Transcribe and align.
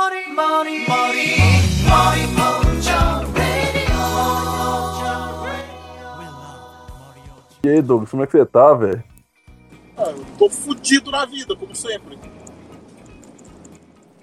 Money 0.00 0.78
mojo 0.78 1.20
E 7.62 7.68
aí, 7.68 7.82
Douglas, 7.82 8.10
como 8.10 8.22
é 8.22 8.26
que 8.26 8.32
você 8.32 8.46
tá, 8.46 8.72
velho? 8.72 9.04
Ah, 9.98 10.04
eu 10.04 10.24
tô 10.38 10.48
fudido 10.48 11.10
na 11.10 11.26
vida, 11.26 11.54
como 11.54 11.76
sempre. 11.76 12.18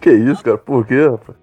Que 0.01 0.11
isso, 0.11 0.43
cara? 0.43 0.57
Por 0.57 0.87
quê, 0.87 1.07
rapaz? 1.07 1.37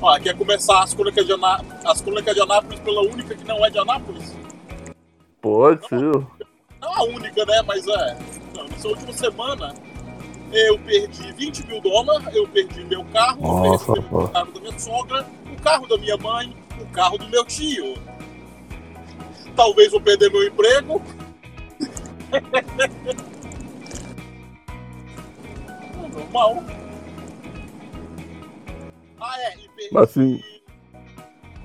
Ó, 0.00 0.18
quer 0.18 0.34
começar 0.38 0.82
as 0.82 0.94
crônicas 0.94 1.26
de, 1.26 1.32
Aná... 1.32 1.60
as 1.84 2.00
crônicas 2.00 2.34
de 2.34 2.40
Anápolis 2.40 2.80
pela 2.80 3.02
única 3.02 3.34
que 3.34 3.46
não 3.46 3.66
é 3.66 3.68
de 3.68 3.78
Anápolis? 3.78 4.34
Pode 5.42 5.86
ser. 5.86 6.00
Não 6.80 6.94
a 6.94 7.04
única, 7.04 7.44
né? 7.44 7.62
Mas 7.66 7.86
é. 7.86 8.18
Não, 8.56 8.64
nessa 8.68 8.88
última 8.88 9.12
semana 9.12 9.74
eu 10.52 10.78
perdi 10.80 11.32
20 11.32 11.66
mil 11.66 11.80
dólares, 11.80 12.34
eu 12.34 12.46
perdi 12.48 12.84
meu 12.84 13.04
carro, 13.06 13.40
Nossa, 13.40 13.90
eu 13.90 13.94
perdi 14.02 14.14
o 14.14 14.28
carro 14.28 14.52
da 14.52 14.60
minha 14.60 14.78
sogra, 14.78 15.26
o 15.52 15.62
carro 15.62 15.86
da 15.86 15.98
minha 15.98 16.16
mãe, 16.16 16.56
o 16.80 16.86
carro 16.86 17.18
do 17.18 17.28
meu 17.28 17.44
tio. 17.44 17.94
Talvez 19.54 19.90
vou 19.90 20.00
perder 20.00 20.30
meu 20.30 20.46
emprego. 20.46 21.02
É 26.04 26.08
normal. 26.08 26.64
Ah, 29.20 29.40
é, 29.40 29.54
e 29.56 29.68
perdi. 29.68 29.88
Mas 29.92 30.10
assim- 30.10 30.42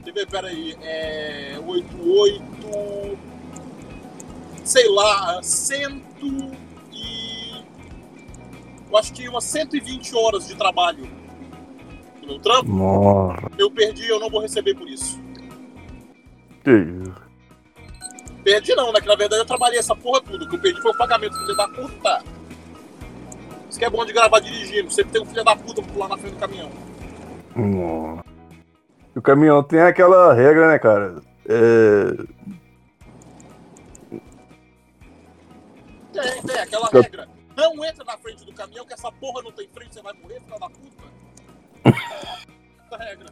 Deixa 0.03 0.19
eu 0.19 0.27
peraí. 0.27 0.75
É. 0.81 1.57
88. 1.65 3.17
Sei 4.63 4.87
lá, 4.89 5.41
cento 5.41 6.03
e. 6.21 6.72
Eu 8.93 8.99
acho 8.99 9.11
que 9.11 9.27
umas 9.27 9.43
120 9.45 10.15
horas 10.15 10.47
de 10.47 10.55
trabalho 10.55 11.09
no 12.21 12.27
meu 12.27 12.39
trampo. 12.39 12.71
Nossa, 12.71 13.49
Eu 13.57 13.71
perdi 13.71 14.07
eu 14.07 14.19
não 14.19 14.29
vou 14.29 14.39
receber 14.39 14.75
por 14.75 14.87
isso. 14.87 15.19
que 16.63 16.69
isso. 16.69 17.15
Perdi 18.43 18.75
não, 18.75 18.93
né? 18.93 19.01
Que 19.01 19.07
na 19.07 19.15
verdade 19.15 19.41
eu 19.41 19.47
trabalhei 19.47 19.79
essa 19.79 19.95
porra 19.95 20.21
tudo. 20.21 20.45
O 20.45 20.47
que 20.47 20.55
eu 20.55 20.61
perdi 20.61 20.79
foi 20.79 20.91
o 20.91 20.97
pagamento 20.97 21.35
filho 21.39 21.55
da 21.55 21.67
puta. 21.69 22.23
Isso 23.67 23.79
que 23.79 23.85
é 23.85 23.89
bom 23.89 24.05
de 24.05 24.13
gravar 24.13 24.39
dirigindo. 24.39 24.91
Sempre 24.91 25.13
tem 25.13 25.21
um 25.23 25.25
filho 25.25 25.43
da 25.43 25.55
puta 25.55 25.81
pular 25.81 26.09
na 26.09 26.17
frente 26.17 26.35
do 26.35 26.39
caminhão. 26.39 26.69
Nossa. 27.55 28.23
O 29.15 29.21
caminhão 29.23 29.63
tem 29.63 29.79
aquela 29.79 30.35
regra, 30.35 30.67
né, 30.67 30.77
cara? 30.77 31.15
É. 31.49 32.11
Tem, 36.13 36.41
tem, 36.43 36.59
aquela 36.59 36.89
regra. 36.89 37.32
Não 37.55 37.85
entra 37.85 38.03
na 38.03 38.17
frente 38.17 38.45
do 38.45 38.53
caminhão 38.53 38.85
que 38.85 38.93
essa 38.93 39.11
porra 39.11 39.41
não 39.43 39.51
tem 39.51 39.67
frente, 39.67 39.93
você 39.93 40.01
vai 40.01 40.13
morrer, 40.13 40.39
filho 40.41 40.59
da 40.59 40.69
puta. 40.69 41.03
Essa 42.85 43.03
regra. 43.03 43.27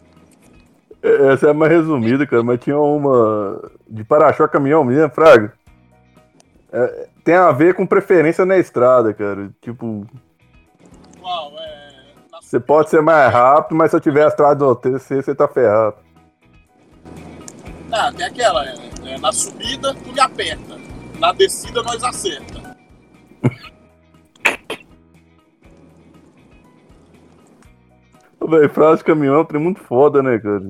Essa 1.01 1.47
é 1.47 1.49
a 1.49 1.53
mais 1.53 1.71
resumida, 1.71 2.27
cara, 2.27 2.43
mas 2.43 2.59
tinha 2.59 2.77
uma 2.77 3.71
de 3.89 4.03
para-choque 4.03 4.53
caminhão 4.53 4.83
mesmo, 4.83 5.09
Fraga. 5.09 5.53
É, 6.71 7.07
tem 7.23 7.35
a 7.35 7.51
ver 7.51 7.73
com 7.73 7.85
preferência 7.85 8.45
na 8.45 8.57
estrada, 8.57 9.13
cara. 9.13 9.49
Tipo, 9.59 10.05
Uau, 11.19 11.53
é. 11.57 11.91
você 12.39 12.59
pode 12.59 12.91
ser 12.91 13.01
mais 13.01 13.33
rápido, 13.33 13.75
mas 13.75 13.89
se 13.89 13.97
eu 13.97 14.01
tiver 14.01 14.25
a 14.25 14.27
estrada 14.27 14.55
do 14.55 14.69
OTC, 14.69 15.23
você 15.23 15.33
tá 15.33 15.47
ferrado. 15.47 15.95
Ah, 17.91 18.11
tem 18.15 18.25
aquela, 18.25 18.65
é, 18.65 18.75
é, 19.05 19.17
na 19.17 19.33
subida 19.33 19.93
tu 19.95 20.13
me 20.13 20.19
aperta, 20.19 20.77
na 21.19 21.33
descida 21.33 21.81
nós 21.83 22.01
acerta. 22.03 22.60
Véi, 28.49 28.67
frase 28.69 28.99
de 28.99 29.03
caminhão 29.05 29.47
é 29.49 29.57
muito 29.57 29.79
foda, 29.81 30.21
né, 30.23 30.37
cara? 30.39 30.63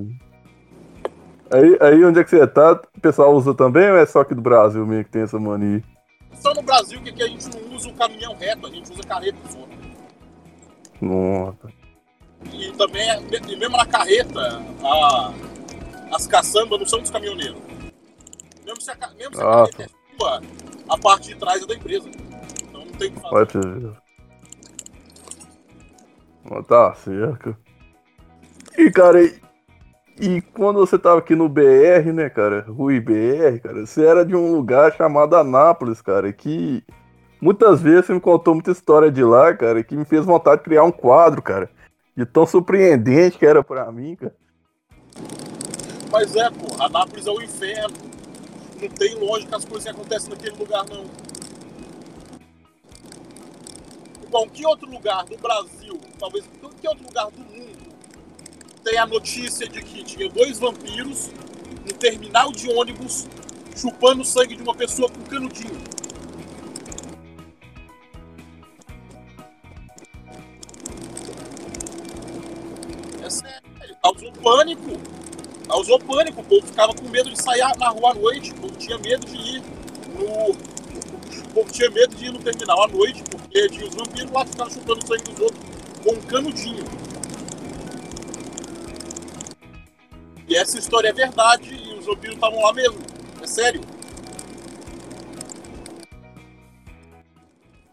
Aí, 1.50 1.78
aí 1.80 2.04
onde 2.04 2.18
é 2.20 2.24
que 2.24 2.30
você 2.30 2.46
tá? 2.46 2.80
O 2.96 3.00
pessoal 3.00 3.34
usa 3.34 3.54
também 3.54 3.90
ou 3.90 3.96
é 3.96 4.06
só 4.06 4.20
aqui 4.20 4.34
do 4.34 4.40
Brasil 4.40 4.86
mesmo 4.86 5.04
que 5.04 5.10
tem 5.10 5.22
essa 5.22 5.38
mania? 5.38 5.82
Só 6.34 6.52
no 6.54 6.62
Brasil 6.62 7.00
que, 7.02 7.12
que 7.12 7.22
a 7.22 7.26
gente 7.28 7.46
não 7.54 7.74
usa 7.76 7.88
o 7.88 7.94
caminhão 7.94 8.34
reto, 8.34 8.66
a 8.66 8.70
gente 8.70 8.90
usa 8.90 9.02
carreta 9.02 9.38
só. 9.48 9.58
Nossa. 11.00 11.68
E 12.52 12.72
também, 12.72 13.08
e 13.48 13.56
mesmo 13.56 13.76
na 13.76 13.86
carreta, 13.86 14.40
a- 14.82 15.32
as 16.12 16.26
caçambas 16.26 16.78
não 16.78 16.86
são 16.86 17.00
dos 17.00 17.10
caminhoneiros. 17.10 17.60
Mesmo 18.64 18.80
se 18.80 18.90
a, 18.90 18.96
mesmo 19.16 19.34
se 19.36 19.42
a 19.42 19.44
Ah, 19.44 19.68
carreta 19.68 19.82
é 19.82 20.16
sua, 20.18 20.40
a 20.88 20.98
parte 20.98 21.28
de 21.28 21.34
trás 21.36 21.62
é 21.62 21.66
da 21.66 21.74
empresa. 21.74 22.08
Então 22.08 22.84
não 22.84 22.92
tem 22.92 23.08
o 23.08 23.12
que 23.12 23.20
fazer. 23.20 23.30
Pode 23.30 23.58
ver. 23.80 24.01
Tá 26.66 26.94
certo. 26.94 27.56
E, 28.76 28.90
cara, 28.90 29.22
e, 29.22 29.40
e 30.18 30.40
quando 30.40 30.78
você 30.78 30.98
tava 30.98 31.18
aqui 31.18 31.34
no 31.34 31.48
BR, 31.48 32.12
né, 32.12 32.28
cara? 32.28 32.64
Rui 32.68 33.00
BR, 33.00 33.60
cara, 33.62 33.86
você 33.86 34.04
era 34.04 34.24
de 34.24 34.34
um 34.34 34.52
lugar 34.52 34.94
chamado 34.94 35.36
Anápolis, 35.36 36.00
cara, 36.00 36.32
que 36.32 36.82
muitas 37.40 37.80
vezes 37.80 38.06
você 38.06 38.14
me 38.14 38.20
contou 38.20 38.54
muita 38.54 38.70
história 38.70 39.10
de 39.10 39.22
lá, 39.22 39.54
cara, 39.54 39.82
que 39.82 39.96
me 39.96 40.04
fez 40.04 40.24
vontade 40.24 40.58
de 40.58 40.64
criar 40.64 40.84
um 40.84 40.92
quadro, 40.92 41.42
cara. 41.42 41.70
De 42.16 42.26
tão 42.26 42.46
surpreendente 42.46 43.38
que 43.38 43.46
era 43.46 43.64
pra 43.64 43.90
mim, 43.90 44.16
cara. 44.16 44.34
Mas 46.10 46.36
é, 46.36 46.50
pô, 46.50 46.82
Anápolis 46.82 47.26
é 47.26 47.30
o 47.30 47.40
inferno. 47.40 47.96
Não 48.80 48.88
tem 48.88 49.14
lógica 49.14 49.56
as 49.56 49.64
coisas 49.64 49.84
que 49.84 49.90
acontecem 49.90 50.30
naquele 50.30 50.56
lugar, 50.56 50.84
não. 50.90 51.04
Que 54.54 54.64
outro 54.66 54.90
lugar 54.90 55.26
do 55.26 55.36
Brasil, 55.36 56.00
talvez, 56.18 56.44
que 56.80 56.88
outro 56.88 57.04
lugar 57.04 57.30
do 57.30 57.38
mundo 57.38 57.94
tem 58.82 58.96
a 58.96 59.06
notícia 59.06 59.68
de 59.68 59.82
que 59.82 60.02
tinha 60.02 60.26
dois 60.30 60.58
vampiros 60.58 61.30
no 61.84 61.92
terminal 61.92 62.50
de 62.50 62.70
ônibus 62.70 63.28
chupando 63.76 64.22
o 64.22 64.24
sangue 64.24 64.56
de 64.56 64.62
uma 64.62 64.74
pessoa 64.74 65.10
com 65.10 65.22
canudinho? 65.24 65.78
É 73.22 73.28
sério, 73.28 73.96
causou 74.02 74.32
pânico. 74.32 75.00
Causou 75.68 75.98
pânico, 75.98 76.40
o 76.40 76.44
povo 76.44 76.66
ficava 76.66 76.94
com 76.94 77.06
medo 77.08 77.30
de 77.30 77.40
sair 77.40 77.60
na 77.78 77.90
rua 77.90 78.12
à 78.12 78.14
noite, 78.14 78.50
o 78.52 78.54
povo 78.54 78.76
tinha 78.76 78.96
medo 78.98 79.26
de 79.26 79.36
ir 79.36 79.62
no. 80.14 80.71
O 81.52 81.56
povo 81.56 81.70
tinha 81.70 81.90
medo 81.90 82.16
de 82.16 82.24
ir 82.24 82.32
no 82.32 82.38
terminal 82.38 82.82
à 82.82 82.88
noite, 82.88 83.22
porque 83.30 83.68
tinha 83.68 83.86
os 83.86 83.94
vampiros 83.94 84.32
lá 84.32 84.42
que 84.42 84.52
ficavam 84.52 84.72
chutando 84.72 85.04
o 85.04 85.06
sangue 85.06 85.32
dos 85.32 85.40
outros 85.40 85.60
com 86.02 86.14
um 86.14 86.20
canudinho. 86.22 86.82
E 90.48 90.56
essa 90.56 90.78
história 90.78 91.10
é 91.10 91.12
verdade 91.12 91.74
e 91.74 91.92
os 91.92 92.06
vampiros 92.06 92.36
estavam 92.36 92.62
lá 92.62 92.72
mesmo. 92.72 92.98
É 93.42 93.46
sério. 93.46 93.82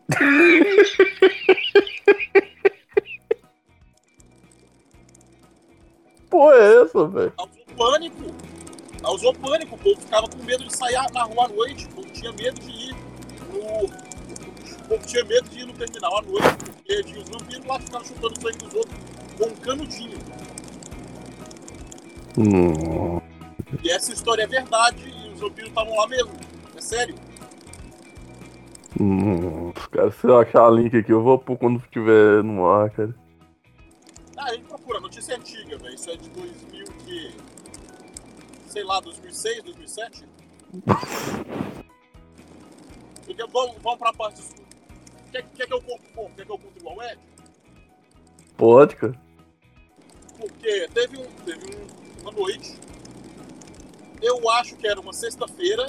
Pô, 6.29 6.49
é 6.53 6.81
essa, 6.81 7.05
velho? 7.07 7.31
Causou 7.31 7.65
pânico. 7.75 8.23
Causou 9.01 9.33
pânico, 9.33 9.75
o 9.75 9.77
povo 9.77 9.99
ficava 9.99 10.29
com 10.29 10.41
medo 10.45 10.63
de 10.63 10.77
sair 10.77 10.95
na 11.11 11.23
rua 11.23 11.43
à 11.43 11.49
noite, 11.49 11.87
o 11.87 11.89
povo 11.89 12.09
tinha 12.13 12.31
medo 12.31 12.57
de 12.61 12.71
ir 12.71 12.88
povo 14.89 15.05
tinha 15.05 15.23
medo 15.25 15.50
de 15.50 15.59
ir 15.59 15.66
no 15.66 15.73
terminal 15.73 16.17
à 16.17 16.22
noite, 16.22 16.55
porque 16.66 17.03
tinha 17.03 17.19
os 17.22 17.29
vampiros 17.29 17.66
lá 17.66 17.77
que 17.79 17.85
ficavam 17.85 18.07
chutando 18.07 18.33
o 18.33 18.41
sangue 18.41 18.57
dos 18.57 18.73
outros 18.73 18.97
com 19.38 19.45
um 19.45 19.55
canudinho. 19.55 20.17
Hum, 22.38 23.19
E 23.83 23.89
essa 23.91 24.11
história 24.11 24.44
é 24.44 24.47
verdade 24.47 25.07
e 25.07 25.29
os 25.33 25.39
vampiros 25.39 25.69
estavam 25.69 25.95
lá 25.97 26.07
mesmo. 26.07 26.31
É 26.75 26.81
sério. 26.81 27.16
hum, 29.00 29.72
cara, 29.91 30.11
se 30.11 30.25
eu 30.27 30.38
achar 30.39 30.69
link 30.72 30.95
aqui, 30.97 31.11
eu 31.11 31.21
vou 31.23 31.38
pôr 31.38 31.57
quando 31.57 31.79
estiver 31.79 32.44
no 32.44 32.67
ar, 32.67 32.89
cara. 32.91 33.13
Ah, 34.38 34.45
a 34.45 34.53
gente 34.53 34.65
procura, 34.65 35.00
notícia 35.01 35.36
antiga, 35.36 35.77
velho. 35.77 35.94
Isso 35.95 36.09
é 36.09 36.15
de 36.15 36.30
2000 36.30 36.86
que. 37.06 37.31
Sei 38.68 38.83
lá, 38.83 39.00
2006, 39.01 39.63
2007? 39.63 40.25
Porque 43.25 43.44
vamos, 43.51 43.75
vamos 43.81 44.00
pra 44.00 44.13
parte. 44.13 44.41
Quer, 45.31 45.43
quer 45.55 45.67
que 45.67 45.73
eu 45.73 45.81
como? 45.81 46.29
Quer 46.35 46.45
que 46.45 46.51
eu 46.51 46.57
conto 46.57 46.77
igual 46.77 46.97
o 46.97 47.03
Ed? 47.03 47.19
Pode, 48.57 48.95
cara. 48.95 49.19
Porque 50.37 50.87
teve, 50.93 51.17
um, 51.17 51.25
teve 51.45 51.75
um- 51.75 52.21
uma 52.21 52.31
noite. 52.31 52.77
Eu 54.21 54.49
acho 54.51 54.75
que 54.75 54.87
era 54.87 54.99
uma 54.99 55.13
sexta-feira. 55.13 55.87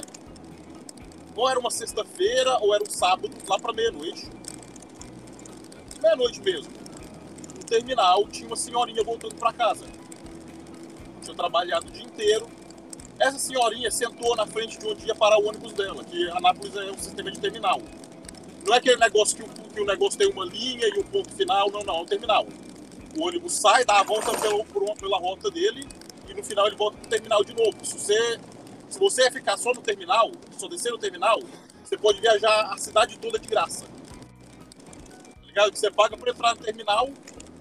Ou 1.35 1.49
era 1.49 1.59
uma 1.59 1.71
sexta-feira, 1.71 2.57
ou 2.59 2.73
era 2.75 2.83
um 2.83 2.89
sábado, 2.89 3.29
lá 3.47 3.57
pra 3.57 3.71
meia-noite. 3.73 4.29
Meia-noite 6.01 6.41
mesmo. 6.41 6.71
No 7.57 7.63
terminal, 7.63 8.27
tinha 8.27 8.47
uma 8.47 8.55
senhorinha 8.57 9.03
voltando 9.03 9.35
pra 9.35 9.53
casa. 9.53 9.85
Tinha 11.21 11.35
trabalhado 11.35 11.87
o 11.87 11.91
dia 11.91 12.03
inteiro. 12.03 12.47
Essa 13.19 13.37
senhorinha 13.39 13.89
sentou 13.91 14.35
na 14.35 14.45
frente 14.45 14.77
de 14.79 14.85
onde 14.87 15.05
ia 15.07 15.15
parar 15.15 15.37
o 15.39 15.47
ônibus 15.47 15.71
dela, 15.73 16.03
que 16.03 16.29
Anápolis 16.31 16.75
é 16.75 16.91
um 16.91 16.97
sistema 16.97 17.31
de 17.31 17.39
terminal. 17.39 17.79
Não 18.65 18.73
é 18.73 18.77
aquele 18.77 18.97
negócio 18.97 19.35
que 19.35 19.43
o, 19.43 19.47
que 19.47 19.81
o 19.81 19.85
negócio 19.85 20.17
tem 20.17 20.29
uma 20.29 20.45
linha 20.45 20.87
e 20.87 20.99
um 20.99 21.03
ponto 21.03 21.33
final, 21.33 21.71
não, 21.71 21.81
não, 21.81 21.97
é 21.97 22.01
um 22.01 22.05
terminal. 22.05 22.47
O 23.17 23.25
ônibus 23.25 23.53
sai, 23.53 23.83
dá 23.83 23.99
a 23.99 24.03
volta 24.03 24.31
pela, 24.37 24.63
pela 24.95 25.17
rota 25.17 25.49
dele 25.49 25.87
e 26.29 26.33
no 26.33 26.43
final 26.43 26.67
ele 26.67 26.75
volta 26.75 26.97
pro 26.97 27.09
terminal 27.09 27.43
de 27.43 27.53
novo. 27.53 27.77
Se 27.83 27.97
você, 27.97 28.39
se 28.89 28.99
você 28.99 29.31
ficar 29.31 29.57
só 29.57 29.73
no 29.73 29.81
terminal, 29.81 30.31
só 30.57 30.67
descer 30.67 30.91
no 30.91 30.97
terminal, 30.97 31.39
você 31.83 31.97
pode 31.97 32.21
viajar 32.21 32.71
a 32.71 32.77
cidade 32.77 33.17
toda 33.17 33.37
de 33.37 33.47
graça. 33.47 33.85
Tá 33.85 35.45
ligado? 35.45 35.75
Você 35.75 35.91
paga 35.91 36.15
por 36.15 36.27
entrar 36.27 36.55
no 36.55 36.63
terminal 36.63 37.09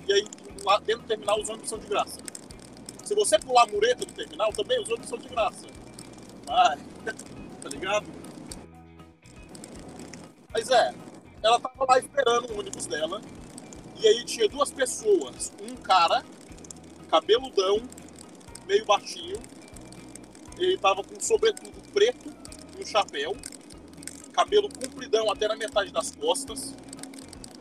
e 0.07 0.13
aí 0.13 0.25
lá 0.65 0.79
dentro 0.79 1.03
do 1.03 1.09
terminal 1.09 1.41
os 1.41 1.49
ônibus 1.49 1.69
são 1.69 1.79
de 1.79 1.87
graça. 1.87 2.21
Se 3.03 3.15
você 3.15 3.39
pular 3.39 3.65
a 3.65 3.67
mureta 3.67 4.05
do 4.05 4.13
terminal, 4.13 4.53
também 4.53 4.81
os 4.81 4.89
ônibus 4.89 5.09
são 5.09 5.19
de 5.19 5.29
graça. 5.29 5.67
Ai, 6.49 6.79
tá 7.61 7.69
ligado? 7.69 8.20
Mas 10.53 10.69
é, 10.71 10.95
ela 11.43 11.59
tava 11.61 11.85
lá 11.89 11.99
esperando 11.99 12.51
o 12.53 12.59
ônibus 12.59 12.87
dela. 12.87 13.21
E 13.97 14.07
aí 14.07 14.25
tinha 14.25 14.49
duas 14.49 14.71
pessoas. 14.71 15.53
Um 15.61 15.77
cara, 15.77 16.25
cabeludão, 17.09 17.83
meio 18.67 18.85
baixinho. 18.85 19.39
Ele 20.59 20.77
tava 20.79 21.03
com 21.03 21.17
um 21.17 21.21
sobretudo 21.21 21.73
preto 21.93 22.33
e 22.79 22.83
um 22.83 22.87
chapéu. 22.87 23.37
Cabelo 24.33 24.69
compridão 24.69 25.31
até 25.31 25.49
na 25.49 25.57
metade 25.57 25.91
das 25.91 26.11
costas. 26.13 26.75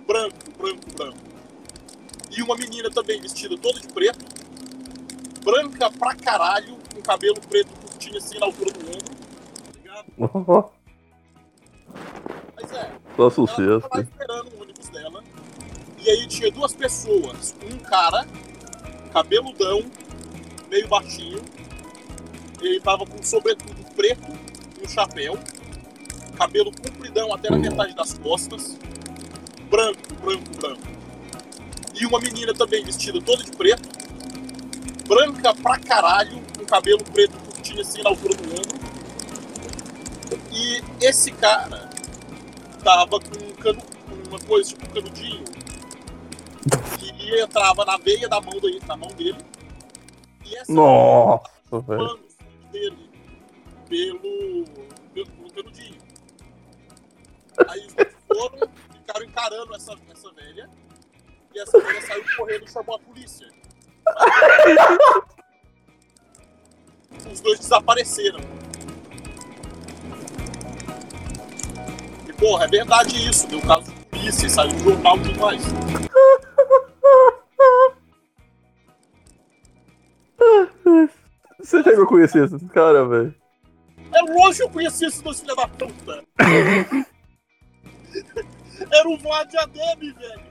Branco, 0.08 0.52
branco, 0.58 0.94
branco. 0.96 1.18
E 2.32 2.42
uma 2.42 2.56
menina 2.56 2.90
também 2.90 3.20
vestida 3.22 3.58
toda 3.58 3.80
de 3.80 3.88
preto. 3.88 4.26
Branca 5.44 5.90
pra 5.92 6.16
caralho, 6.16 6.78
com 6.94 7.02
cabelo 7.02 7.40
preto 7.42 7.72
curtinho 7.80 8.18
assim 8.18 8.38
na 8.40 8.46
altura 8.46 8.72
do 8.72 8.86
ombro. 8.88 9.20
Tá 9.60 9.72
ligado? 9.76 10.72
Mas 12.62 12.72
é, 12.74 12.92
Só 13.16 13.22
ela 13.24 13.32
sucesso. 13.32 13.88
lá 13.94 14.02
esperando 14.02 14.54
o 14.56 14.62
ônibus 14.62 14.90
dela. 14.90 15.24
E 15.98 16.10
aí 16.10 16.28
tinha 16.28 16.52
duas 16.52 16.74
pessoas. 16.74 17.56
Um 17.72 17.78
cara, 17.78 18.26
cabeludão, 19.14 19.84
meio 20.70 20.88
baixinho. 20.88 21.42
Ele 22.62 22.80
tava 22.82 23.06
com 23.06 23.18
um 23.18 23.24
sobretudo 23.24 23.84
preto 23.96 24.28
e 24.80 24.86
um 24.86 24.90
chapéu. 24.90 25.38
Cabelo 26.38 26.72
compridão 26.72 27.34
até 27.34 27.50
na 27.50 27.58
metade 27.58 27.94
das 27.96 28.18
costas. 28.18 28.78
Branco, 29.70 30.14
branco, 30.22 30.50
branco. 30.60 30.82
E 32.00 32.06
uma 32.06 32.20
menina 32.20 32.54
também 32.54 32.84
vestida 32.84 33.22
toda 33.22 33.44
de 33.44 33.52
preto. 33.52 33.90
Branca 35.08 35.54
pra 35.56 35.78
caralho, 35.80 36.42
com 36.58 36.66
cabelo 36.66 37.04
preto 37.04 37.34
curtinho 37.40 37.82
assim 37.82 38.02
na 38.02 38.10
altura 38.10 38.36
do 38.36 38.50
ombro. 38.52 38.80
E 40.52 40.82
esse 41.02 41.32
cara 41.32 41.89
tava 42.84 43.20
com 43.20 43.46
um 43.46 43.54
cano, 43.56 43.81
com 43.81 44.30
uma 44.30 44.40
coisa 44.40 44.70
tipo 44.70 44.86
um 44.86 44.90
canudinho 44.90 45.44
que 46.98 47.42
entrava 47.42 47.86
na 47.86 47.98
veia 47.98 48.28
da 48.28 48.42
mão 48.42 48.60
dele, 48.60 48.81
na 48.88 48.98
mão 48.98 49.10
dele. 49.10 49.38
E 50.46 50.56
essa 50.56 50.72
Nossa, 50.72 51.50
velho. 51.72 52.20
dele 52.72 53.10
pelo, 53.88 54.66
pelo, 55.14 55.28
pelo 55.28 55.54
canudinho. 55.54 55.98
Aí 57.68 57.88
foram, 58.28 58.70
ficaram 58.94 59.26
encarando 59.26 59.76
essa, 59.76 59.96
essa 60.12 60.31
velha. 60.31 60.70
E 61.54 61.60
essa 61.60 61.80
velha 61.80 62.02
saiu 62.02 62.24
correndo 62.38 62.66
e 62.66 62.72
chamou 62.72 62.96
a 62.96 63.00
polícia. 63.00 63.48
Os 67.31 67.42
dois 67.42 67.60
desapareceram. 67.60 68.40
Porra, 72.40 72.66
é 72.66 72.68
verdade 72.68 73.30
isso, 73.30 73.48
deu 73.48 73.62
caso 73.62 73.92
de 73.92 74.06
polícia, 74.06 74.50
saiu 74.50 74.74
no 74.74 74.80
jornal 74.80 75.18
e 75.18 75.22
tudo 75.22 75.40
mais. 75.40 75.62
Você 81.60 81.84
chegou 81.84 82.06
a 82.06 82.08
conhecer 82.08 82.46
esses 82.46 82.72
caras, 82.72 83.08
velho? 83.10 83.36
É 84.12 84.22
lógico 84.22 84.56
que 84.56 84.64
eu 84.64 84.70
conheci 84.70 85.06
esses 85.06 85.22
dois 85.22 85.40
filhos 85.40 85.56
da 85.56 85.68
puta. 85.68 86.24
Era 88.92 89.10
o 89.10 89.18
Vlad 89.18 89.54
e 89.54 89.58
a 89.58 89.66
Deb, 89.66 90.16
velho. 90.18 90.42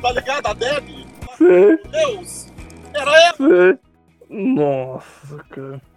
Tá 0.00 0.12
ligado? 0.12 0.46
A 0.46 0.52
Deb? 0.52 1.06
Sei, 1.38 1.76
Deus! 1.90 2.52
Era 2.92 3.10
ela! 3.22 3.36
sei. 3.36 3.78
Nossa, 4.28 5.44
cara. 5.50 5.93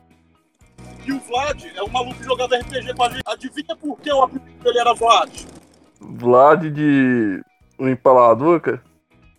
E 1.07 1.12
o 1.13 1.19
Vlad 1.21 1.63
é 1.74 1.81
um 1.81 1.88
maluco 1.88 2.15
que 2.15 2.25
jogava 2.25 2.57
RPG 2.57 2.94
com 2.94 3.04
a 3.04 3.09
gente. 3.09 3.24
Adivinha 3.25 3.75
por 3.80 3.98
que 3.98 4.12
o 4.12 4.24
apelido 4.24 4.62
dele 4.62 4.80
era 4.80 4.94
Vlad? 4.94 5.31
Vlad 6.01 6.65
de. 6.65 7.42
O 7.80 7.88
empalador, 7.88 8.59
cara? 8.59 8.83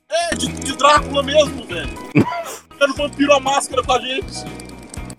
É, 0.08 0.34
de, 0.34 0.48
de 0.48 0.76
Drácula 0.76 1.22
mesmo, 1.22 1.66
velho. 1.66 1.90
Era 2.80 2.90
o 2.90 2.94
vampiro 2.94 3.32
a 3.34 3.40
máscara 3.40 3.82
com 3.82 3.92
a 3.92 3.98
gente. 3.98 4.44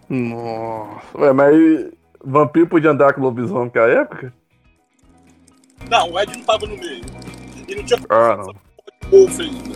Nossa. 0.10 1.18
Ué, 1.18 1.34
mas 1.34 1.92
vampiro 2.24 2.66
podia 2.68 2.92
andar 2.92 3.14
com 3.14 3.22
lobisomem 3.22 3.66
naquela 3.66 3.90
época? 3.90 4.34
Não, 5.90 6.12
o 6.12 6.20
Ed 6.20 6.36
não 6.36 6.44
tava 6.46 6.66
no 6.66 6.78
meio. 6.78 7.04
E 7.68 7.76
não 7.76 7.84
tinha 7.84 8.00
Ah, 8.10 8.38
não. 8.38 8.54
Wolf 9.12 9.40
ainda. 9.40 9.76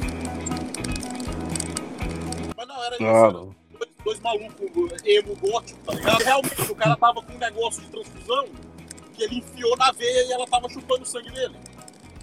Mas 2.57 2.67
não, 2.67 2.83
era 2.83 2.95
isso. 2.95 3.05
Ah, 3.05 3.31
não. 3.31 3.62
Dois, 4.03 4.19
malucos 4.19 4.91
emo 5.05 5.35
gótico, 5.35 5.79
tá 5.85 5.93
ligado? 5.93 6.23
Realmente, 6.23 6.71
o 6.71 6.75
cara 6.75 6.95
tava 6.95 7.21
com 7.21 7.33
um 7.33 7.37
negócio 7.37 7.81
de 7.81 7.89
transfusão 7.89 8.45
que 9.13 9.23
ele 9.23 9.37
enfiou 9.37 9.77
na 9.77 9.91
veia 9.91 10.27
e 10.27 10.31
ela 10.31 10.47
tava 10.47 10.67
chupando 10.69 11.03
o 11.03 11.05
sangue 11.05 11.31
dele. 11.31 11.55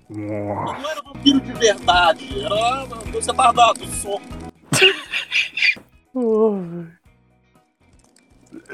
Nossa. 0.09 0.79
Não 0.79 0.91
era 0.91 1.03
vampiro 1.03 1.41
de 1.41 1.53
verdade, 1.53 2.44
era 2.44 2.85
dois 3.12 3.27
retardados 3.27 3.88
só. 3.88 4.21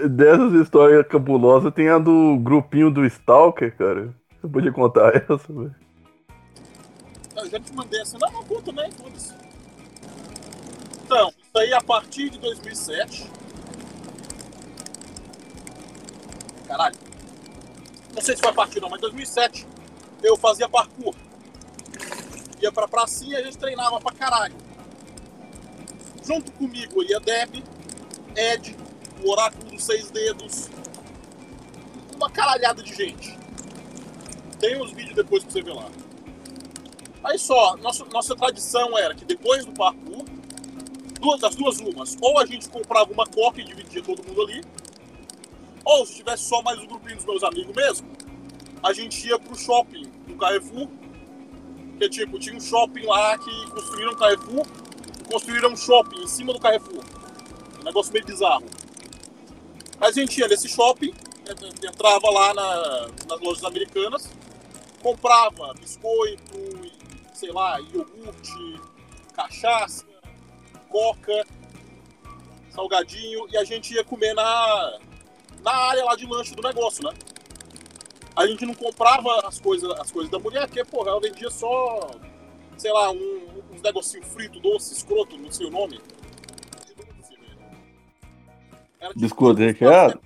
Dessas 0.08 0.52
histórias 0.54 1.06
cabulosas 1.06 1.74
tem 1.74 1.88
a 1.88 1.98
do 1.98 2.38
grupinho 2.38 2.90
do 2.90 3.04
Stalker, 3.04 3.76
cara. 3.76 4.14
Você 4.40 4.48
podia 4.48 4.72
contar 4.72 5.14
essa, 5.28 5.52
velho? 5.52 5.74
Eu 7.36 7.50
já 7.50 7.60
te 7.60 7.74
mandei 7.74 8.00
essa. 8.00 8.16
Não, 8.18 8.32
não 8.32 8.44
conta, 8.44 8.72
né? 8.72 8.88
Foda-se. 8.92 9.34
Então, 11.04 11.32
aí 11.58 11.72
a 11.72 11.80
partir 11.80 12.30
de 12.30 12.38
2007. 12.38 13.30
Caralho. 16.66 16.96
Não 18.14 18.22
sei 18.22 18.34
se 18.34 18.42
foi 18.42 18.50
a 18.50 18.54
partir 18.54 18.80
não, 18.80 18.88
mas 18.88 18.98
em 18.98 19.02
2007 19.02 19.66
eu 20.22 20.36
fazia 20.36 20.68
parkour. 20.68 21.14
Ia 22.60 22.72
pra 22.72 22.88
pracinha 22.88 23.38
e 23.38 23.42
a 23.42 23.44
gente 23.44 23.58
treinava 23.58 24.00
pra 24.00 24.12
caralho. 24.12 24.56
Junto 26.24 26.50
comigo 26.52 27.02
ia 27.02 27.20
Deb, 27.20 27.62
Ed, 28.34 28.76
o 29.24 29.30
Oráculo 29.30 29.70
dos 29.70 29.84
Seis 29.84 30.10
Dedos. 30.10 30.68
Uma 32.16 32.30
caralhada 32.30 32.82
de 32.82 32.94
gente. 32.94 33.38
Tem 34.58 34.80
uns 34.82 34.90
vídeos 34.92 35.14
depois 35.14 35.42
pra 35.44 35.52
você 35.52 35.62
ver 35.62 35.74
lá. 35.74 35.88
Aí 37.24 37.38
só, 37.38 37.76
nossa, 37.76 38.04
nossa 38.06 38.34
tradição 38.36 38.96
era 38.98 39.14
que 39.14 39.24
depois 39.24 39.64
do 39.64 39.72
parkour, 39.72 40.24
duas, 41.18 41.40
das 41.40 41.54
duas 41.54 41.78
umas, 41.80 42.16
ou 42.20 42.38
a 42.38 42.46
gente 42.46 42.68
comprava 42.68 43.12
uma 43.12 43.26
coca 43.26 43.60
e 43.60 43.64
dividia 43.64 44.02
todo 44.02 44.26
mundo 44.26 44.42
ali, 44.42 44.62
ou 45.84 46.04
se 46.04 46.16
tivesse 46.16 46.44
só 46.44 46.62
mais 46.62 46.78
um 46.78 46.86
grupinho 46.86 47.16
dos 47.16 47.24
meus 47.24 47.42
amigos 47.42 47.74
mesmo, 47.74 48.08
a 48.82 48.92
gente 48.92 49.26
ia 49.26 49.38
pro 49.38 49.56
shopping 49.56 50.10
do 50.26 50.36
Carrefour, 50.36 50.88
que 51.98 52.08
tipo, 52.08 52.38
tinha 52.38 52.56
um 52.56 52.60
shopping 52.60 53.06
lá 53.06 53.38
que 53.38 53.70
construíram 53.70 54.12
um 54.12 54.16
Carrefour, 54.16 54.66
construíram 55.30 55.72
um 55.72 55.76
shopping 55.76 56.22
em 56.22 56.26
cima 56.26 56.52
do 56.52 56.60
Carrefour. 56.60 57.04
Um 57.80 57.84
negócio 57.84 58.12
meio 58.12 58.24
bizarro. 58.26 58.64
Mas 59.98 60.16
a 60.16 60.20
gente 60.20 60.38
ia 60.38 60.48
nesse 60.48 60.68
shopping, 60.68 61.12
entrava 61.82 62.30
lá 62.30 62.52
na- 62.52 63.08
nas 63.28 63.40
lojas 63.40 63.64
americanas, 63.64 64.28
comprava 65.02 65.72
biscoito, 65.74 66.58
sei 67.32 67.50
lá, 67.50 67.80
iogurte, 67.80 68.80
cachaça, 69.32 70.04
coca, 70.86 71.44
salgadinho, 72.70 73.46
e 73.50 73.56
a 73.56 73.64
gente 73.64 73.94
ia 73.94 74.04
comer 74.04 74.34
na, 74.34 74.98
na 75.62 75.72
área 75.72 76.04
lá 76.04 76.16
de 76.16 76.26
lanche 76.26 76.54
do 76.54 76.62
negócio, 76.62 77.04
né? 77.04 77.12
A 78.34 78.46
gente 78.46 78.66
não 78.66 78.74
comprava 78.74 79.46
as 79.46 79.58
coisas, 79.58 79.90
as 79.98 80.12
coisas 80.12 80.30
da 80.30 80.38
mulher, 80.38 80.66
porque, 80.66 80.84
porra, 80.84 81.10
ela 81.10 81.20
vendia 81.20 81.50
só, 81.50 82.10
sei 82.76 82.92
lá, 82.92 83.10
um, 83.10 83.62
uns 83.72 83.80
negocinho 83.80 84.24
frito, 84.24 84.60
doce, 84.60 84.92
escroto, 84.92 85.38
não 85.38 85.50
sei 85.50 85.66
o 85.66 85.70
nome. 85.70 86.00
Era 89.00 89.08
tipo 89.08 89.20
Biscoito 89.20 89.60
recheado? 89.60 90.20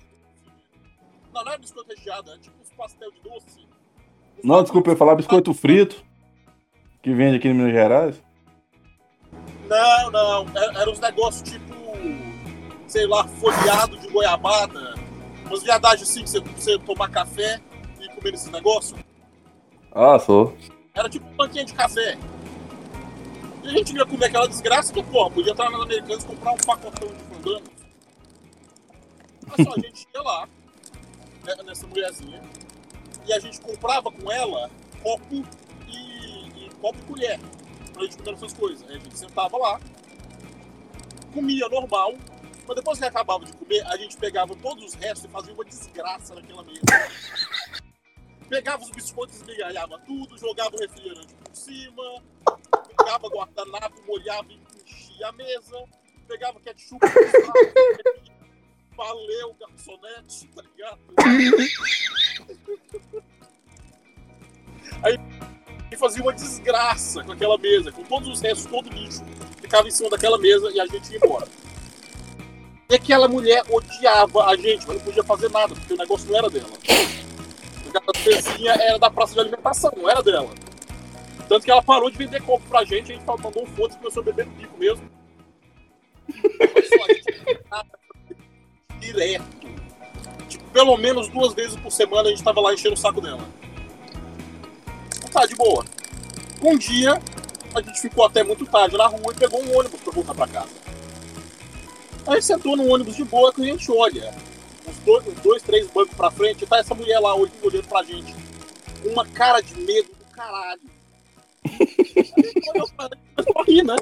Não, 1.33 1.43
não 1.43 1.51
é 1.53 1.57
biscoito 1.57 1.89
recheado, 1.89 2.31
é 2.31 2.37
tipo 2.39 2.55
uns 2.61 2.69
pastel 2.73 3.11
de 3.11 3.21
doce. 3.21 3.67
Não, 4.43 4.61
desculpa, 4.61 4.89
eu 4.89 4.93
ia 4.93 4.97
falar 4.97 5.15
biscoito 5.15 5.53
frito. 5.53 6.03
Que 7.01 7.13
vende 7.13 7.37
aqui 7.37 7.47
em 7.47 7.53
Minas 7.53 7.73
Gerais. 7.73 8.21
Não, 9.71 10.11
não. 10.11 10.47
Era, 10.53 10.81
era 10.81 10.91
uns 10.91 10.99
negócios 10.99 11.49
tipo, 11.49 11.73
sei 12.87 13.07
lá, 13.07 13.25
folheado 13.25 13.97
de 13.97 14.09
goiabada. 14.09 14.95
Umas 15.45 15.63
viadagens 15.63 16.09
assim 16.09 16.23
que 16.23 16.29
você, 16.29 16.39
você 16.41 16.79
tomar 16.79 17.09
café 17.09 17.61
e 18.01 18.09
comer 18.09 18.33
esse 18.33 18.51
negócio. 18.51 18.97
Ah, 19.93 20.19
sou. 20.19 20.57
Era 20.93 21.07
tipo 21.07 21.25
um 21.25 21.35
banquinho 21.35 21.65
de 21.65 21.73
café. 21.73 22.17
E 23.63 23.67
a 23.67 23.71
gente 23.71 23.95
ia 23.95 24.05
comer 24.05 24.25
aquela 24.25 24.47
desgraça 24.47 24.91
que, 24.91 25.01
porra, 25.03 25.31
podia 25.31 25.51
estar 25.53 25.69
nas 25.69 25.81
Americanas 25.81 26.23
e 26.23 26.27
comprar 26.27 26.51
um 26.51 26.57
pacotão 26.57 27.07
de 27.07 27.23
fandango. 27.23 27.71
Mas 29.47 29.65
só 29.65 29.73
a 29.73 29.79
gente 29.79 30.07
ia 30.13 30.21
lá, 30.21 30.49
né, 31.45 31.55
nessa 31.63 31.87
mulherzinha, 31.87 32.41
e 33.25 33.31
a 33.31 33.39
gente 33.39 33.61
comprava 33.61 34.11
com 34.11 34.31
ela 34.31 34.69
copo 35.01 35.45
e, 35.87 36.65
e 36.65 36.69
copo 36.81 36.97
e 36.99 37.03
colher 37.03 37.39
pra 37.91 38.03
gente 38.03 38.17
comer 38.17 38.33
essas 38.33 38.53
coisas. 38.53 38.89
A 38.89 38.93
gente 38.93 39.17
sentava 39.17 39.57
lá, 39.57 39.79
comia 41.33 41.67
normal, 41.69 42.13
mas 42.67 42.75
depois 42.75 42.99
que 42.99 43.05
acabava 43.05 43.45
de 43.45 43.53
comer, 43.53 43.85
a 43.87 43.97
gente 43.97 44.15
pegava 44.17 44.55
todos 44.55 44.83
os 44.83 44.93
restos 44.93 45.25
e 45.25 45.27
fazia 45.27 45.53
uma 45.53 45.65
desgraça 45.65 46.35
naquela 46.35 46.63
mesa. 46.63 46.81
Pegava 48.49 48.83
os 48.83 48.91
biscoitos, 48.91 49.37
esmigalhava 49.37 49.97
tudo, 49.99 50.37
jogava 50.37 50.75
o 50.75 50.79
refrigerante 50.79 51.33
por 51.33 51.55
cima, 51.55 52.21
pegava 52.97 53.29
guardanapo, 53.29 54.01
molhava 54.05 54.51
e 54.51 54.59
enchia 54.85 55.27
a 55.27 55.31
mesa, 55.31 55.83
pegava 56.27 56.59
ketchup, 56.59 56.99
valeu, 58.95 59.55
garçonete, 59.59 60.47
tá 60.49 60.61
ligado? 60.61 60.99
Aí 65.03 65.17
e 65.91 65.97
fazia 65.97 66.23
uma 66.23 66.33
desgraça 66.33 67.23
com 67.23 67.33
aquela 67.33 67.57
mesa, 67.57 67.91
com 67.91 68.03
todos 68.03 68.29
os 68.29 68.39
restos, 68.39 68.65
todo 68.65 68.89
lixo, 68.89 69.23
ficava 69.61 69.87
em 69.87 69.91
cima 69.91 70.09
daquela 70.09 70.37
mesa 70.37 70.71
e 70.71 70.79
a 70.79 70.85
gente 70.85 71.11
ia 71.11 71.17
embora. 71.17 71.47
E 72.89 72.95
aquela 72.95 73.27
mulher 73.27 73.63
odiava 73.69 74.45
a 74.45 74.55
gente, 74.55 74.87
mas 74.87 74.97
não 74.97 75.03
podia 75.03 75.23
fazer 75.23 75.49
nada, 75.49 75.75
porque 75.75 75.93
o 75.93 75.97
negócio 75.97 76.29
não 76.29 76.37
era 76.37 76.49
dela. 76.49 76.71
Aquela 77.87 78.23
pezinha 78.23 78.71
era 78.71 78.97
da 78.97 79.09
praça 79.09 79.33
de 79.33 79.39
alimentação, 79.41 79.91
não 79.97 80.09
era 80.09 80.23
dela. 80.23 80.49
Tanto 81.47 81.65
que 81.65 81.71
ela 81.71 81.83
parou 81.83 82.09
de 82.09 82.17
vender 82.17 82.41
copo 82.41 82.65
pra 82.69 82.85
gente, 82.85 83.11
a 83.11 83.15
gente 83.15 83.25
mandou 83.25 83.63
um 83.63 83.65
foda 83.65 83.93
e 83.93 83.97
começou 83.97 84.21
a 84.21 84.25
beber 84.25 84.45
no 84.45 84.53
pico 84.53 84.77
mesmo. 84.77 85.09
A 87.69 87.85
direto. 88.99 89.43
Tipo, 90.47 90.63
pelo 90.71 90.95
menos 90.97 91.27
duas 91.27 91.53
vezes 91.53 91.75
por 91.77 91.91
semana 91.91 92.29
a 92.29 92.31
gente 92.31 92.43
tava 92.43 92.61
lá 92.61 92.73
enchendo 92.73 92.93
o 92.93 92.97
saco 92.97 93.19
dela. 93.19 93.45
Tá, 95.31 95.45
de 95.45 95.55
boa. 95.55 95.85
Um 96.61 96.77
dia, 96.77 97.19
a 97.73 97.81
gente 97.81 98.01
ficou 98.01 98.25
até 98.25 98.43
muito 98.43 98.65
tarde 98.65 98.97
na 98.97 99.07
rua 99.07 99.33
e 99.33 99.39
pegou 99.39 99.63
um 99.63 99.77
ônibus 99.77 99.99
pra 100.01 100.13
voltar 100.13 100.35
pra 100.35 100.47
casa. 100.47 100.69
Aí 102.27 102.41
sentou 102.41 102.77
no 102.77 102.87
ônibus 102.87 103.15
de 103.15 103.23
boa 103.23 103.51
que 103.53 103.61
a 103.61 103.65
gente 103.65 103.91
olha. 103.91 104.33
Uns 104.87 104.97
dois, 104.99 105.25
dois 105.41 105.63
três 105.63 105.87
bancos 105.89 106.15
pra 106.15 106.29
frente, 106.29 106.65
tá 106.65 106.77
essa 106.79 106.93
mulher 106.93 107.19
lá 107.19 107.33
olhando 107.33 107.87
pra 107.87 108.03
gente. 108.03 108.35
Uma 109.05 109.25
cara 109.25 109.61
de 109.61 109.75
medo 109.79 110.09
do 110.09 110.25
caralho. 110.35 110.81
Olhou 112.73 112.89
pra 112.95 113.09
ela 113.37 113.65
e 113.67 113.83
né? 113.83 113.95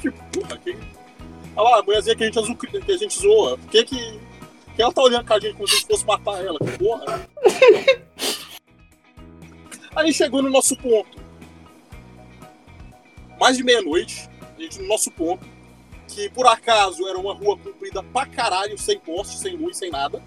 Tipo, 0.00 0.24
porra, 0.32 0.58
quem. 0.58 0.78
Olha 1.56 1.70
lá, 1.70 1.78
a 1.80 1.82
mulherzinha 1.82 2.14
que 2.14 2.24
a 2.24 2.26
gente, 2.26 2.54
que 2.56 2.92
a 2.92 2.96
gente 2.96 3.18
zoa. 3.18 3.58
Por 3.58 3.70
que 3.70 3.84
que. 3.84 4.20
que 4.76 4.82
ela 4.82 4.92
tá 4.92 5.02
olhando 5.02 5.26
com 5.26 5.34
a 5.34 5.40
gente 5.40 5.54
como 5.54 5.68
se 5.68 5.86
fosse 5.86 6.06
matar 6.06 6.44
ela? 6.44 6.58
Que 6.58 6.78
porra. 6.78 7.28
Aí 9.98 10.12
chegou 10.12 10.40
no 10.40 10.48
nosso 10.48 10.76
ponto. 10.76 11.18
Mais 13.40 13.56
de 13.56 13.64
meia-noite, 13.64 14.30
a 14.56 14.60
gente 14.60 14.80
no 14.80 14.86
nosso 14.86 15.10
ponto, 15.10 15.44
que 16.06 16.30
por 16.30 16.46
acaso 16.46 17.04
era 17.08 17.18
uma 17.18 17.34
rua 17.34 17.58
comprida 17.58 18.00
pra 18.00 18.24
caralho, 18.24 18.78
sem 18.78 18.96
poste, 19.00 19.36
sem 19.36 19.56
luz, 19.56 19.76
sem 19.76 19.90
nada. 19.90 20.22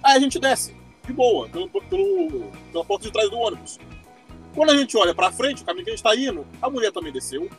Aí 0.00 0.16
a 0.16 0.20
gente 0.20 0.38
desce, 0.38 0.76
de 1.04 1.12
boa, 1.12 1.48
pelo, 1.48 1.68
pelo, 1.68 2.52
pela 2.70 2.84
porta 2.84 3.06
de 3.06 3.12
trás 3.12 3.28
do 3.28 3.36
ônibus. 3.36 3.80
Quando 4.54 4.70
a 4.70 4.76
gente 4.76 4.96
olha 4.96 5.12
pra 5.12 5.32
frente, 5.32 5.64
o 5.64 5.66
caminho 5.66 5.84
que 5.84 5.90
a 5.90 5.94
gente 5.96 6.04
tá 6.04 6.14
indo, 6.14 6.46
a 6.62 6.70
mulher 6.70 6.92
também 6.92 7.12
desceu. 7.12 7.50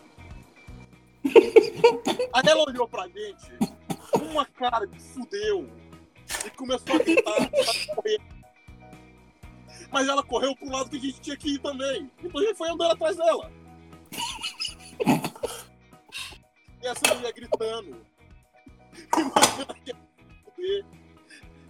Aí 2.32 2.44
ela 2.48 2.64
olhou 2.64 2.88
pra 2.88 3.10
gente 3.10 3.52
com 4.10 4.20
uma 4.20 4.46
cara 4.46 4.86
de 4.86 5.00
fudeu 5.02 5.68
e 6.46 6.50
começou 6.52 6.96
a 6.96 7.00
gritar, 7.00 7.52
correr. 7.94 8.41
Mas 9.92 10.08
ela 10.08 10.24
correu 10.24 10.56
pro 10.56 10.72
lado 10.72 10.90
que 10.90 10.98
a 10.98 11.00
gente 11.00 11.20
tinha 11.20 11.36
que 11.36 11.56
ir 11.56 11.60
também. 11.60 12.10
Então 12.24 12.42
a 12.42 12.46
gente 12.46 12.58
foi 12.58 12.70
andando 12.70 12.92
atrás 12.92 13.18
dela. 13.18 13.52
E 16.82 16.88
essa 16.88 17.14
mulher 17.14 17.34
gritando. 17.34 18.06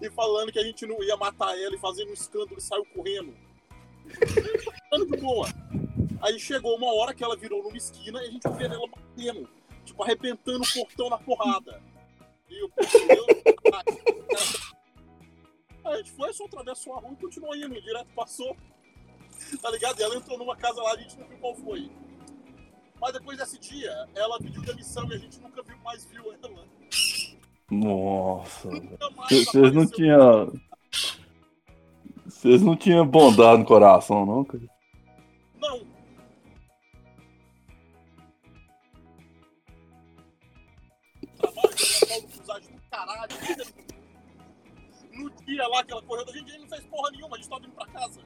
E 0.01 0.09
falando 0.11 0.51
que 0.51 0.59
a 0.59 0.63
gente 0.63 0.85
não 0.85 1.03
ia 1.03 1.17
matar 1.17 1.57
ela 1.59 1.75
e 1.75 1.79
fazendo 1.79 2.09
um 2.09 2.13
escândalo 2.13 2.57
e 2.57 2.61
saiu 2.61 2.85
correndo. 2.85 3.35
De 4.91 5.17
boa. 5.17 5.47
Aí 6.21 6.39
chegou 6.39 6.75
uma 6.77 6.93
hora 6.93 7.13
que 7.13 7.23
ela 7.23 7.35
virou 7.35 7.63
numa 7.63 7.77
esquina 7.77 8.21
e 8.21 8.27
a 8.27 8.31
gente 8.31 8.47
vendo 8.49 8.75
ela 8.75 8.87
batendo. 8.87 9.49
Tipo, 9.83 10.03
arrebentando 10.03 10.63
o 10.63 10.73
portão 10.73 11.09
na 11.09 11.17
porrada. 11.17 11.81
E 12.49 12.63
o 12.63 12.69
portão 12.69 13.25
a 15.93 15.97
gente 15.97 16.11
foi, 16.11 16.33
só 16.33 16.45
atravessou 16.45 16.93
a 16.93 16.99
rua 16.99 17.13
e 17.13 17.21
continuou 17.21 17.55
indo. 17.55 17.81
Direto 17.81 18.13
passou. 18.15 18.55
Tá 19.61 19.69
ligado? 19.71 19.99
E 19.99 20.03
ela 20.03 20.15
entrou 20.15 20.37
numa 20.37 20.55
casa 20.55 20.81
lá, 20.81 20.93
a 20.93 20.97
gente 20.97 21.17
não 21.17 21.27
viu 21.27 21.37
qual 21.39 21.55
foi. 21.55 21.91
Mas 22.99 23.13
depois 23.13 23.37
desse 23.37 23.57
dia, 23.59 24.07
ela 24.15 24.37
pediu 24.37 24.61
demissão 24.61 25.09
e 25.09 25.15
a 25.15 25.17
gente 25.17 25.39
nunca 25.39 25.63
viu 25.63 25.77
mais 25.79 26.05
viu 26.05 26.23
ela. 26.33 26.67
Nossa, 27.71 28.69
Vocês 29.29 29.73
não 29.73 29.87
tinham. 29.87 30.53
Vocês 32.25 32.61
não 32.61 32.75
tinham 32.75 33.07
bondade 33.07 33.59
no 33.59 33.65
coração, 33.65 34.25
não, 34.25 34.43
cara? 34.43 34.63
Lá 45.81 45.85
que 45.85 45.91
ela 45.91 46.01
correu 46.03 46.25
da 46.25 46.31
gente, 46.31 46.49
a 46.49 46.53
gente 46.53 46.61
não 46.61 46.69
fez 46.69 46.85
porra 46.85 47.11
nenhuma, 47.11 47.35
a 47.35 47.39
gente 47.39 47.49
tava 47.49 47.65
indo 47.65 47.73
pra 47.73 47.85
casa. 47.87 48.21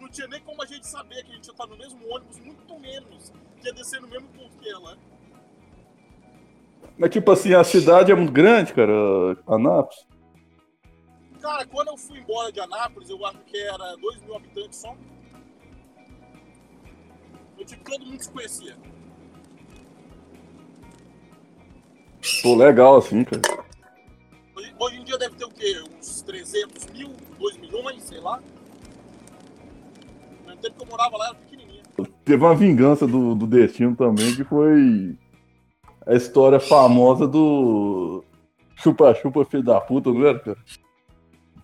Não 0.00 0.08
tinha 0.08 0.28
nem 0.28 0.40
como 0.42 0.62
a 0.62 0.66
gente 0.66 0.86
saber 0.86 1.24
que 1.24 1.32
a 1.32 1.34
gente 1.34 1.46
ia 1.46 1.52
estar 1.52 1.66
no 1.66 1.76
mesmo 1.76 2.08
ônibus, 2.08 2.38
muito 2.38 2.78
menos 2.78 3.32
que 3.60 3.66
ia 3.66 3.74
descer 3.74 4.00
no 4.00 4.08
mesmo 4.08 4.28
ponto 4.28 4.56
que 4.58 4.70
ela. 4.70 4.96
Mas 6.96 7.10
tipo 7.10 7.30
assim, 7.30 7.54
a 7.54 7.64
cidade 7.64 8.12
é 8.12 8.14
muito 8.14 8.32
grande, 8.32 8.72
cara, 8.72 8.92
Anápolis. 9.46 10.06
Cara, 11.40 11.66
quando 11.66 11.88
eu 11.88 11.96
fui 11.96 12.18
embora 12.18 12.52
de 12.52 12.60
Anápolis, 12.60 13.10
eu 13.10 13.24
acho 13.26 13.38
que 13.40 13.56
era 13.56 13.96
2 13.96 14.22
mil 14.22 14.36
habitantes 14.36 14.78
só. 14.78 14.96
Eu, 17.56 17.64
tipo, 17.64 17.90
todo 17.90 18.06
mundo 18.06 18.22
se 18.22 18.30
conhecia. 18.30 18.76
Pô, 22.42 22.54
legal 22.54 22.96
assim, 22.96 23.24
cara. 23.24 23.67
Hoje, 24.80 24.96
em 25.00 25.04
dia 25.04 25.18
deve 25.18 25.34
ter 25.36 25.44
o 25.44 25.50
quê? 25.50 25.82
Uns 25.98 26.22
300 26.22 26.86
mil, 26.92 27.10
2 27.38 27.56
milhões, 27.58 28.02
sei 28.02 28.20
lá. 28.20 28.40
No 30.46 30.56
tempo 30.56 30.76
que 30.76 30.82
eu 30.84 30.86
morava 30.88 31.16
lá 31.16 31.26
era 31.26 31.34
pequenininha. 31.34 31.82
Teve 32.24 32.44
uma 32.44 32.54
vingança 32.54 33.06
do, 33.06 33.34
do 33.34 33.46
destino 33.46 33.96
também, 33.96 34.34
que 34.36 34.44
foi 34.44 35.18
a 36.06 36.14
história 36.14 36.60
famosa 36.60 37.26
do 37.26 38.24
chupa-chupa 38.76 39.44
filho 39.44 39.62
da 39.64 39.80
puta, 39.80 40.10
não 40.12 40.24
era, 40.26 40.38
cara? 40.38 40.58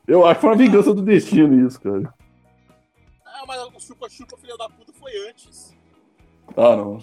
Eu 0.07 0.27
acho 0.27 0.35
que 0.35 0.41
foi 0.43 0.51
uma 0.51 0.57
vingança 0.57 0.93
do 0.93 1.01
destino 1.03 1.67
isso, 1.67 1.81
cara. 1.81 2.13
Ah, 3.25 3.45
mas 3.47 3.61
o 3.63 3.81
chupa-chupa, 3.81 4.37
filha 4.37 4.57
da 4.57 4.69
puta, 4.69 4.93
foi 4.93 5.13
antes. 5.29 5.73
Ah, 6.57 6.77
não. 6.77 6.99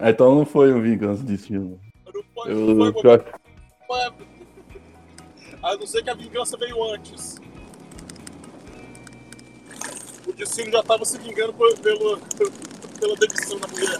Então 0.00 0.34
não 0.34 0.44
foi 0.44 0.72
uma 0.72 0.82
vingança 0.82 1.22
do 1.22 1.26
destino. 1.28 1.80
Não 2.12 2.22
foi, 2.34 2.52
Eu, 2.52 2.68
eu, 2.86 2.92
foi, 3.00 3.14
acho- 3.14 3.24
foi- 3.86 4.26
A 5.64 5.76
não 5.76 5.86
ser 5.86 6.04
que 6.04 6.10
a 6.10 6.14
vingança 6.14 6.58
veio 6.58 6.92
antes. 6.92 7.36
O 10.28 10.32
destino 10.34 10.70
já 10.70 10.82
tava 10.82 11.06
se 11.06 11.16
vingando 11.16 11.54
por- 11.54 11.78
pelo, 11.78 12.18
pela 13.00 13.16
demissão 13.16 13.58
da 13.58 13.68
mulher. 13.68 13.98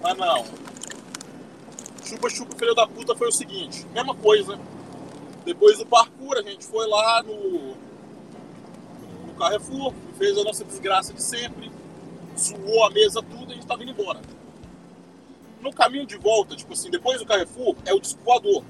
Mas 0.00 0.16
não. 0.16 0.44
Chupa-chupa, 2.04 2.56
filho 2.56 2.72
da 2.72 2.86
puta, 2.86 3.16
foi 3.16 3.26
o 3.26 3.32
seguinte: 3.32 3.84
mesma 3.86 4.14
coisa. 4.14 4.56
Depois 5.44 5.78
do 5.78 5.86
parkour, 5.86 6.36
a 6.38 6.42
gente 6.42 6.64
foi 6.64 6.86
lá 6.86 7.24
no, 7.24 7.74
no 9.26 9.34
Carrefour, 9.36 9.92
fez 10.16 10.38
a 10.38 10.44
nossa 10.44 10.64
desgraça 10.64 11.12
de 11.12 11.20
sempre, 11.20 11.72
zoou 12.38 12.84
a 12.84 12.90
mesa 12.90 13.20
tudo 13.20 13.50
e 13.50 13.52
a 13.52 13.54
gente 13.56 13.66
tava 13.66 13.82
indo 13.82 13.90
embora 13.90 14.20
no 15.60 15.72
caminho 15.72 16.06
de 16.06 16.16
volta, 16.16 16.56
tipo 16.56 16.72
assim, 16.72 16.90
depois 16.90 17.18
do 17.18 17.26
Carrefour, 17.26 17.76
é 17.84 17.92
o 17.92 18.00
disco 18.00 18.22
voador. 18.24 18.64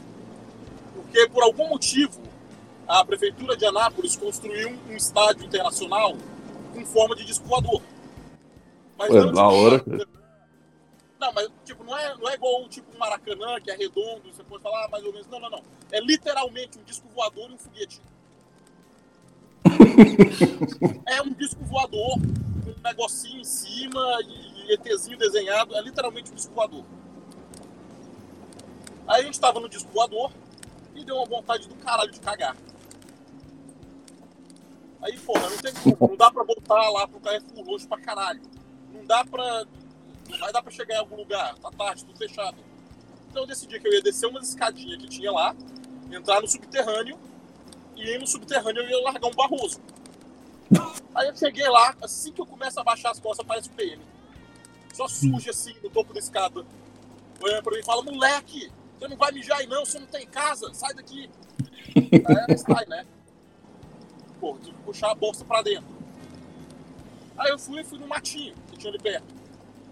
Porque 0.95 1.29
por 1.29 1.43
algum 1.43 1.69
motivo 1.69 2.21
a 2.87 3.05
prefeitura 3.05 3.57
de 3.57 3.65
Anápolis 3.65 4.17
construiu 4.17 4.77
um 4.89 4.97
estádio 4.97 5.45
internacional 5.47 6.17
com 6.75 6.85
forma 6.85 7.15
de 7.15 7.25
disco 7.25 7.47
voador. 7.47 7.81
Mas 8.99 9.13
da 9.13 9.27
tipo 9.27 9.39
hora. 9.39 9.85
Não, 11.21 11.33
mas 11.33 11.49
tipo, 11.65 11.85
não 11.85 11.97
é, 11.97 12.17
não 12.17 12.29
é 12.29 12.35
igual 12.35 12.69
tipo 12.69 12.95
um 12.95 12.99
Maracanã, 12.99 13.61
que 13.61 13.71
é 13.71 13.77
redondo, 13.77 14.33
você 14.33 14.43
pode 14.43 14.63
falar 14.63 14.87
ah, 14.87 14.89
mais 14.89 15.05
ou 15.05 15.13
menos. 15.13 15.29
Não, 15.29 15.39
não, 15.39 15.51
não. 15.51 15.63
É 15.93 16.01
literalmente 16.01 16.79
um 16.79 16.83
disco 16.83 17.07
voador 17.15 17.51
e 17.51 17.55
um 17.55 17.59
foguete. 17.59 18.01
é 21.07 21.23
um 21.23 21.33
disco 21.35 21.63
voador 21.65 22.19
um 22.67 22.83
negocinho 22.83 23.41
em 23.41 23.45
cima 23.45 24.19
e 24.27 24.50
ETzinho 24.75 25.19
desenhado. 25.19 25.75
É 25.75 25.83
literalmente 25.83 26.31
um 26.31 26.35
disco 26.35 26.55
voador. 26.55 26.85
Aí 29.07 29.23
a 29.23 29.25
gente 29.25 29.41
tava 29.41 29.59
no 29.59 29.69
disco 29.69 29.91
voador 29.93 30.31
e 30.95 31.05
deu 31.05 31.17
uma 31.17 31.27
vontade 31.27 31.69
do 31.69 31.75
caralho 31.77 32.11
de 32.11 32.21
cagar. 32.21 32.57
Aí, 35.03 35.19
porra, 35.19 35.49
não 35.49 35.57
tem 35.59 35.73
como, 35.75 36.11
não 36.11 36.17
dá 36.17 36.31
pra 36.31 36.45
voltar 36.45 36.91
lá 36.91 37.09
pro 37.09 37.21
Carrefour 37.21 37.65
longe 37.65 37.87
pra 37.87 38.01
caralho. 38.01 38.43
Não 38.93 39.05
dá 39.05 39.25
pra. 39.25 39.65
Não 40.29 40.39
vai 40.39 40.53
dar 40.53 40.63
pra 40.63 40.71
chegar 40.71 40.97
em 40.97 40.99
algum 40.99 41.17
lugar, 41.17 41.57
tá 41.59 41.71
tarde, 41.71 42.05
tudo 42.05 42.17
fechado. 42.19 42.59
Então 43.31 43.43
eu 43.43 43.47
decidi 43.47 43.81
que 43.81 43.89
eu 43.89 43.93
ia 43.93 44.03
descer 44.03 44.27
umas 44.27 44.49
escadinhas 44.49 45.01
que 45.01 45.09
tinha 45.09 45.33
lá, 45.33 45.57
entrar 46.13 46.41
no 46.41 46.47
subterrâneo, 46.47 47.19
e 47.97 48.03
aí 48.03 48.19
no 48.19 48.27
subterrâneo 48.27 48.83
eu 48.83 48.91
ia 48.91 49.03
largar 49.03 49.29
um 49.29 49.35
barroso. 49.35 49.81
Aí 51.15 51.29
eu 51.29 51.37
cheguei 51.37 51.69
lá, 51.69 51.97
assim 52.03 52.33
que 52.33 52.41
eu 52.41 52.47
começo 52.47 52.79
a 52.79 52.85
baixar 52.85 53.11
as 53.11 53.19
costas, 53.19 53.45
aparece 53.45 53.69
o 53.69 53.73
PM. 53.73 54.01
Só 55.01 55.09
suja 55.09 55.51
assim, 55.51 55.75
no 55.83 55.89
topo 55.89 56.13
da 56.13 56.19
escada. 56.19 56.63
Olhando 57.43 57.63
pra 57.63 57.73
mim 57.73 57.79
e 57.79 57.85
fala, 57.85 58.03
moleque, 58.03 58.71
você 58.99 59.09
não 59.09 59.17
vai 59.17 59.33
mijar 59.33 59.59
aí 59.59 59.67
não, 59.67 59.83
você 59.83 59.99
não 59.99 60.07
tem 60.07 60.27
casa, 60.27 60.75
sai 60.75 60.93
daqui. 60.93 61.31
Aí 62.51 62.59
sai, 62.59 62.85
né? 62.87 63.07
Pô, 64.39 64.59
tive 64.59 64.77
que 64.77 64.83
puxar 64.83 65.11
a 65.11 65.15
bolsa 65.15 65.43
pra 65.43 65.63
dentro. 65.63 65.89
Aí 67.39 67.51
eu 67.51 67.59
fui 67.59 67.83
fui 67.83 67.99
no 67.99 68.07
matinho 68.07 68.55
que 68.71 68.77
tinha 68.77 68.91
ali 68.91 68.99
perto. 68.99 69.35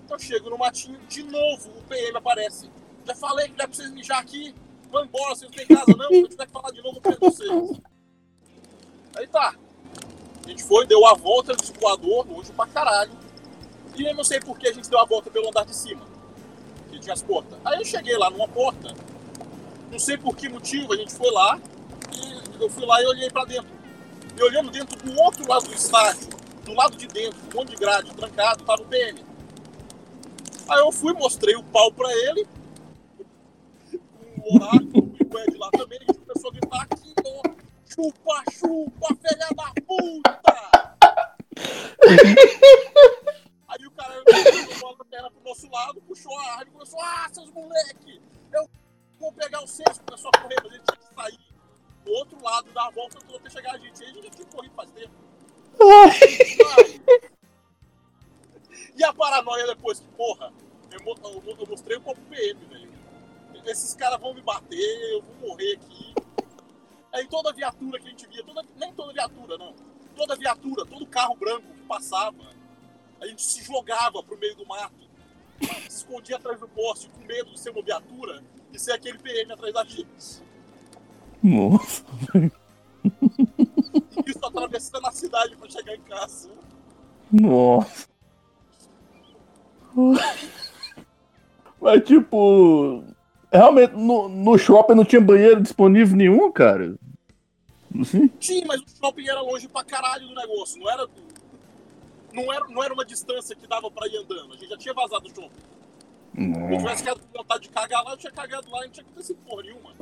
Então 0.05 0.17
eu 0.17 0.21
chego 0.21 0.51
no 0.51 0.59
matinho, 0.59 0.99
de 1.09 1.23
novo 1.23 1.71
o 1.71 1.83
PM 1.85 2.19
aparece. 2.19 2.71
Já 3.07 3.15
falei 3.15 3.49
que 3.49 3.55
é 3.63 3.67
pra 3.67 3.75
vocês 3.75 3.91
mijar 3.91 4.21
aqui. 4.21 4.55
Vão 4.91 5.07
embora, 5.07 5.35
vocês 5.35 5.51
não 5.51 5.57
têm 5.57 5.67
casa 5.67 5.97
não. 5.97 6.09
Se 6.11 6.21
eu 6.21 6.29
tiver 6.29 6.47
que 6.47 6.53
falar 6.53 6.71
de 6.71 6.83
novo, 6.83 6.99
eu 6.99 7.01
pego 7.01 7.31
vocês. 7.31 7.81
Aí 9.17 9.27
tá. 9.27 9.55
A 10.45 10.49
gente 10.49 10.63
foi, 10.63 10.87
deu 10.87 11.07
a 11.07 11.15
volta 11.15 11.55
no 11.55 11.81
voador, 11.81 12.27
longe 12.31 12.53
pra 12.53 12.67
caralho. 12.67 13.28
E 13.99 14.07
eu 14.07 14.15
não 14.15 14.23
sei 14.23 14.39
por 14.39 14.57
que 14.57 14.69
a 14.69 14.73
gente 14.73 14.89
deu 14.89 15.01
a 15.01 15.05
volta 15.05 15.29
pelo 15.29 15.49
andar 15.49 15.65
de 15.65 15.75
cima. 15.75 16.07
Que 16.91 17.01
tinha 17.01 17.13
as 17.13 17.21
portas. 17.21 17.59
Aí 17.65 17.79
eu 17.79 17.85
cheguei 17.85 18.17
lá 18.17 18.31
numa 18.31 18.47
porta. 18.47 18.95
Não 19.91 19.99
sei 19.99 20.17
por 20.17 20.37
que 20.37 20.49
motivo, 20.49 20.93
a 20.93 20.97
gente 20.97 21.13
foi 21.13 21.31
lá. 21.33 21.61
E 22.13 22.63
eu 22.63 22.71
fui 22.71 22.87
lá 22.87 23.03
e 23.03 23.07
olhei 23.07 23.29
pra 23.29 23.45
dentro. 23.45 23.69
E 24.37 24.43
olhando 24.43 24.71
dentro 24.71 24.97
do 25.03 25.21
outro 25.21 25.49
lado 25.49 25.67
do 25.67 25.75
estádio, 25.75 26.29
do 26.65 26.73
lado 26.75 26.97
de 26.97 27.09
dentro, 27.09 27.41
um 27.53 27.57
monte 27.57 27.71
de 27.71 27.77
grade 27.77 28.15
trancado, 28.15 28.63
tava 28.63 28.83
o 28.83 28.87
PM. 28.87 29.21
Aí 30.69 30.79
eu 30.79 30.93
fui, 30.93 31.13
mostrei 31.15 31.57
o 31.57 31.63
pau 31.65 31.91
pra 31.91 32.09
ele. 32.13 32.47
O 34.45 34.57
oráculo 34.57 35.13
e 35.19 35.25
o 35.25 35.39
Ed 35.41 35.59
lá 35.59 35.71
também. 35.73 35.99
Gente 36.01 36.21
começou 36.21 36.51
a 36.51 36.53
gritar 36.53 36.83
aqui, 36.83 37.15
ó. 37.25 37.43
Chupa, 37.85 38.45
chupa, 38.53 39.09
filha 39.17 39.49
da 39.57 39.73
puta! 39.85 40.39
O 44.21 44.25
cara 44.25 44.75
jogou 44.75 44.97
a 45.01 45.05
perna 45.05 45.31
pro 45.31 45.43
nosso 45.43 45.71
lado, 45.71 46.01
puxou 46.03 46.37
a 46.39 46.51
arma 46.53 46.65
e 46.65 46.71
começou, 46.73 47.01
ah, 47.01 47.29
seus 47.33 47.51
moleque! 47.51 48.21
Eu 48.53 48.69
vou 49.19 49.33
pegar 49.33 49.63
o 49.63 49.67
cesto, 49.67 50.03
começou 50.05 50.31
a 50.35 50.41
correr, 50.41 50.57
mas 50.63 50.73
ele 50.73 50.83
tinha 50.83 50.97
que 50.97 51.15
sair 51.15 51.39
do 52.05 52.13
outro 52.13 52.43
lado, 52.43 52.73
dar 52.73 52.87
a 52.87 52.91
volta 52.91 53.19
toda 53.21 53.39
até 53.39 53.51
chegar 53.51 53.75
a 53.75 53.79
gente. 53.79 54.03
Aí 54.03 54.11
a 54.11 54.15
gente 54.15 54.31
tinha 54.31 54.47
corrido 54.47 54.75
faz 54.75 54.91
tempo. 54.93 55.13
E 58.97 59.05
a 59.05 59.13
paranoia 59.13 59.67
depois 59.67 60.01
que, 60.01 60.09
porra, 60.09 60.53
eu, 60.91 61.01
eu- 61.07 61.57
eu 61.61 61.67
mostrei 61.67 61.97
o 61.97 62.01
copo 62.01 62.21
PM, 62.31 62.65
velho. 62.67 62.89
Esses 63.67 63.95
caras 63.95 64.19
vão 64.21 64.33
me 64.35 64.41
bater, 64.41 65.13
eu 65.13 65.23
vou 65.23 65.49
morrer 65.51 65.75
aqui. 65.75 66.15
Aí 67.13 67.27
toda 67.29 67.53
viatura 67.53 67.99
que 68.01 68.07
a 68.07 68.11
gente 68.11 68.27
via, 68.29 68.43
toda, 68.45 68.63
nem 68.77 68.93
toda 68.95 69.13
viatura, 69.13 69.59
não. 69.59 69.75
Toda 70.17 70.37
viatura, 70.37 70.87
todo 70.87 71.07
carro 71.07 71.37
branco 71.37 71.67
que 71.75 71.83
passava, 71.83 72.37
a 73.21 73.27
gente 73.27 73.43
se 73.43 73.65
jogava 73.65 74.23
pro 74.23 74.39
meio 74.39 74.57
do 74.57 74.67
mato. 74.67 75.09
Se 75.89 75.99
escondia 75.99 76.37
atrás 76.37 76.61
do 76.61 76.69
poste 76.69 77.09
com 77.11 77.25
medo 77.25 77.51
de 77.53 77.59
ser 77.59 77.71
uma 77.71 77.83
viatura 77.83 78.43
e 78.73 78.79
ser 78.79 78.93
aquele 78.93 79.19
PM 79.19 79.53
atrás 79.53 79.75
da 79.75 79.85
gente. 79.85 80.43
Nossa. 81.43 82.05
E 83.05 84.31
isso 84.31 84.45
atravessando 84.45 85.07
a 85.07 85.13
cidade 85.13 85.57
pra 85.57 85.69
chegar 85.69 85.95
em 85.95 86.01
casa. 86.03 86.51
Nossa. 87.33 88.09
Mas 91.81 92.05
tipo. 92.05 93.05
Realmente, 93.51 93.95
no, 93.95 94.29
no 94.29 94.59
shopping 94.59 94.95
não 94.95 95.05
tinha 95.05 95.21
banheiro 95.21 95.63
disponível 95.63 96.17
nenhum, 96.17 96.53
cara. 96.53 96.99
Assim? 97.99 98.29
Tinha, 98.39 98.67
mas 98.67 98.81
o 98.83 98.85
shopping 98.89 99.27
era 99.27 99.41
longe 99.41 99.67
pra 99.69 99.83
caralho 99.83 100.29
do 100.29 100.35
negócio. 100.35 100.79
Não 100.79 100.91
era, 100.91 101.09
não 102.33 102.53
era, 102.53 102.67
não 102.69 102.83
era 102.83 102.95
uma 102.95 103.05
distância 103.05 103.57
que 103.57 103.67
dava 103.67 103.91
pra 103.91 104.07
ir 104.07 104.17
andando. 104.17 104.53
A 104.53 104.57
gente 104.57 104.69
já 104.69 104.77
tinha 104.77 104.95
vazado 104.95 105.23
do 105.23 105.29
shopping. 105.29 105.79
Se 106.35 106.73
eu 106.73 106.79
tivesse 106.79 107.05
com 107.05 107.39
vontade 107.39 107.63
de 107.63 107.69
cagar 107.71 108.05
lá, 108.05 108.13
eu 108.13 108.17
tinha 108.17 108.33
cagado 108.33 108.71
lá 108.71 108.81
e 108.81 108.85
não 108.85 108.93
tinha 108.93 109.05
acontecido 109.05 109.39
porra 109.47 109.63
nenhuma. 109.63 109.93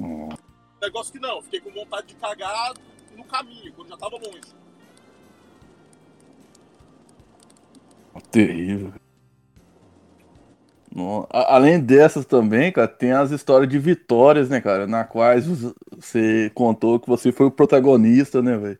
Nossa. 0.00 0.42
Negócio 0.80 1.12
que 1.12 1.18
não, 1.18 1.42
fiquei 1.42 1.60
com 1.60 1.70
vontade 1.70 2.06
de 2.08 2.14
cagar 2.14 2.74
no 3.16 3.24
caminho, 3.24 3.72
quando 3.72 3.88
já 3.88 3.96
tava 3.96 4.16
longe. 4.16 4.40
Terrível. 8.30 8.92
Além 11.30 11.78
dessas 11.78 12.24
também, 12.24 12.72
cara, 12.72 12.88
tem 12.88 13.12
as 13.12 13.30
histórias 13.30 13.68
de 13.68 13.78
vitórias, 13.78 14.48
né, 14.48 14.62
cara? 14.62 14.86
Na 14.86 15.04
quais 15.04 15.46
você 15.46 16.50
contou 16.54 16.98
que 16.98 17.06
você 17.06 17.30
foi 17.30 17.44
o 17.46 17.50
protagonista, 17.50 18.40
né, 18.40 18.56
velho? 18.56 18.78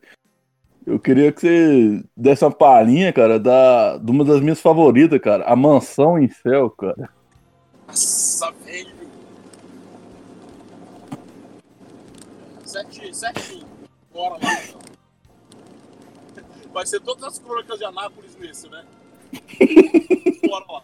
Eu 0.87 0.97
queria 0.97 1.33
que 1.33 1.41
você 1.41 2.03
desse 2.15 2.45
uma 2.45 2.51
palhinha, 2.51 3.11
cara, 3.11 3.37
da, 3.37 3.97
de 3.97 4.09
uma 4.09 4.23
das 4.23 4.39
minhas 4.39 4.61
favoritas, 4.61 5.19
cara. 5.19 5.43
A 5.43 5.53
Mansão 5.53 6.17
em 6.17 6.29
Céu, 6.29 6.69
cara. 6.69 7.09
Nossa, 7.85 8.49
velho. 8.63 8.95
Sete, 12.63 13.13
certinho. 13.13 13.67
Bora 14.13 14.35
lá. 14.41 14.63
então. 14.63 14.79
Vai 16.71 16.85
ser 16.85 17.01
todas 17.01 17.25
as 17.25 17.39
crônicas 17.39 17.77
de 17.79 17.83
Anápolis 17.83 18.37
nesse, 18.37 18.69
né? 18.69 18.85
Bora 20.47 20.65
lá. 20.69 20.83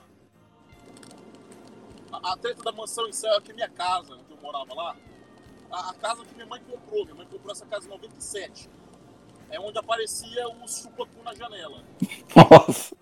A, 2.11 2.33
a 2.33 2.37
treta 2.37 2.61
da 2.61 2.73
mansão 2.73 3.07
em 3.07 3.13
céu 3.13 3.31
é 3.35 3.39
que 3.39 3.53
minha 3.53 3.69
casa, 3.69 4.15
onde 4.15 4.31
eu 4.31 4.37
morava 4.41 4.73
lá, 4.73 4.97
a, 5.71 5.91
a 5.91 5.93
casa 5.93 6.25
que 6.25 6.35
minha 6.35 6.45
mãe 6.45 6.61
comprou, 6.69 7.05
minha 7.05 7.15
mãe 7.15 7.25
comprou 7.31 7.53
essa 7.53 7.65
casa 7.65 7.87
em 7.87 7.89
97. 7.89 8.69
É 9.53 9.59
onde 9.59 9.77
aparecia 9.77 10.49
o 10.49 10.67
chupacu 10.67 11.21
na 11.23 11.35
janela. 11.35 11.83
Nossa. 12.35 12.95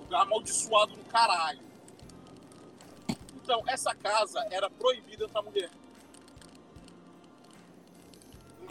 Lugar 0.00 0.22
amaldiçoado 0.22 0.94
do 0.94 1.04
caralho. 1.04 1.60
Então, 3.34 3.62
essa 3.66 3.94
casa 3.94 4.40
era 4.50 4.70
proibida 4.70 5.28
pra 5.28 5.42
mulher. 5.42 5.68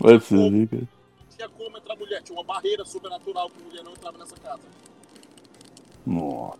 Não 0.02 0.20
tinha, 0.20 0.68
como, 0.68 0.88
tinha 1.30 1.50
como 1.50 1.78
entrar 1.78 1.96
mulher, 1.96 2.24
tinha 2.24 2.36
uma 2.36 2.44
barreira 2.44 2.84
sobrenatural 2.84 3.48
que 3.52 3.62
mulher 3.62 3.84
não 3.84 3.92
entrava 3.92 4.18
nessa 4.18 4.36
casa. 4.38 4.64
Nossa. 6.04 6.58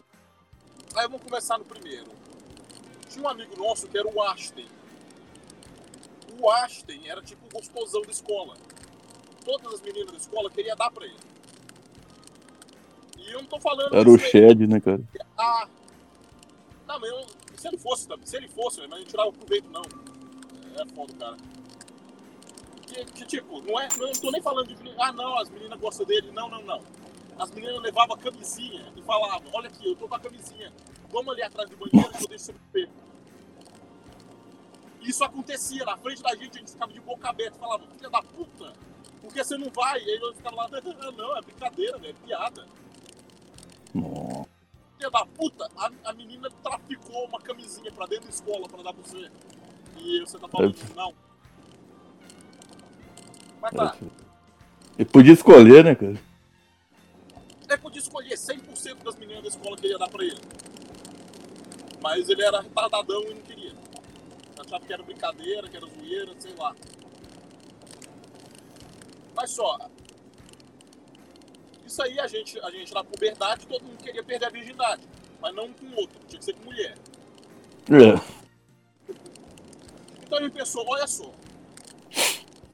Aí 0.96 1.08
vamos 1.08 1.24
começar 1.24 1.58
no 1.58 1.66
primeiro. 1.66 2.12
Tinha 3.10 3.26
um 3.26 3.28
amigo 3.28 3.58
nosso 3.58 3.88
que 3.88 3.98
era 3.98 4.08
o 4.08 4.22
Ashton. 4.22 4.68
O 6.40 6.52
Ashton 6.52 7.00
era 7.06 7.24
tipo 7.24 7.48
o 7.48 7.50
gostosão 7.50 8.04
da 8.04 8.12
escola. 8.12 8.56
Todas 9.44 9.74
as 9.74 9.82
meninas 9.82 10.12
da 10.12 10.18
escola 10.18 10.50
queriam 10.50 10.76
dar 10.76 10.92
pra 10.92 11.06
ele. 11.06 11.18
E 13.18 13.32
eu 13.32 13.42
não 13.42 13.48
tô 13.48 13.60
falando 13.60 13.96
Era 13.96 14.10
o. 14.10 14.18
Shed, 14.18 14.68
né, 14.68 14.80
cara? 14.80 15.02
Ah. 15.38 15.68
Não, 16.88 17.00
mas 17.00 17.10
eu, 17.10 17.26
se 17.58 17.68
ele 17.68 17.78
fosse 17.78 18.08
também, 18.08 18.26
se 18.26 18.36
ele 18.36 18.50
fosse, 18.50 18.82
mas 18.82 18.90
não 18.90 19.06
tirava 19.06 19.32
proveito, 19.32 19.70
não. 19.70 19.82
É 19.82 20.86
foda, 20.94 21.14
cara. 21.14 21.38
Que, 22.88 23.06
que, 23.06 23.26
tipo, 23.26 23.62
não 23.62 23.80
é. 23.80 23.88
Não 23.98 24.12
tô 24.12 24.32
nem 24.32 24.42
falando 24.42 24.68
de. 24.68 24.76
Ah, 24.98 25.12
não, 25.12 25.38
as 25.40 25.50
meninas 25.50 25.80
gostam 25.80 26.06
dele. 26.06 26.32
Não, 26.32 26.50
não, 26.50 26.62
não. 26.64 26.82
As 27.38 27.50
meninas 27.52 27.82
levavam 27.82 28.16
a 28.16 28.20
camisinha 28.20 28.92
e 28.96 29.02
falavam: 29.02 29.50
Olha 29.54 29.68
aqui, 29.68 29.88
eu 29.88 29.96
tô 29.96 30.08
com 30.08 30.16
a 30.16 30.20
camisinha. 30.20 30.72
Vamos 31.10 31.34
ali 31.34 31.44
atrás 31.44 31.70
do 31.70 31.78
banheiro 31.78 32.12
que 32.12 32.24
eu 32.24 32.28
deixo 32.28 32.46
você 32.46 32.56
ver. 32.72 32.90
Isso 35.02 35.24
acontecia 35.24 35.84
na 35.86 35.98
frente 35.98 36.22
da 36.22 36.36
gente, 36.36 36.56
a 36.56 36.60
gente 36.60 36.72
ficava 36.72 36.94
de 36.94 37.00
boca 37.00 37.30
aberta 37.30 37.58
e 37.58 37.60
falava: 37.60 37.84
Filha 37.96 38.10
da 38.10 38.22
puta, 38.22 38.74
por 39.24 39.34
que 39.34 39.42
você 39.42 39.58
não 39.58 39.70
vai? 39.70 40.04
E 40.04 40.10
aí 40.10 40.20
eu 40.22 40.36
ficava 40.36 40.56
lá: 40.58 40.70
Não, 41.16 41.38
é 41.38 41.42
brincadeira, 41.42 41.98
velho, 41.98 42.16
é 42.22 42.28
piada. 42.28 42.68
Nossa. 43.94 44.50
filha 44.98 45.10
da 45.10 45.26
puta, 45.26 45.70
a, 45.78 45.92
a 46.04 46.14
menina 46.14 46.50
traficou 46.62 47.26
uma 47.26 47.40
camisinha 47.40 47.90
pra 47.92 48.06
dentro 48.06 48.26
da 48.26 48.32
escola 48.32 48.68
pra 48.68 48.84
dar 48.84 48.94
pra 48.94 49.02
você. 49.02 49.32
E 49.98 50.20
você 50.20 50.38
tá 50.38 50.48
falando 50.50 50.76
não. 50.94 51.14
Mas 53.62 53.72
tá, 53.72 53.96
Ele 54.98 55.10
podia 55.10 55.32
escolher, 55.32 55.86
né, 55.86 55.96
cara? 55.96 56.20
ele 57.70 57.78
podia 57.78 58.00
escolher 58.00 58.36
100% 58.36 59.04
das 59.04 59.16
meninas 59.16 59.42
da 59.44 59.48
escola 59.48 59.78
que 59.78 59.88
ia 59.88 59.98
dar 59.98 60.10
pra 60.10 60.24
ele. 60.24 60.40
Mas 62.02 62.28
ele 62.28 62.44
era 62.44 62.60
retardadão 62.62 63.24
e 63.24 63.34
não 63.36 63.42
queria. 63.42 63.72
Achava 64.60 64.86
que 64.86 64.94
era 64.94 65.02
brincadeira, 65.02 65.70
que 65.70 65.78
era 65.78 65.86
zoeira, 65.88 66.34
sei 66.38 66.54
lá. 66.56 66.76
Mas 69.36 69.52
só. 69.52 69.78
Isso 71.86 72.02
aí 72.02 72.20
a 72.20 72.28
gente, 72.28 72.60
a 72.60 72.72
gente 72.72 72.94
na 72.94 73.04
puberdade, 73.04 73.68
todo 73.68 73.84
mundo 73.84 74.04
queria 74.04 74.24
perder 74.24 74.46
a 74.46 74.50
virgindade. 74.50 75.04
Mas 75.42 75.54
não 75.54 75.72
com 75.74 75.86
outro, 75.96 76.20
tinha 76.28 76.40
que 76.40 76.46
ser 76.46 76.54
com 76.54 76.66
mulher. 76.66 76.98
É. 77.90 78.44
Então 80.24 80.40
gente 80.40 80.54
pensou, 80.54 80.86
olha 80.88 81.06
só. 81.06 81.32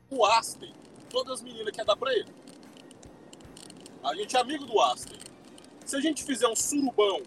O 0.10 0.26
Aston, 0.26 0.72
todas 1.10 1.34
as 1.34 1.42
meninas 1.42 1.72
querem 1.72 1.86
dar 1.86 1.98
pra 1.98 2.14
ele. 2.14 2.34
A 4.04 4.16
gente 4.16 4.36
é 4.36 4.40
amigo 4.40 4.66
do 4.66 4.80
Aston. 4.80 5.18
Se 5.86 5.96
a 5.96 6.00
gente 6.00 6.24
fizer 6.24 6.48
um 6.48 6.56
surubão 6.56 7.22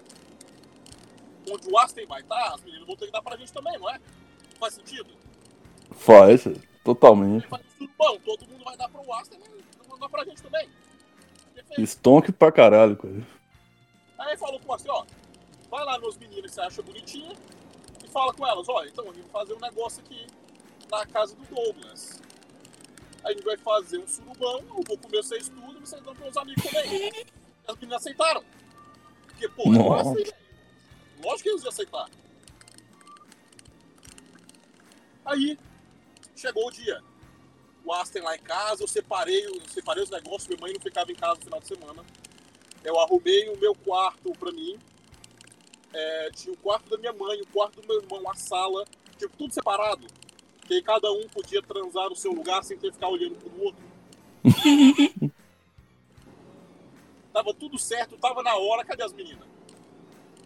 onde 1.50 1.68
o 1.68 1.78
Aston 1.78 2.06
vai 2.06 2.22
estar, 2.22 2.54
as 2.54 2.62
meninas 2.62 2.86
vão 2.86 2.96
ter 2.96 3.06
que 3.06 3.12
dar 3.12 3.22
pra 3.22 3.36
gente 3.36 3.52
também, 3.52 3.78
não 3.78 3.90
é? 3.90 4.00
Faz 4.58 4.74
sentido? 4.74 5.10
Faz, 5.90 6.46
totalmente. 6.84 7.46
Um 7.46 7.58
surubão, 7.78 8.18
todo 8.20 8.46
mundo 8.48 8.64
vai 8.64 8.76
dar 8.76 8.88
pro 8.88 9.12
Aston, 9.12 9.36
mas 9.40 9.86
vão 9.86 9.98
dar 9.98 10.08
pra 10.08 10.24
gente 10.24 10.42
também. 10.42 10.68
Stonk 11.78 12.32
pra 12.32 12.52
caralho, 12.52 12.96
cara. 12.96 13.26
Aí 14.18 14.28
ele 14.28 14.36
falou 14.36 14.60
com 14.60 14.72
assim, 14.72 14.88
ó, 14.90 15.04
vai 15.70 15.84
lá 15.84 15.98
nos 15.98 16.16
meninos 16.16 16.50
que 16.50 16.54
você 16.54 16.60
acha 16.60 16.82
bonitinha 16.82 17.34
e 18.04 18.08
fala 18.08 18.32
com 18.32 18.46
elas, 18.46 18.68
olha, 18.68 18.88
então 18.88 19.04
a 19.04 19.12
gente 19.12 19.28
vai 19.30 19.42
fazer 19.42 19.54
um 19.54 19.60
negócio 19.60 20.02
aqui 20.04 20.26
na 20.90 21.06
casa 21.06 21.34
do 21.34 21.42
Douglas. 21.54 22.20
A 23.24 23.32
gente 23.32 23.44
vai 23.44 23.56
fazer 23.56 23.98
um 23.98 24.06
surubão, 24.06 24.58
eu 24.58 24.82
vou 24.86 24.98
comer 24.98 25.22
vocês 25.22 25.48
tudo 25.48 25.78
e 25.78 25.80
vocês 25.80 26.02
dão 26.02 26.14
pros 26.14 26.36
amigos 26.36 26.62
também. 26.64 27.12
As 27.66 27.76
meninas 27.76 28.02
aceitaram. 28.02 28.42
Porque, 29.26 29.48
pô, 29.48 29.70
Nossa. 29.70 30.12
velho. 30.12 30.32
Lógico 31.22 31.42
que 31.42 31.48
eles 31.50 31.62
iam 31.62 31.68
aceitar. 31.68 32.10
Aí, 35.24 35.56
chegou 36.42 36.66
o 36.66 36.70
dia. 36.70 37.00
O 37.84 37.92
Aston 37.92 38.22
lá 38.22 38.34
em 38.34 38.40
casa, 38.40 38.82
eu 38.82 38.88
separei, 38.88 39.46
eu 39.46 39.60
separei 39.68 40.02
os 40.02 40.10
negócios, 40.10 40.48
minha 40.48 40.60
mãe 40.60 40.72
não 40.72 40.80
ficava 40.80 41.10
em 41.10 41.14
casa 41.14 41.36
no 41.36 41.44
final 41.44 41.60
de 41.60 41.66
semana. 41.68 42.04
Eu 42.84 42.98
arrumei 42.98 43.48
o 43.48 43.58
meu 43.58 43.74
quarto 43.74 44.32
pra 44.32 44.50
mim. 44.50 44.78
É, 45.92 46.30
tinha 46.30 46.52
o 46.52 46.56
quarto 46.56 46.90
da 46.90 46.96
minha 46.96 47.12
mãe, 47.12 47.40
o 47.40 47.46
quarto 47.46 47.80
do 47.80 47.86
meu 47.86 48.02
irmão, 48.02 48.28
a 48.30 48.34
sala, 48.34 48.84
tipo, 49.18 49.36
tudo 49.36 49.54
separado. 49.54 50.06
Que 50.66 50.74
aí 50.74 50.82
cada 50.82 51.12
um 51.12 51.28
podia 51.28 51.62
transar 51.62 52.08
no 52.08 52.16
seu 52.16 52.32
lugar 52.32 52.64
sem 52.64 52.76
ter 52.78 52.88
que 52.88 52.94
ficar 52.94 53.08
olhando 53.08 53.36
pro 53.36 53.64
outro. 53.64 53.84
tava 57.32 57.54
tudo 57.54 57.78
certo, 57.78 58.16
tava 58.18 58.42
na 58.42 58.56
hora, 58.56 58.84
cadê 58.84 59.02
as 59.02 59.12
meninas? 59.12 59.46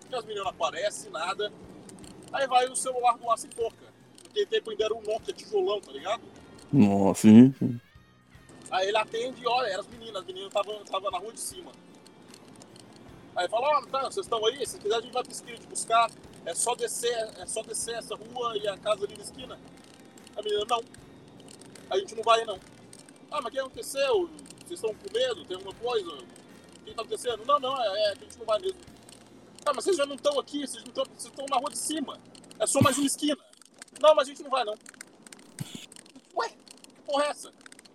Cadê 0.05 0.17
as 0.17 0.25
meninas 0.25 0.45
não 0.45 0.51
aparecem, 0.51 1.11
nada. 1.11 1.53
Aí 2.33 2.47
vai 2.47 2.67
o 2.69 2.77
celular 2.77 3.17
do 3.19 3.31
Aço 3.31 3.47
e 3.47 3.51
toca. 3.51 3.96
Naquele 4.37 4.47
tempo 4.47 4.71
ainda 4.71 4.85
era 4.85 4.95
um 4.95 5.01
Nokia 5.01 5.33
tijolão, 5.33 5.81
tá 5.81 5.91
ligado? 5.93 6.23
Nossa, 6.71 7.23
sim. 7.23 7.55
Aí 8.71 8.89
ele 8.89 8.99
atende 8.99 9.43
e 9.43 9.47
olha, 9.47 9.69
eram 9.69 9.81
as 9.81 9.87
meninas, 9.87 10.17
as 10.17 10.27
meninas 10.27 10.49
estavam 10.49 10.85
tava 10.85 11.11
na 11.11 11.19
rua 11.19 11.33
de 11.33 11.41
cima. 11.41 11.73
Aí 13.35 13.49
fala, 13.49 13.79
ó, 13.79 13.87
tá, 13.87 14.03
vocês 14.03 14.27
estão 14.27 14.45
aí? 14.45 14.67
Se 14.67 14.79
quiser 14.79 14.97
a 14.97 15.01
gente 15.01 15.13
vai 15.13 15.23
pra 15.23 15.33
esquina 15.33 15.57
te 15.57 15.67
buscar. 15.67 16.11
É 16.45 16.55
só 16.55 16.75
descer, 16.75 17.17
é 17.39 17.47
só 17.47 17.63
descer 17.63 17.95
essa 17.95 18.15
rua 18.15 18.57
e 18.59 18.69
a 18.69 18.77
casa 18.77 19.05
ali 19.05 19.17
na 19.17 19.23
esquina. 19.23 19.59
A 20.37 20.43
menina, 20.43 20.65
não. 20.69 20.85
A 21.89 21.99
gente 21.99 22.15
não 22.15 22.23
vai 22.23 22.45
não. 22.45 22.61
Ah, 23.31 23.41
mas 23.41 23.47
o 23.47 23.51
que 23.51 23.59
aconteceu? 23.59 24.31
Vocês 24.67 24.81
estão 24.81 24.95
com 24.95 25.19
medo? 25.19 25.45
Tem 25.47 25.57
alguma 25.57 25.75
coisa? 25.75 26.11
O 26.11 26.85
que 26.85 26.95
tá 26.95 27.03
acontecendo? 27.03 27.45
Não, 27.47 27.59
não, 27.59 27.83
é, 27.83 28.11
é 28.11 28.17
que 28.17 28.25
a 28.25 28.29
gente 28.29 28.39
não 28.39 28.47
vai 28.47 28.61
mesmo. 28.61 28.79
Ah, 29.65 29.73
mas 29.75 29.85
vocês 29.85 29.97
já 29.97 30.07
não 30.07 30.15
estão 30.15 30.39
aqui, 30.39 30.67
vocês 30.67 30.85
não 30.85 30.91
estão, 30.91 31.05
vocês 31.05 31.25
estão 31.25 31.47
na 31.49 31.57
rua 31.57 31.71
de 31.71 31.79
cima. 31.79 32.19
É 32.59 32.67
só 32.67 32.81
mais 32.81 32.99
uma 32.99 33.07
esquina. 33.07 33.39
Não, 34.01 34.15
mas 34.15 34.29
a 34.29 34.31
gente 34.31 34.43
não 34.43 34.51
vai 34.51 34.65
não. 34.65 34.75
Ué, 36.37 36.49
que 36.49 37.01
porra 37.07 37.25
é 37.25 37.29
essa? 37.29 37.53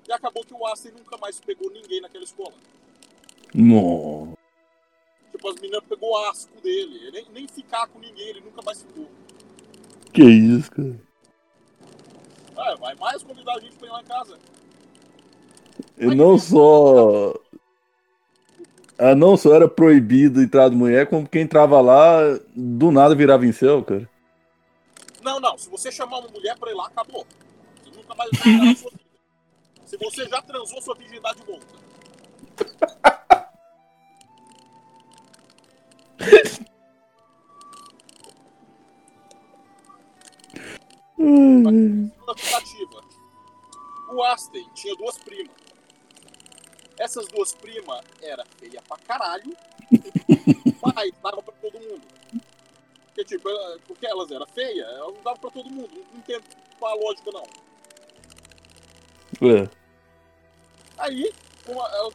E 0.07 0.11
acabou 0.11 0.43
que 0.43 0.53
o 0.53 0.67
Aston 0.67 0.89
nunca 0.97 1.17
mais 1.17 1.39
pegou 1.39 1.71
ninguém 1.71 2.01
naquela 2.01 2.23
escola. 2.23 2.53
Nossa. 3.53 4.37
Tipo, 5.31 5.49
as 5.49 5.55
meninas 5.55 5.83
pegou 5.87 6.17
asco 6.27 6.59
dele. 6.61 6.97
Ele 7.07 7.11
Nem, 7.11 7.25
nem 7.33 7.47
ficar 7.47 7.87
com 7.87 7.99
ninguém, 7.99 8.29
ele 8.29 8.41
nunca 8.41 8.61
mais 8.63 8.81
ficou. 8.81 9.09
Que 10.11 10.23
isso, 10.23 10.71
cara. 10.71 10.99
Ah, 12.57 12.75
vai 12.75 12.95
mais 12.95 13.23
convidar 13.23 13.55
a 13.55 13.59
gente 13.59 13.75
pra 13.75 13.87
ir 13.87 13.91
lá 13.91 14.01
em 14.01 14.05
casa. 14.05 14.37
E 15.97 16.05
não 16.15 16.37
só. 16.37 17.33
Ah, 18.97 19.15
não 19.15 19.37
só 19.37 19.55
era 19.55 19.67
proibido 19.67 20.41
entrar 20.41 20.69
de 20.69 20.75
mulher, 20.75 21.07
como 21.07 21.27
quem 21.27 21.43
entrava 21.43 21.79
lá, 21.81 22.19
do 22.55 22.91
nada 22.91 23.15
virava 23.15 23.45
em 23.45 23.51
céu, 23.51 23.83
cara. 23.83 24.07
Não, 25.21 25.39
não. 25.39 25.57
Se 25.57 25.69
você 25.69 25.91
chamar 25.91 26.19
uma 26.19 26.29
mulher 26.29 26.57
pra 26.57 26.71
ir 26.71 26.75
lá, 26.75 26.87
acabou. 26.87 27.25
Você 27.83 27.95
nunca 27.95 28.15
mais 28.15 28.29
vai 28.31 28.53
na 28.53 28.75
sua 28.75 28.91
vida. 28.91 29.03
Se 29.85 29.97
você 29.97 30.27
já 30.27 30.41
transou, 30.41 30.81
sua 30.81 30.95
virgindade 30.95 31.41
volta. 31.43 31.81
Segunda 42.31 42.35
tentativa. 42.35 43.01
O 44.09 44.23
Aston 44.23 44.69
tinha 44.73 44.95
duas 44.95 45.17
primas. 45.17 45.55
Essas 46.97 47.27
duas 47.27 47.53
primas 47.53 48.01
era 48.21 48.45
feia 48.57 48.81
pra 48.87 48.97
caralho, 48.97 49.55
mas 50.95 51.11
dava 51.23 51.41
pra 51.41 51.53
todo 51.53 51.79
mundo. 51.79 52.01
Porque, 53.13 53.25
tipo, 53.25 53.49
ela- 53.49 53.77
porque 53.87 54.05
elas 54.07 54.31
eram 54.31 54.47
feias, 54.47 54.87
elas 54.87 55.13
não 55.13 55.21
davam 55.23 55.39
pra 55.39 55.51
todo 55.51 55.69
mundo. 55.69 55.89
Não 56.11 56.19
entendo 56.19 56.43
qual 56.79 56.93
a 56.93 57.03
lógica, 57.03 57.29
não. 57.31 57.43
É. 59.49 59.69
Aí, 60.97 61.33
uma, 61.67 61.87
ela- 61.89 62.13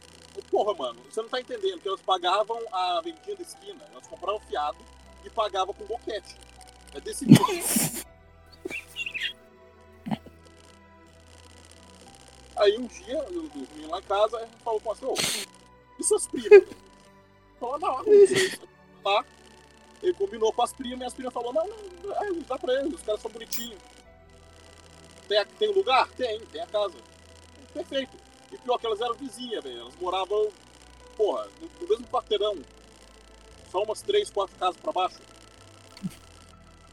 porra, 0.49 0.73
mano, 0.73 0.99
você 1.09 1.21
não 1.21 1.29
tá 1.29 1.39
entendendo 1.39 1.79
que 1.81 1.87
elas 1.87 2.01
pagavam 2.01 2.59
a 2.71 3.01
vendinha 3.01 3.35
da 3.35 3.41
esquina, 3.43 3.83
elas 3.91 4.07
compravam 4.07 4.39
fiado 4.41 4.77
e 5.23 5.29
pagavam 5.29 5.73
com 5.73 5.85
boquete. 5.85 6.35
É 6.95 6.99
desse 6.99 7.25
tipo. 7.25 7.43
Aí 12.55 12.75
um 12.77 12.87
dia, 12.87 13.17
eu 13.29 13.43
dormi 13.43 13.85
lá 13.87 13.99
em 13.99 14.03
casa, 14.03 14.37
a 14.43 14.47
falou 14.63 14.79
com 14.81 14.91
assim, 14.91 15.05
ô, 15.05 15.13
e 15.99 16.03
suas 16.03 16.25
primas? 16.27 16.63
Falou, 17.59 17.77
não, 17.79 17.97
não 17.97 18.03
sei. 18.27 18.59
Lá, 19.05 19.23
ele 20.07 20.17
combinou 20.17 20.53
com 20.53 20.61
as 20.61 20.73
primas 20.73 21.01
e 21.01 21.05
as 21.05 21.13
primas 21.13 21.33
falaram, 21.33 21.53
não, 21.53 21.67
não, 22.03 22.15
é, 22.15 22.33
dá 22.47 22.57
pra 22.57 22.73
eles, 22.73 22.93
os 22.93 23.01
caras 23.01 23.21
são 23.21 23.31
bonitinhos. 23.31 23.79
Tem, 25.27 25.45
tem 25.45 25.73
lugar? 25.73 26.07
Tem, 26.09 26.39
tem 26.45 26.61
a 26.61 26.67
casa. 26.67 26.95
Perfeito. 27.73 28.15
E 28.51 28.57
pior 28.57 28.77
que 28.77 28.85
elas 28.85 29.01
eram 29.01 29.13
vizinhas, 29.15 29.63
velho. 29.63 29.81
Elas 29.81 29.95
moravam, 29.99 30.49
porra, 31.17 31.47
no, 31.59 31.69
no 31.81 31.87
mesmo 31.87 32.07
quarteirão. 32.07 32.57
Só 33.69 33.83
umas 33.83 34.01
três, 34.01 34.29
quatro 34.29 34.55
casas 34.57 34.77
pra 34.77 34.93
baixo. 34.93 35.19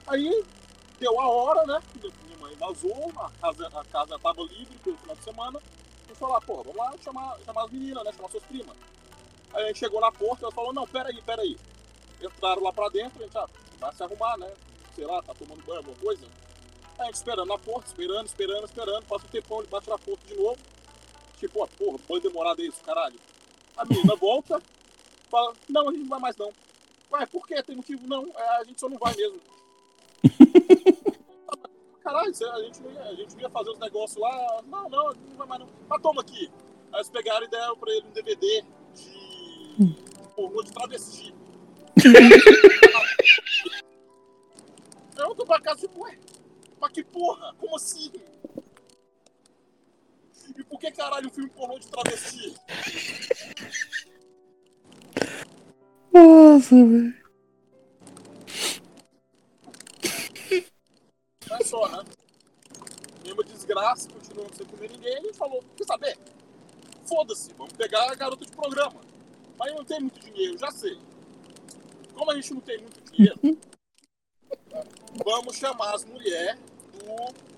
Aí, 0.07 0.45
deu 0.99 1.21
a 1.21 1.29
hora, 1.29 1.65
né? 1.67 1.81
Minha 1.95 2.39
mãe 2.39 2.55
vazou, 2.57 3.13
a 3.17 3.31
casa, 3.41 3.69
a 3.69 3.85
casa 3.85 4.19
tava 4.19 4.43
livre 4.43 4.77
pelo 4.83 4.97
final 4.97 5.17
de 5.17 5.23
semana. 5.23 5.63
Gente 6.09 6.19
falou, 6.19 6.37
ah, 6.37 6.41
porra, 6.41 6.63
vamos 6.65 6.77
lá 6.77 6.95
chamar, 7.03 7.39
chamar 7.47 7.65
as 7.65 7.71
meninas, 7.71 8.05
né? 8.05 8.13
Chamar 8.13 8.29
suas 8.31 8.45
primas. 8.45 8.77
Aí 9.55 9.63
a 9.63 9.67
gente 9.69 9.79
chegou 9.79 10.01
na 10.01 10.11
porta, 10.11 10.45
ela 10.45 10.53
falou, 10.53 10.73
não, 10.73 10.87
peraí, 10.87 11.23
peraí. 11.23 11.57
Entraram 12.25 12.63
lá 12.63 12.73
pra 12.73 12.89
dentro, 12.89 13.21
a 13.21 13.25
gente, 13.25 13.37
ah, 13.39 13.49
vai 13.79 13.93
se 13.95 14.03
arrumar, 14.03 14.37
né? 14.39 14.53
Sei 14.95 15.05
lá, 15.07 15.23
tá 15.23 15.35
tomando 15.35 15.63
banho, 15.65 15.79
alguma 15.79 15.97
coisa. 15.97 16.27
Aí 16.99 17.03
a 17.03 17.05
gente 17.07 17.15
esperando 17.17 17.49
na 17.49 17.59
porta, 17.59 17.87
esperando, 17.89 18.27
esperando, 18.27 18.65
esperando. 18.65 19.05
Passa 19.07 19.27
um 19.27 19.29
tempão, 19.29 19.59
ele 19.59 19.69
bate 19.69 19.89
na 19.89 19.99
porta 19.99 20.27
de 20.27 20.35
novo. 20.35 20.59
Tipo, 21.39 21.63
ó, 21.63 21.67
porra, 21.67 21.99
banho 22.09 22.21
demorado 22.23 22.63
é 22.63 22.67
isso, 22.67 22.81
caralho. 22.85 23.19
A 23.77 23.85
menina 23.85 24.15
volta, 24.17 24.63
fala, 25.29 25.53
não, 25.69 25.89
a 25.89 25.93
gente 25.93 26.03
não 26.03 26.09
vai 26.09 26.21
mais 26.21 26.37
não. 26.37 26.53
Ué, 27.13 27.27
por 27.27 27.47
quê? 27.47 27.63
Tem 27.63 27.77
motivo? 27.77 28.07
Não, 28.07 28.25
é, 28.37 28.49
a 28.61 28.65
gente 28.65 28.79
só 28.81 28.89
não 28.89 28.99
vai 28.99 29.15
mesmo. 29.17 29.41
Caralho, 32.03 32.35
cê- 32.35 32.45
a 32.45 32.59
gente, 32.63 32.81
não 32.83 32.93
ia, 32.93 33.03
a 33.03 33.15
gente 33.15 33.41
ia 33.41 33.51
fazer 33.51 33.71
os 33.71 33.79
negócios 33.79 34.19
lá. 34.21 34.63
Não, 34.67 34.89
não, 34.89 35.09
a 35.09 35.13
gente 35.15 35.27
não 35.31 35.37
vai 35.37 35.47
mais 35.47 35.61
não. 35.63 35.69
Mas 35.89 36.03
toma 36.03 36.21
aqui. 36.21 36.51
Aí 36.93 36.99
eles 37.01 37.09
pegaram 37.09 37.45
e 37.47 37.49
deram 37.49 37.77
pra 37.77 37.93
ele 37.93 38.07
um 38.07 38.11
DVD 38.13 38.65
de 38.95 39.95
pornô 40.37 40.63
de 40.63 40.71
travesti. 40.73 41.35
Eu 45.17 45.35
tô 45.35 45.47
pra 45.47 45.61
casa 45.61 45.81
tipo, 45.81 46.03
ué, 46.03 46.19
mas 46.81 46.93
que 46.93 47.05
porra? 47.05 47.55
Como 47.59 47.77
assim? 47.77 48.11
E 50.57 50.65
por 50.65 50.79
que 50.79 50.91
caralho 50.91 51.29
um 51.29 51.31
filme 51.31 51.51
pornô 51.51 51.79
de 51.79 51.89
travesti? 51.89 52.55
Nossa, 56.13 56.75
velho. 56.75 57.15
É 61.51 61.65
só, 61.65 61.89
né? 61.89 62.05
Mesma 63.25 63.45
desgraça, 63.45 64.09
continuando 64.11 64.55
sem 64.57 64.67
comer 64.67 64.91
ninguém, 64.91 65.31
e 65.31 65.35
falou, 65.35 65.65
quer 65.77 65.85
saber? 65.85 66.19
Foda-se, 67.07 67.53
vamos 67.55 67.73
pegar 67.73 68.11
a 68.11 68.15
garota 68.15 68.45
de 68.45 68.53
programa. 68.53 69.01
Mas 69.59 69.75
não 69.75 69.85
tem 69.85 70.01
muito 70.01 70.21
dinheiro, 70.21 70.59
já 70.59 70.71
sei. 70.71 70.99
Como 72.15 72.31
a 72.31 72.35
gente 72.35 72.55
não 72.55 72.61
tem 72.61 72.79
muito 72.79 73.01
dinheiro, 73.13 73.59
vamos 75.25 75.57
chamar 75.57 75.95
as 75.95 76.05
mulheres 76.05 76.59
do. 76.93 77.55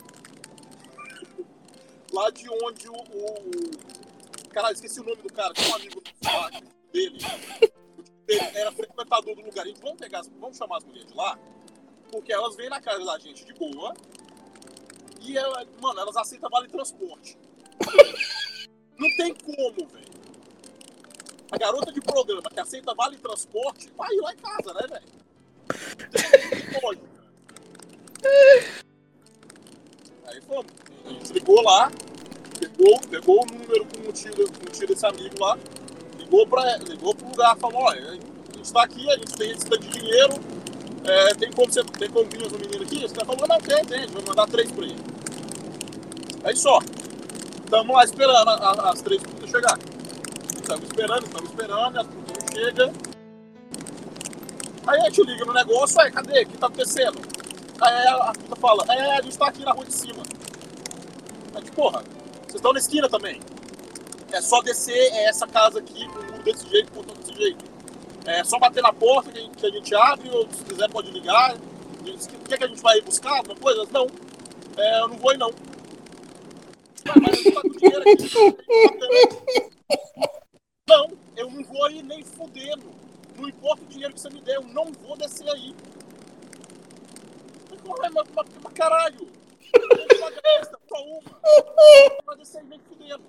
Lá 2.12 2.30
de 2.30 2.48
onde 2.48 2.88
o, 2.88 2.94
o, 2.94 3.96
Caralho, 4.56 4.74
esqueci 4.74 5.00
o 5.00 5.04
nome 5.04 5.20
do 5.20 5.30
cara, 5.30 5.52
tinha 5.52 5.68
um 5.68 5.74
amigo 5.74 6.02
dele. 6.90 7.18
Ele 8.26 8.58
era 8.58 8.72
frequentador 8.72 9.34
do 9.34 9.42
lugar. 9.42 9.66
Gente, 9.66 9.80
vamos 9.82 9.98
pegar, 9.98 10.22
vamos 10.40 10.56
chamar 10.56 10.78
as 10.78 10.84
mulheres 10.84 11.06
de 11.06 11.14
lá, 11.14 11.38
porque 12.10 12.32
elas 12.32 12.56
vêm 12.56 12.70
na 12.70 12.80
casa 12.80 13.04
da 13.04 13.18
gente 13.18 13.44
de 13.44 13.52
boa. 13.52 13.94
E, 15.20 15.36
ela, 15.36 15.62
mano, 15.80 16.00
elas 16.00 16.16
aceitam 16.16 16.48
vale 16.48 16.68
transporte. 16.68 17.36
Não 18.98 19.16
tem 19.16 19.34
como, 19.34 19.88
velho. 19.88 20.05
Garota 21.58 21.92
de 21.92 22.00
programa 22.00 22.42
que 22.52 22.60
aceita 22.60 22.94
vale 22.94 23.16
transporte 23.16 23.90
vai 23.96 24.14
lá 24.16 24.32
em 24.32 24.36
casa, 24.36 24.74
né, 24.74 24.86
velho? 24.88 25.06
Aí 30.26 30.40
fomos. 30.42 30.66
A 31.04 31.08
gente 31.10 31.32
ligou 31.32 31.62
lá, 31.62 31.90
pegou, 32.58 33.00
pegou 33.08 33.42
o 33.42 33.46
número 33.46 33.86
com 33.86 34.08
o 34.08 34.12
tio, 34.12 34.32
com 34.34 34.42
o 34.66 34.86
desse 34.86 35.06
amigo 35.06 35.34
lá, 35.38 35.56
ligou, 36.18 36.46
pra, 36.46 36.76
ligou 36.78 37.14
pro 37.14 37.28
lugar, 37.28 37.56
falou, 37.56 37.82
olha, 37.82 38.10
a 38.10 38.12
gente 38.56 38.72
tá 38.72 38.82
aqui, 38.82 39.08
a 39.08 39.16
gente 39.16 39.32
tem 39.36 39.50
esse 39.52 39.66
tanto 39.66 39.82
de 39.86 39.90
dinheiro, 39.90 40.34
é, 41.04 41.34
tem 41.34 41.52
como 41.52 41.72
você 41.72 41.84
tem 41.84 42.10
como 42.10 42.28
vir 42.28 42.44
essa 42.44 42.58
menina 42.58 42.82
aqui? 42.82 43.04
Esse 43.04 43.14
cara 43.14 43.26
falou, 43.26 43.46
não, 43.46 43.58
tem, 43.60 43.84
tem, 43.84 43.98
a 43.98 44.02
gente 44.02 44.12
vai 44.14 44.24
mandar 44.24 44.46
três 44.48 44.70
pra 44.72 44.84
ele. 44.84 44.96
Aí 46.44 46.56
só. 46.56 46.80
Tamo 47.70 47.92
lá 47.94 48.04
esperando 48.04 48.48
a- 48.48 48.54
a- 48.54 48.90
as 48.90 49.02
três 49.02 49.20
putas 49.22 49.50
chegar. 49.50 49.76
Estamos 50.66 50.84
esperando, 50.86 51.26
estamos 51.26 51.50
esperando, 51.50 52.00
as 52.00 52.06
putas 52.08 52.74
não. 52.74 52.92
Aí 54.88 55.00
a 55.00 55.04
gente 55.04 55.22
liga 55.22 55.44
no 55.44 55.52
negócio, 55.52 56.00
aí, 56.00 56.10
cadê? 56.10 56.42
O 56.42 56.46
que 56.48 56.58
tá 56.58 56.66
acontecendo? 56.66 57.20
Aí 57.80 58.06
a 58.08 58.32
puta 58.32 58.56
fala, 58.56 58.84
é, 58.88 59.12
a 59.12 59.22
gente 59.22 59.38
tá 59.38 59.46
aqui 59.46 59.64
na 59.64 59.70
rua 59.70 59.84
de 59.84 59.94
cima. 59.94 60.24
Aí, 61.54 61.62
tipo, 61.62 61.76
porra, 61.76 62.02
vocês 62.42 62.56
estão 62.56 62.72
na 62.72 62.80
esquina 62.80 63.08
também. 63.08 63.40
É 64.32 64.40
só 64.40 64.60
descer 64.60 64.98
é 65.12 65.28
essa 65.28 65.46
casa 65.46 65.78
aqui, 65.78 66.04
com 66.08 66.42
desse 66.42 66.68
jeito, 66.68 66.90
com 66.90 66.98
o 66.98 67.04
portão 67.04 67.22
desse 67.22 67.40
jeito. 67.40 67.64
É 68.24 68.42
só 68.42 68.58
bater 68.58 68.82
na 68.82 68.92
porta 68.92 69.30
que 69.30 69.38
a 69.38 69.42
gente, 69.70 69.88
que 69.88 69.94
a 69.94 70.12
abre, 70.12 70.28
ou 70.30 70.48
se 70.50 70.64
quiser 70.64 70.90
pode 70.90 71.12
ligar. 71.12 71.54
O 71.54 72.02
que, 72.02 72.54
é 72.54 72.58
que 72.58 72.64
a 72.64 72.66
gente 72.66 72.82
vai 72.82 73.00
buscar? 73.02 73.36
Alguma 73.36 73.54
coisa? 73.54 73.86
Não. 73.92 74.08
É, 74.76 75.00
eu 75.00 75.08
não 75.10 75.16
vou 75.16 75.32
ir 75.32 75.38
não. 75.38 75.50
Ué, 77.06 77.14
mas 77.22 77.34
a 77.34 77.36
gente 77.36 77.52
tá 77.52 77.62
com 77.62 77.68
dinheiro 77.68 78.02
aqui. 78.02 79.76
Não, 80.88 81.10
eu 81.36 81.50
não 81.50 81.64
vou 81.64 81.90
ir 81.90 82.04
nem 82.04 82.22
fudendo. 82.22 82.86
Não 83.36 83.48
importa 83.48 83.82
o 83.82 83.86
dinheiro 83.86 84.14
que 84.14 84.20
você 84.20 84.30
me 84.30 84.40
der, 84.40 84.54
eu 84.54 84.62
não 84.62 84.92
vou 84.92 85.16
descer 85.16 85.48
aí. 85.50 85.74
Falei, 87.84 88.10
mas, 88.14 88.28
mas, 88.32 88.46
mas 88.62 88.72
caralho! 88.72 89.28
Só 90.16 90.30
desta, 90.30 90.78
só 90.88 91.04
uma. 91.04 91.22
Vai 92.24 92.36
descer 92.36 92.58
aí 92.58 92.66
nem 92.68 92.78
fudendo. 92.78 93.24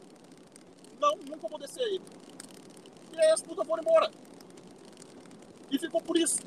Não, 1.01 1.15
nunca 1.27 1.47
vou 1.47 1.57
descer 1.57 1.81
aí. 1.81 1.99
E 3.13 3.19
aí 3.19 3.31
as 3.31 3.41
putas 3.41 3.65
foram 3.65 3.81
embora. 3.81 4.11
E 5.71 5.79
ficou 5.79 5.99
por 5.99 6.15
isso. 6.15 6.37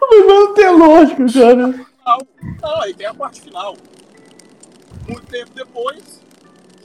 Mas 0.00 0.26
não 0.26 0.54
tem 0.54 0.70
lógica, 0.70 1.26
cara. 1.32 1.56
Não, 2.06 2.18
não, 2.62 2.80
aí 2.82 2.94
tem 2.94 3.08
a 3.08 3.14
parte 3.14 3.40
final. 3.40 3.76
Muito 5.08 5.26
tempo 5.26 5.50
depois, 5.54 6.20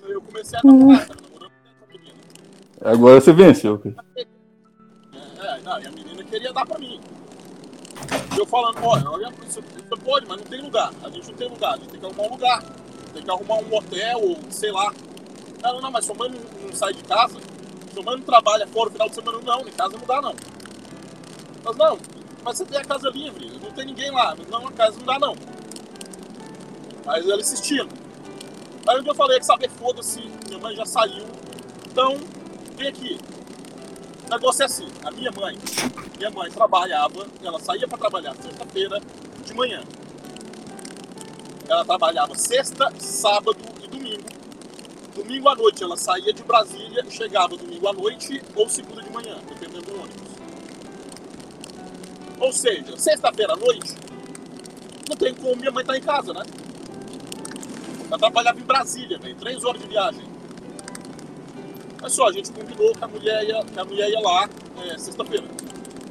eu 0.07 0.21
comecei 0.21 0.59
a 0.59 0.61
namorar, 0.63 1.07
tava 1.07 1.21
namorando 1.21 1.51
com 1.51 1.69
essa 1.69 1.91
menina. 1.91 2.15
Agora 2.81 3.21
você 3.21 3.33
venceu, 3.33 3.79
cara. 3.79 3.95
É, 4.15 5.61
não, 5.61 5.79
e 5.79 5.87
a 5.87 5.91
menina 5.91 6.23
queria 6.23 6.53
dar 6.53 6.65
pra 6.65 6.79
mim. 6.79 6.99
E 8.35 8.39
eu 8.39 8.45
falando, 8.45 8.83
olha, 8.83 9.09
olha, 9.09 9.31
você, 9.45 9.61
pode, 10.03 10.27
mas 10.27 10.37
não 10.37 10.45
tem 10.45 10.61
lugar. 10.61 10.91
A 11.03 11.09
gente 11.09 11.27
não 11.29 11.37
tem 11.37 11.49
lugar, 11.49 11.73
a 11.73 11.77
gente 11.77 11.89
tem 11.89 11.99
que 11.99 12.05
arrumar 12.05 12.23
um 12.23 12.29
lugar. 12.29 12.63
Tem 13.13 13.23
que 13.23 13.29
arrumar 13.31 13.55
um 13.55 13.75
hotel 13.75 14.19
ou 14.21 14.37
sei 14.49 14.71
lá. 14.71 14.93
Ela, 15.63 15.81
não, 15.81 15.91
mas 15.91 16.05
sua 16.05 16.15
mãe 16.15 16.29
não, 16.29 16.67
não 16.67 16.75
sai 16.75 16.93
de 16.93 17.03
casa? 17.03 17.39
Sua 17.93 18.03
mãe 18.03 18.15
não 18.15 18.23
trabalha 18.23 18.65
fora 18.67 18.89
o 18.89 18.91
final 18.91 19.09
de 19.09 19.15
semana? 19.15 19.39
Não, 19.43 19.61
em 19.61 19.71
casa 19.71 19.97
não 19.97 20.05
dá 20.05 20.21
não. 20.21 20.35
Mas 21.63 21.77
não, 21.77 21.99
mas 22.43 22.57
você 22.57 22.65
tem 22.65 22.79
a 22.79 22.85
casa 22.85 23.09
livre, 23.09 23.51
não 23.61 23.71
tem 23.71 23.85
ninguém 23.85 24.11
lá. 24.11 24.35
Não, 24.49 24.67
a 24.67 24.71
casa 24.71 24.97
não 24.97 25.05
dá 25.05 25.19
não. 25.19 25.35
Mas 27.05 27.27
ela 27.27 27.41
insistindo. 27.41 28.00
Aí 28.91 29.01
dia 29.01 29.11
eu 29.11 29.15
falei 29.15 29.39
que 29.39 29.45
saber, 29.45 29.69
foda-se, 29.69 30.19
minha 30.47 30.59
mãe 30.59 30.75
já 30.75 30.85
saiu. 30.85 31.25
Então, 31.89 32.17
vem 32.75 32.89
aqui. 32.89 33.17
O 34.27 34.29
negócio 34.29 34.63
é 34.63 34.65
assim, 34.65 34.87
a 35.05 35.11
minha 35.11 35.31
mãe, 35.31 35.57
minha 36.17 36.29
mãe 36.29 36.51
trabalhava, 36.51 37.25
ela 37.41 37.57
saía 37.57 37.87
para 37.87 37.97
trabalhar 37.97 38.35
sexta-feira 38.35 39.01
de 39.45 39.53
manhã. 39.53 39.81
Ela 41.69 41.85
trabalhava 41.85 42.35
sexta, 42.35 42.91
sábado 42.99 43.59
e 43.81 43.87
domingo. 43.87 44.27
Domingo 45.15 45.47
à 45.47 45.55
noite 45.55 45.81
ela 45.81 45.95
saía 45.95 46.33
de 46.33 46.43
Brasília 46.43 47.05
chegava 47.09 47.55
domingo 47.55 47.87
à 47.87 47.93
noite 47.93 48.43
ou 48.57 48.67
segunda 48.67 49.01
de 49.01 49.09
manhã, 49.09 49.37
dependendo 49.47 49.85
do 49.85 50.01
ônibus. 50.01 50.31
Ou 52.41 52.51
seja, 52.51 52.97
sexta-feira 52.97 53.53
à 53.53 53.55
noite, 53.55 53.95
não 55.07 55.15
tem 55.15 55.33
como 55.33 55.55
minha 55.55 55.71
mãe 55.71 55.81
estar 55.81 55.97
em 55.97 56.01
casa, 56.01 56.33
né? 56.33 56.43
Ela 58.11 58.19
trabalhava 58.19 58.59
em 58.59 58.63
Brasília, 58.63 59.17
velho, 59.17 59.35
três 59.37 59.63
horas 59.63 59.81
de 59.81 59.87
viagem. 59.87 60.25
Mas 62.01 62.11
só, 62.11 62.27
a 62.27 62.31
gente 62.33 62.51
combinou 62.51 62.91
que 62.91 63.01
a 63.01 63.07
mulher 63.07 63.41
ia, 63.45 63.63
que 63.63 63.79
a 63.79 63.85
mulher 63.85 64.09
ia 64.09 64.19
lá 64.19 64.49
é, 64.83 64.97
sexta-feira. 64.97 65.47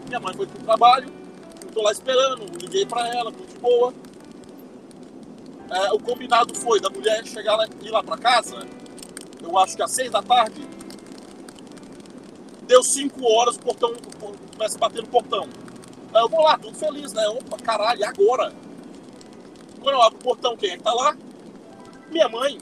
Minha 0.08 0.18
mãe 0.18 0.32
foi 0.32 0.46
pro 0.46 0.64
trabalho, 0.64 1.12
eu 1.62 1.70
tô 1.72 1.82
lá 1.82 1.92
esperando, 1.92 2.46
liguei 2.58 2.86
pra 2.86 3.06
ela, 3.06 3.30
tudo 3.30 3.46
de 3.46 3.58
boa. 3.58 3.92
É, 5.70 5.92
o 5.92 5.98
combinado 5.98 6.54
foi 6.54 6.80
da 6.80 6.88
mulher 6.88 7.22
chegar 7.26 7.54
lá, 7.56 7.68
ir 7.82 7.90
lá 7.90 8.02
pra 8.02 8.16
casa, 8.16 8.66
eu 9.42 9.58
acho 9.58 9.76
que 9.76 9.82
às 9.82 9.90
seis 9.90 10.10
da 10.10 10.22
tarde. 10.22 10.66
Deu 12.62 12.82
cinco 12.82 13.30
horas, 13.30 13.56
o 13.56 13.60
portão 13.60 13.92
começa 14.56 14.78
a 14.78 14.80
bater 14.80 15.02
no 15.02 15.08
portão. 15.08 15.46
Aí 16.14 16.22
eu 16.22 16.30
vou 16.30 16.40
lá, 16.40 16.56
tudo 16.56 16.74
feliz, 16.78 17.12
né? 17.12 17.28
Opa, 17.28 17.58
caralho, 17.58 18.02
agora? 18.06 18.54
Quando 19.82 19.96
eu 19.96 20.02
abro 20.02 20.18
o 20.18 20.22
portão, 20.22 20.56
quem 20.56 20.70
é 20.70 20.76
que 20.78 20.82
tá 20.82 20.94
lá? 20.94 21.14
Minha 22.10 22.28
mãe. 22.28 22.58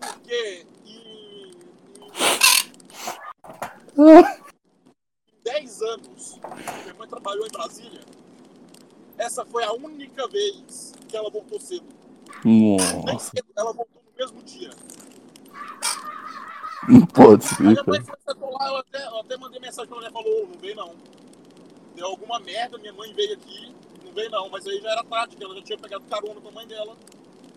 Porque 0.00 0.66
em, 0.86 1.50
em 3.98 5.42
10 5.44 5.82
anos 5.82 6.38
que 6.40 6.82
minha 6.82 6.94
mãe 6.94 7.08
trabalhou 7.08 7.46
em 7.46 7.50
Brasília, 7.50 8.00
essa 9.18 9.44
foi 9.44 9.62
a 9.64 9.72
única 9.72 10.26
vez 10.28 10.92
que 11.08 11.16
ela 11.16 11.30
voltou 11.30 11.60
cedo. 11.60 11.84
Nossa, 13.04 13.30
cedo, 13.36 13.46
ela 13.56 13.72
voltou 13.72 14.02
no 14.04 14.12
mesmo 14.18 14.42
dia. 14.42 14.70
não 16.88 17.06
pode 17.06 17.44
Aí 17.44 17.54
ser, 17.56 17.62
minha 17.62 17.84
mãe 17.86 18.02
foi 18.02 18.16
lá, 18.50 18.68
eu 18.68 18.76
até, 18.78 19.06
eu 19.06 19.20
até 19.20 19.36
mandei 19.36 19.60
mensagem 19.60 19.88
pra 19.88 19.98
ela 19.98 20.08
e 20.08 20.12
falou, 20.12 20.42
"Ô, 20.42 20.46
não 20.46 20.58
veio 20.58 20.76
não. 20.76 20.94
Deu 21.94 22.06
alguma 22.06 22.40
merda, 22.40 22.78
minha 22.78 22.92
mãe 22.92 23.12
veio 23.12 23.34
aqui, 23.34 23.74
não 24.04 24.12
veio 24.12 24.30
não, 24.30 24.48
mas 24.48 24.66
aí 24.66 24.80
já 24.80 24.90
era 24.90 25.04
tarde, 25.04 25.36
que 25.36 25.44
ela 25.44 25.54
já 25.56 25.62
tinha 25.62 25.78
pegado 25.78 26.04
carona 26.04 26.40
com 26.40 26.48
a 26.48 26.52
mãe 26.52 26.66
dela 26.66 26.96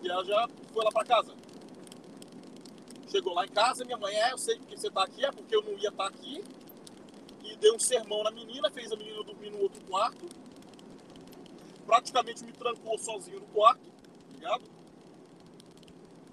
e 0.02 0.08
ela 0.08 0.24
já 0.24 0.48
foi 0.72 0.84
lá 0.84 0.90
pra 0.90 1.04
casa. 1.04 1.34
Chegou 3.08 3.34
lá 3.34 3.44
em 3.44 3.48
casa, 3.48 3.84
minha 3.84 3.96
mãe, 3.96 4.14
é, 4.14 4.32
eu 4.32 4.38
sei 4.38 4.58
porque 4.58 4.76
você 4.76 4.90
tá 4.90 5.04
aqui, 5.04 5.24
é 5.24 5.30
porque 5.30 5.54
eu 5.54 5.62
não 5.62 5.72
ia 5.78 5.88
estar 5.88 6.06
aqui. 6.06 6.44
E 7.44 7.56
deu 7.56 7.74
um 7.74 7.78
sermão 7.78 8.22
na 8.22 8.30
menina, 8.30 8.70
fez 8.70 8.92
a 8.92 8.96
menina 8.96 9.22
dormir 9.22 9.50
no 9.50 9.60
outro 9.60 9.82
quarto. 9.84 10.26
Praticamente 11.86 12.44
me 12.44 12.52
trancou 12.52 12.98
sozinho 12.98 13.40
no 13.40 13.46
quarto, 13.46 13.86
ligado? 14.32 14.64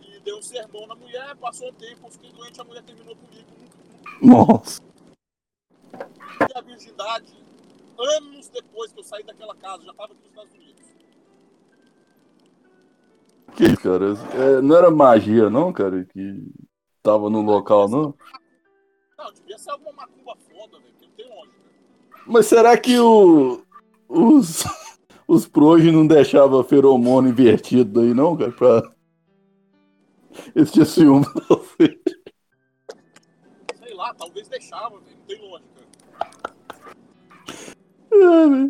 E 0.01 0.19
deu 0.21 0.39
um 0.39 0.41
sermão 0.41 0.87
na 0.87 0.95
mulher, 0.95 1.35
passou 1.37 1.69
um 1.69 1.73
tempo, 1.73 2.07
eu 2.07 2.11
fiquei 2.11 2.31
doente, 2.31 2.59
a 2.59 2.63
mulher 2.63 2.83
terminou 2.83 3.15
comigo. 3.15 3.47
Nunca, 4.19 4.53
Nossa. 4.53 4.81
perdi 6.39 6.53
a 6.55 6.61
virgindade 6.61 7.42
anos 7.99 8.49
depois 8.49 8.91
que 8.91 8.99
eu 8.99 9.03
saí 9.03 9.23
daquela 9.23 9.55
casa, 9.55 9.83
já 9.83 9.91
estava 9.91 10.13
aqui 10.13 10.21
nos 10.21 10.29
Estados 10.29 10.53
Unidos. 10.53 10.83
Que 13.55 13.77
cara? 13.77 14.13
É, 14.33 14.61
não 14.61 14.75
era 14.75 14.89
magia, 14.89 15.49
não, 15.49 15.71
cara? 15.71 16.03
Que 16.05 16.43
tava 17.03 17.29
no 17.29 17.41
local, 17.41 17.87
não? 17.87 18.15
Não, 19.17 19.33
devia 19.33 19.57
ser 19.57 19.71
alguma 19.71 19.93
macumba 19.93 20.35
foda, 20.35 20.79
velho, 20.79 20.91
porque 20.93 21.05
não 21.05 21.13
tem 21.13 21.29
lógica. 21.29 21.55
Mas 22.25 22.45
será 22.47 22.77
que 22.77 22.99
o, 22.99 23.61
os, 24.09 24.63
os 25.27 25.47
proje 25.47 25.91
não 25.91 26.07
deixavam 26.07 26.63
feromônio 26.63 27.29
invertido 27.29 28.01
aí, 28.01 28.13
não, 28.13 28.35
cara? 28.35 28.51
Pra... 28.51 28.91
Tinham 30.71 30.85
ciúme 30.85 31.25
você. 31.47 31.99
Sei 33.83 33.93
lá, 33.93 34.13
talvez 34.15 34.47
deixava, 34.47 34.99
velho, 34.99 35.15
não 35.15 35.25
tem 35.25 35.49
lógica. 35.49 35.72
Ah. 38.21 38.69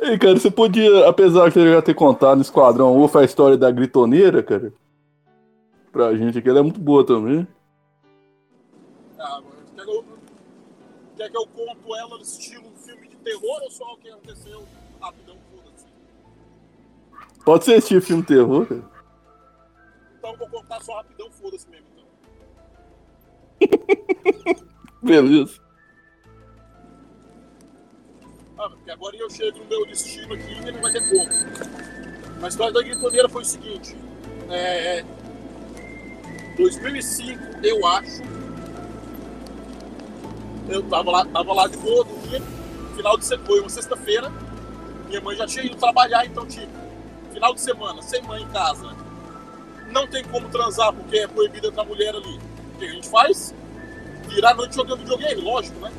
Ei, 0.00 0.18
cara, 0.18 0.38
você 0.38 0.50
podia, 0.50 1.08
apesar 1.08 1.48
de 1.48 1.54
você 1.54 1.72
já 1.72 1.80
ter 1.80 1.94
contado 1.94 2.36
no 2.36 2.42
Esquadrão 2.42 3.02
UFA 3.02 3.20
a 3.20 3.24
história 3.24 3.56
da 3.56 3.70
gritoneira, 3.70 4.42
cara, 4.42 4.70
pra 5.90 6.14
gente 6.14 6.38
aqui, 6.38 6.48
ela 6.48 6.58
é 6.58 6.62
muito 6.62 6.78
boa 6.78 7.06
também. 7.06 7.48
Ah, 9.18 9.40
quer 9.74 9.84
que 9.84 9.90
eu, 9.90 10.04
quer 11.16 11.24
Quer 11.24 11.30
que 11.30 11.36
eu 11.38 11.46
conto 11.46 11.96
ela 11.96 12.16
no 12.16 12.22
estilo 12.22 12.70
filme 12.84 13.08
de 13.08 13.16
terror 13.16 13.62
ou 13.62 13.70
só 13.70 13.94
o 13.94 13.96
que 13.96 14.10
aconteceu 14.10 14.62
rapidão, 15.00 15.36
foda-se? 15.50 15.86
Pode 17.44 17.64
ser 17.64 17.78
estilo 17.78 18.02
filme 18.02 18.22
terror, 18.22 18.66
cara. 18.66 18.84
Então 20.18 20.32
eu 20.32 20.38
vou 20.38 20.48
contar 20.48 20.82
só 20.82 20.96
rapidão, 20.96 21.30
foda-se 21.30 21.66
mesmo. 21.70 21.73
Beleza. 25.02 25.60
Ah, 28.58 28.70
porque 28.70 28.90
agora 28.90 29.16
eu 29.16 29.28
chego 29.28 29.58
no 29.58 29.64
meu 29.66 29.86
destino 29.86 30.34
aqui 30.34 30.52
e 30.52 30.72
não 30.72 30.80
vai 30.80 30.92
ter 30.92 31.08
como. 31.08 32.44
A 32.44 32.48
história 32.48 32.72
da 32.72 32.82
gritoneira 32.82 33.28
foi 33.28 33.42
o 33.42 33.44
seguinte. 33.44 33.96
É... 34.50 35.04
2005, 36.56 37.40
eu 37.62 37.86
acho. 37.86 38.22
Eu 40.68 40.82
tava 40.84 41.10
lá, 41.10 41.24
tava 41.26 41.52
lá 41.52 41.66
de 41.66 41.76
boa, 41.76 42.04
dormia. 42.04 42.40
Final 42.96 43.18
de 43.18 43.24
semana, 43.24 43.46
foi 43.46 43.60
uma 43.60 43.68
sexta-feira. 43.68 44.32
Minha 45.08 45.20
mãe 45.20 45.36
já 45.36 45.46
tinha 45.46 45.64
ido 45.64 45.76
trabalhar, 45.76 46.24
então, 46.24 46.46
tipo, 46.46 46.72
final 47.32 47.54
de 47.54 47.60
semana, 47.60 48.00
sem 48.02 48.22
mãe 48.22 48.42
em 48.42 48.48
casa. 48.48 48.94
Não 49.90 50.06
tem 50.06 50.24
como 50.24 50.48
transar 50.48 50.92
porque 50.92 51.18
é 51.18 51.26
proibida 51.26 51.70
da 51.70 51.84
mulher 51.84 52.14
ali. 52.14 52.40
O 52.74 52.78
que 52.78 52.84
a 52.84 52.90
gente 52.90 53.08
faz? 53.08 53.54
Virar 54.28 54.50
a 54.50 54.54
noite 54.54 54.74
jogando 54.74 54.98
videogame, 54.98 55.40
lógico, 55.40 55.78
né? 55.80 55.92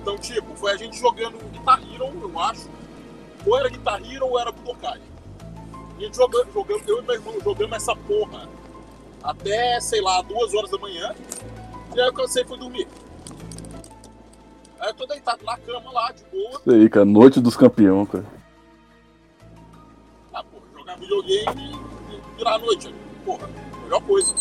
Então, 0.00 0.16
tipo, 0.16 0.54
foi 0.54 0.72
a 0.72 0.76
gente 0.76 0.98
jogando 0.98 1.38
Guitar 1.52 1.80
Hero, 1.82 2.12
eu 2.22 2.38
acho. 2.40 2.68
Ou 3.46 3.58
era 3.58 3.68
Guitar 3.68 4.00
Hero 4.02 4.26
ou 4.26 4.38
era 4.38 4.50
Budokai. 4.50 5.00
A 5.96 6.00
gente 6.00 6.16
jogando, 6.16 6.52
jogando, 6.52 6.88
eu 6.88 7.02
e 7.02 7.02
meu 7.02 7.14
irmão 7.14 7.40
jogando 7.42 7.74
essa 7.74 7.94
porra 7.94 8.48
até, 9.22 9.78
sei 9.80 10.00
lá, 10.00 10.22
duas 10.22 10.54
horas 10.54 10.70
da 10.70 10.78
manhã. 10.78 11.14
E 11.94 12.00
aí 12.00 12.06
eu 12.06 12.12
cansei 12.12 12.42
e 12.42 12.46
fui 12.46 12.58
dormir. 12.58 12.88
Aí 14.78 14.88
eu 14.88 14.94
tô 14.94 15.06
deitado 15.06 15.44
na 15.44 15.58
cama 15.58 15.92
lá, 15.92 16.10
de 16.12 16.24
boa. 16.24 16.60
Isso 16.60 16.70
aí, 16.70 16.88
cara. 16.88 17.04
Noite 17.04 17.40
dos 17.40 17.56
campeões, 17.56 18.08
cara. 18.08 18.24
Ah, 20.32 20.42
porra, 20.42 20.64
jogar 20.78 20.96
videogame 20.96 21.78
e 22.10 22.36
virar 22.38 22.54
a 22.54 22.58
noite. 22.58 22.94
Porra, 23.24 23.50
melhor 23.90 24.02
coisa. 24.02 24.32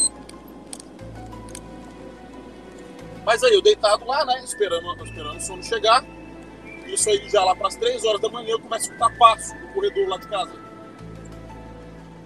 Mas 3.26 3.44
aí, 3.44 3.54
eu 3.54 3.62
deitado 3.62 4.06
lá, 4.06 4.24
né? 4.24 4.42
Esperando, 4.44 5.04
esperando 5.04 5.38
o 5.38 5.42
sono 5.42 5.64
chegar. 5.64 6.06
Isso 6.86 7.10
aí, 7.10 7.28
já 7.30 7.44
lá 7.44 7.56
pras 7.56 7.76
3 7.76 8.06
horas 8.06 8.22
da 8.22 8.30
manhã, 8.30 8.52
eu 8.52 8.60
começo 8.60 8.90
a 8.90 8.94
escutar 8.94 9.18
passo 9.18 9.56
no 9.56 9.68
corredor 9.74 10.08
lá 10.08 10.18
de 10.18 10.28
casa. 10.28 10.52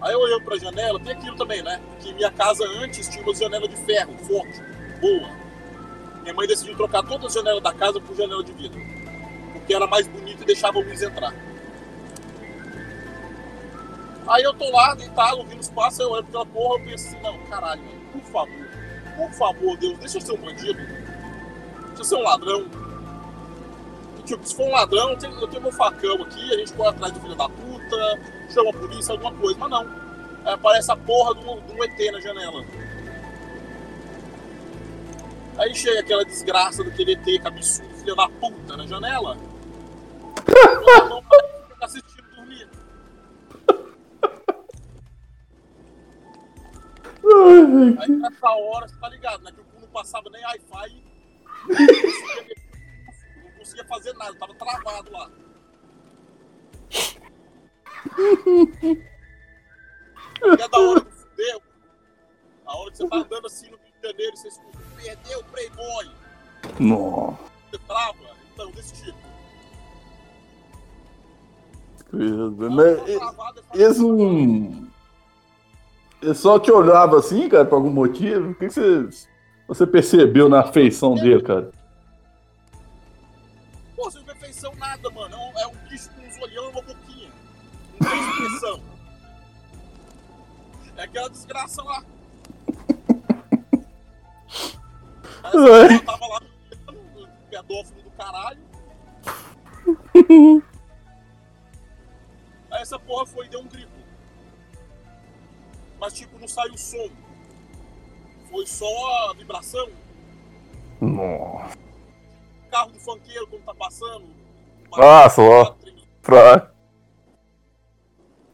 Aí 0.02 0.14
eu 0.14 0.20
olhando 0.20 0.44
pra 0.44 0.58
janela, 0.58 1.00
tem 1.00 1.14
aquilo 1.14 1.38
também, 1.38 1.62
né? 1.64 1.82
Que 2.02 2.14
minha 2.14 2.32
casa 2.32 2.66
antes 2.78 3.08
tinha 3.08 3.24
uma 3.24 3.34
janela 3.34 3.68
de 3.68 3.78
ferro, 3.78 4.18
forte, 4.20 4.62
boa. 5.00 5.30
Minha 6.22 6.34
mãe 6.34 6.48
decidiu 6.48 6.76
trocar 6.76 7.04
todas 7.04 7.28
as 7.28 7.34
janelas 7.34 7.64
da 7.64 7.74
casa 7.74 8.00
por 8.00 8.16
janela 8.16 8.44
de 8.44 8.52
vidro. 8.54 8.82
Porque 9.54 9.74
era 9.74 9.88
mais 9.88 10.08
bonita 10.08 10.44
e 10.44 10.46
deixava 10.46 10.80
a 10.80 10.84
luz 10.84 11.02
entrar. 11.02 11.34
Aí 14.28 14.44
eu 14.44 14.54
tô 14.54 14.70
lá, 14.72 14.96
deitado, 14.96 15.38
ouvindo 15.38 15.60
os 15.60 15.70
passos, 15.70 16.00
eu 16.00 16.12
olho 16.12 16.24
pra 16.24 16.42
aquela 16.42 16.46
porra, 16.46 16.80
eu 16.80 16.86
penso 16.86 17.08
assim, 17.08 17.22
não, 17.22 17.38
caralho, 17.46 17.82
por 18.12 18.22
favor, 18.22 18.68
por 19.18 19.32
favor, 19.34 19.78
Deus, 19.78 20.00
deixa 20.00 20.18
eu 20.18 20.22
ser 20.22 20.32
um 20.34 20.38
bandido. 20.38 20.80
Deixa 21.88 22.02
eu 22.02 22.04
ser 22.04 22.16
um 22.16 22.24
ladrão. 22.24 22.66
E, 24.18 24.24
tipo, 24.24 24.48
se 24.48 24.56
for 24.56 24.68
um 24.68 24.72
ladrão, 24.72 25.10
eu 25.12 25.18
tenho, 25.18 25.34
eu 25.34 25.48
tenho 25.48 25.62
meu 25.62 25.72
facão 25.72 26.22
aqui, 26.24 26.54
a 26.54 26.58
gente 26.58 26.74
corre 26.74 26.90
atrás 26.90 27.14
do 27.14 27.20
filho 27.20 27.36
da 27.36 27.50
puta, 27.50 28.20
chama 28.50 28.70
a 28.70 28.74
polícia, 28.74 29.12
alguma 29.12 29.34
coisa, 29.34 29.60
mas 29.60 29.70
não. 29.70 30.04
Aí 30.46 30.54
aparece 30.54 30.92
a 30.92 30.96
porra 30.96 31.36
de 31.36 31.46
um, 31.48 31.62
de 31.62 31.74
um 31.74 31.84
ET 31.84 32.12
na 32.12 32.20
janela. 32.22 32.66
Aí 35.58 35.76
chega 35.76 36.00
aquela 36.00 36.26
desgraça 36.26 36.84
daquele 36.84 37.14
ET 37.14 37.44
cabeçudo, 37.44 37.90
filho 37.98 38.16
da 38.16 38.28
puta, 38.28 38.78
na 38.78 38.88
janela. 38.88 39.38
Eu 40.48 41.10
não 41.10 41.22
ficar 41.22 41.86
assistindo 41.86 42.13
Aí 48.00 48.10
nessa 48.10 48.50
hora, 48.50 48.88
você 48.88 49.00
tá 49.00 49.10
ligado, 49.10 49.44
né? 49.44 49.52
Que 49.52 49.62
o 49.62 49.64
cu 49.64 49.80
não 49.80 49.88
passava 49.88 50.30
nem 50.30 50.44
Wi-Fi. 50.44 51.04
Não 51.68 51.76
conseguia, 51.78 52.56
não 53.44 53.52
conseguia 53.58 53.86
fazer 53.86 54.14
nada, 54.14 54.36
tava 54.36 54.54
travado 54.56 55.12
lá. 55.12 55.32
E 60.46 60.62
é 60.62 60.68
da 60.68 60.80
hora 60.80 61.00
do 61.00 61.12
fudeu. 61.12 61.62
A 62.66 62.78
hora 62.78 62.92
que 62.92 62.98
você 62.98 63.08
tá 63.08 63.16
andando 63.16 63.48
assim 63.48 63.70
no 63.70 63.78
Rio 63.78 63.94
de 64.02 64.08
Janeiro, 64.08 64.38
você 64.38 64.48
escuta, 64.50 64.80
perdeu 64.98 65.40
o 65.40 65.44
Playboy. 65.46 66.12
Nossa. 66.80 67.38
Você 67.72 67.78
trava. 67.88 68.34
Então, 68.54 68.72
desse 68.72 69.06
tipo. 69.06 69.18
Tá 72.12 72.18
eu 72.18 73.34
falo, 73.34 73.64
Eles 73.74 73.98
não. 74.00 74.88
Ele 76.24 76.34
só 76.34 76.58
te 76.58 76.72
olhava 76.72 77.20
assim, 77.20 77.50
cara, 77.50 77.66
por 77.66 77.76
algum 77.76 77.90
motivo? 77.90 78.52
O 78.52 78.56
que 78.56 78.68
que 78.68 78.74
você, 78.74 79.28
você 79.68 79.86
percebeu 79.86 80.48
na 80.48 80.64
feição 80.64 81.16
dele, 81.16 81.44
cara? 81.44 81.70
Pô, 83.94 84.10
você 84.10 84.20
não 84.20 84.26
vê 84.26 84.36
feição 84.36 84.74
nada, 84.78 85.10
mano. 85.10 85.36
É 85.36 85.38
um, 85.38 85.60
é 85.60 85.68
um 85.68 85.76
bicho 85.90 86.10
com 86.12 86.26
uns 86.26 86.42
olhão 86.42 86.64
e 86.64 86.68
uma 86.72 86.82
boquinha. 86.82 87.30
Não 88.00 88.10
tem 88.10 88.20
expressão. 88.22 88.80
É 90.96 91.04
aquela 91.04 91.30
desgraça 91.30 91.84
lá. 91.84 92.02
Porra 95.52 96.00
tava 96.06 96.28
lá, 96.28 96.42
pedófilo 97.50 98.02
do 98.02 98.12
caralho. 98.12 98.62
Aí 102.72 102.82
essa 102.82 102.98
porra 102.98 103.26
foi 103.26 103.46
e 103.48 103.50
deu 103.50 103.60
um 103.60 103.68
grito. 103.68 103.93
Mas 106.04 106.12
tipo, 106.12 106.38
não 106.38 106.50
saiu 106.50 106.78
som. 106.78 107.08
Foi 108.52 108.68
só 108.68 109.30
a 109.30 109.34
vibração. 109.36 109.88
Nossa. 111.00 111.78
carro 112.70 112.92
do 112.92 113.00
funkeiro 113.00 113.48
quando 113.48 113.64
tá 113.64 113.74
passando. 113.74 114.26
Ah, 114.96 115.30
só. 115.30 115.78
Pra... 116.22 116.70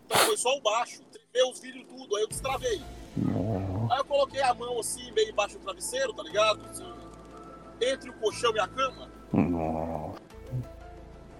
Então 0.05 0.17
foi 0.27 0.37
só 0.37 0.55
o 0.55 0.61
baixo, 0.61 1.01
tremeu 1.05 1.49
os 1.49 1.59
vídeos 1.59 1.87
tudo, 1.87 2.17
aí 2.17 2.21
eu 2.21 2.27
destravei. 2.27 2.83
Aí 3.89 3.97
eu 3.97 4.05
coloquei 4.05 4.43
a 4.43 4.53
mão 4.53 4.79
assim, 4.79 5.11
meio 5.13 5.31
embaixo 5.31 5.57
do 5.57 5.63
travesseiro, 5.63 6.13
tá 6.13 6.21
ligado? 6.21 6.63
Assim, 6.69 6.93
entre 7.81 8.11
o 8.11 8.13
colchão 8.19 8.55
e 8.55 8.59
a 8.59 8.67
cama, 8.67 9.09
Nossa. 9.33 10.21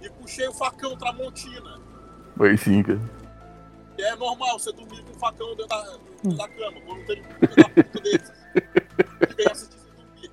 e 0.02 0.10
puxei 0.10 0.48
o 0.48 0.54
facão 0.54 0.98
Tramontina. 0.98 1.80
Foi 2.36 2.58
sim, 2.58 2.82
cara. 2.82 3.19
Que 4.00 4.06
é 4.06 4.16
normal 4.16 4.58
você 4.58 4.72
dormir 4.72 5.04
com 5.04 5.12
o 5.12 5.20
facão 5.20 5.50
dentro 5.50 5.68
da, 5.68 5.98
dentro 6.24 6.38
da 6.38 6.48
cama, 6.48 6.80
quando 6.86 7.00
não 7.00 7.06
tem 7.06 7.22
um 7.22 7.62
da 7.62 7.70
puta 7.70 8.00
desses. 8.00 8.32
Que 9.28 9.36
vem 9.36 9.48
assistir 9.52 9.78
você 9.78 10.30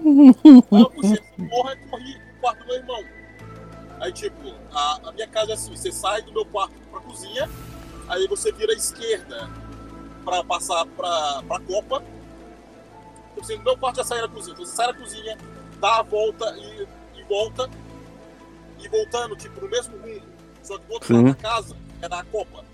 dormir. 0.00 0.64
Aí 0.72 0.80
eu 0.80 0.90
puxei 0.90 1.18
essa 1.18 1.48
porra 1.50 1.74
e 1.74 1.88
corri 1.88 2.18
pro 2.18 2.40
quarto 2.40 2.60
do 2.60 2.64
meu 2.64 2.76
irmão. 2.76 3.04
Aí, 4.00 4.12
tipo, 4.14 4.54
a, 4.72 5.08
a 5.08 5.12
minha 5.12 5.28
casa 5.28 5.50
é 5.50 5.54
assim: 5.56 5.76
você 5.76 5.92
sai 5.92 6.22
do 6.22 6.32
meu 6.32 6.46
quarto 6.46 6.72
pra 6.90 7.00
cozinha, 7.00 7.50
aí 8.08 8.26
você 8.26 8.50
vira 8.50 8.72
à 8.72 8.76
esquerda 8.76 9.50
pra 10.24 10.42
passar 10.42 10.86
pra, 10.86 11.42
pra 11.46 11.60
copa. 11.60 12.02
Tipo 13.28 13.40
assim, 13.42 13.58
do 13.58 13.64
meu 13.64 13.76
quarto 13.76 13.96
já 13.96 14.04
sai 14.04 14.22
da 14.22 14.28
cozinha. 14.28 14.54
Então 14.54 14.64
você 14.64 14.74
sai 14.74 14.86
da 14.86 14.94
cozinha, 14.94 15.36
dá 15.78 15.98
a 15.98 16.02
volta 16.02 16.56
e, 16.56 16.88
e 17.14 17.22
volta. 17.24 17.68
E 18.78 18.88
voltando, 18.88 19.36
tipo, 19.36 19.60
no 19.60 19.68
mesmo 19.68 19.98
rumo. 19.98 20.22
Só 20.62 20.78
que 20.78 20.86
do 20.86 20.94
outro 20.94 21.14
lado 21.14 21.26
da 21.26 21.34
casa 21.34 21.87
era 22.02 22.20
a 22.20 22.24
copa. 22.24 22.64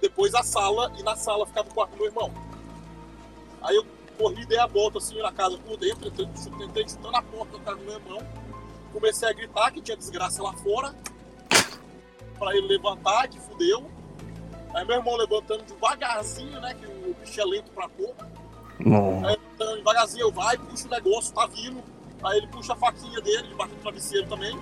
Depois 0.00 0.34
a 0.34 0.42
sala, 0.42 0.92
e 0.98 1.02
na 1.02 1.16
sala 1.16 1.46
ficava 1.46 1.68
o 1.68 1.74
quarto 1.74 1.92
do 1.92 1.96
meu 1.96 2.06
irmão. 2.06 2.32
Aí 3.62 3.74
eu 3.74 3.84
corri, 4.16 4.46
dei 4.46 4.58
a 4.58 4.66
volta 4.66 4.98
assim 4.98 5.20
na 5.20 5.32
casa 5.32 5.58
por 5.58 5.76
dentro, 5.76 6.08
entrei 6.62 6.88
chutando 6.88 7.16
a 7.16 7.22
porta 7.22 7.58
da 7.58 7.64
casa 7.64 7.76
do 7.78 7.84
meu 7.84 7.94
irmão. 7.94 8.22
Comecei 8.92 9.28
a 9.28 9.32
gritar 9.32 9.70
que 9.70 9.80
tinha 9.80 9.96
desgraça 9.96 10.42
lá 10.42 10.52
fora. 10.54 10.94
Pra 12.38 12.56
ele 12.56 12.68
levantar, 12.68 13.28
que 13.28 13.40
fudeu. 13.40 13.90
Aí 14.74 14.84
meu 14.84 14.96
irmão 14.96 15.16
levantando 15.16 15.64
devagarzinho, 15.64 16.60
né? 16.60 16.74
Que 16.74 16.86
o 16.86 17.14
bicho 17.20 17.40
é 17.40 17.44
lento 17.44 17.70
pra 17.72 17.88
porra. 17.88 18.30
Nossa. 18.78 19.28
Aí 19.28 19.36
levantando 19.36 19.76
devagarzinho, 19.78 20.22
eu 20.22 20.32
vai, 20.32 20.56
puxa 20.56 20.86
o 20.86 20.90
negócio, 20.90 21.34
tá 21.34 21.46
vindo. 21.46 21.82
Aí 22.22 22.38
ele 22.38 22.46
puxa 22.46 22.72
a 22.72 22.76
faquinha 22.76 23.20
dele, 23.20 23.48
debaixo 23.48 23.74
do 23.74 23.80
travesseiro 23.80 24.28
também. 24.28 24.56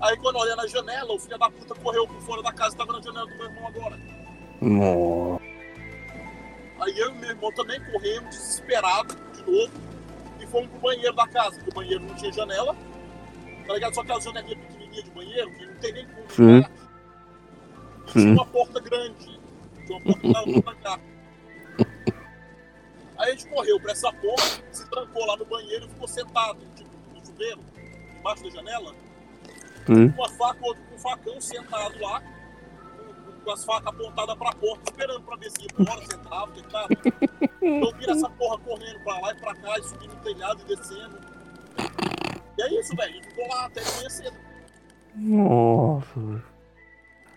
Aí 0.00 0.16
quando 0.18 0.36
eu 0.36 0.42
olhei 0.42 0.56
na 0.56 0.66
janela, 0.66 1.12
o 1.12 1.18
filho 1.18 1.38
da 1.38 1.50
puta 1.50 1.74
correu 1.74 2.06
por 2.06 2.20
fora 2.22 2.42
da 2.42 2.52
casa 2.52 2.74
e 2.74 2.78
tava 2.78 2.92
na 2.92 3.00
janela 3.00 3.26
do 3.26 3.36
meu 3.36 3.46
irmão 3.46 3.66
agora. 3.68 3.98
Nossa. 4.60 5.44
Aí 6.80 6.98
eu 6.98 7.10
e 7.10 7.14
meu 7.14 7.30
irmão 7.30 7.52
também 7.52 7.80
corremos, 7.84 8.30
desesperado, 8.30 9.14
de 9.32 9.50
novo, 9.50 9.72
e 10.40 10.46
fomos 10.46 10.68
pro 10.70 10.80
banheiro 10.80 11.14
da 11.14 11.26
casa, 11.28 11.56
porque 11.56 11.70
o 11.70 11.74
banheiro 11.74 12.04
não 12.04 12.14
tinha 12.14 12.32
janela, 12.32 12.76
tá 13.66 13.74
ligado? 13.74 13.94
Só 13.94 14.00
aquela 14.00 14.20
janelinha 14.20 14.56
pequenininha 14.56 15.02
de 15.02 15.10
banheiro, 15.10 15.50
que 15.52 15.66
não 15.66 15.74
tem 15.76 15.92
nem 15.92 16.06
como 16.06 16.30
Sim. 16.30 16.58
E 16.58 18.12
tinha 18.12 18.24
Sim. 18.24 18.32
uma 18.32 18.46
porta 18.46 18.80
grande, 18.80 19.40
tinha 19.86 19.98
uma 19.98 20.00
porta 20.00 20.28
na 20.28 20.40
outra 20.42 20.74
casa. 20.74 21.02
Aí 23.16 23.30
a 23.30 23.30
gente 23.30 23.46
correu 23.48 23.80
pra 23.80 23.92
essa 23.92 24.12
porra, 24.12 24.44
se 24.72 24.90
trancou 24.90 25.24
lá 25.24 25.36
no 25.36 25.44
banheiro 25.44 25.86
e 25.86 25.88
ficou 25.88 26.08
sentado, 26.08 26.58
tipo, 26.74 26.90
no 27.14 27.24
chuveiro, 27.24 27.60
embaixo 28.18 28.42
da 28.42 28.50
janela, 28.50 28.94
Com 29.86 30.22
uma 30.22 30.28
faca, 30.30 30.58
outro 30.62 30.82
com 30.84 30.94
um 30.94 30.98
facão 30.98 31.40
sentado 31.40 32.00
lá, 32.00 32.20
com, 32.20 33.44
com 33.44 33.50
as 33.50 33.64
facas 33.64 33.86
apontadas 33.88 34.34
pra 34.36 34.52
porta, 34.52 34.82
esperando 34.90 35.22
pra 35.22 35.36
ver 35.36 35.50
se 35.50 35.62
ia 35.62 35.68
embora, 35.78 36.00
se 36.00 36.16
entrava, 36.16 36.44
o 36.44 36.52
que 36.52 36.62
que 36.62 36.70
tava. 36.70 36.88
Então 37.62 37.98
vira 37.98 38.12
essa 38.12 38.30
porra 38.30 38.58
correndo 38.58 39.00
pra 39.04 39.18
lá 39.20 39.32
e 39.32 39.36
pra 39.36 39.54
cá, 39.54 39.78
e 39.78 39.82
subindo 39.82 40.14
no 40.14 40.20
telhado 40.20 40.60
e 40.62 40.76
descendo. 40.76 41.18
E 42.56 42.62
é 42.62 42.80
isso, 42.80 42.96
velho. 42.96 43.22
Ficou 43.22 43.48
lá 43.48 43.66
até 43.66 43.80
cedo. 43.82 44.36
Nossa, 45.16 46.20
velho. 46.20 46.42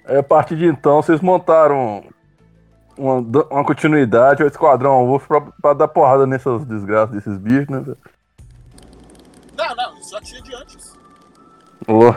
Aí, 0.05 0.17
a 0.17 0.23
partir 0.23 0.55
de 0.55 0.65
então, 0.65 1.01
vocês 1.01 1.19
montaram 1.19 2.03
uma, 2.97 3.15
uma 3.51 3.65
continuidade 3.65 4.41
ao 4.41 4.47
Esquadrão 4.47 5.05
Wolf 5.05 5.27
pra, 5.27 5.41
pra 5.41 5.73
dar 5.73 5.87
porrada 5.87 6.25
nessas 6.25 6.63
desgraças 6.65 7.15
desses 7.15 7.37
bichos, 7.37 7.67
né? 7.67 7.83
Não, 9.55 9.75
não, 9.75 9.97
isso 9.99 10.11
já 10.11 10.21
tinha 10.21 10.41
de 10.41 10.55
antes. 10.55 10.93
Ó. 11.87 12.15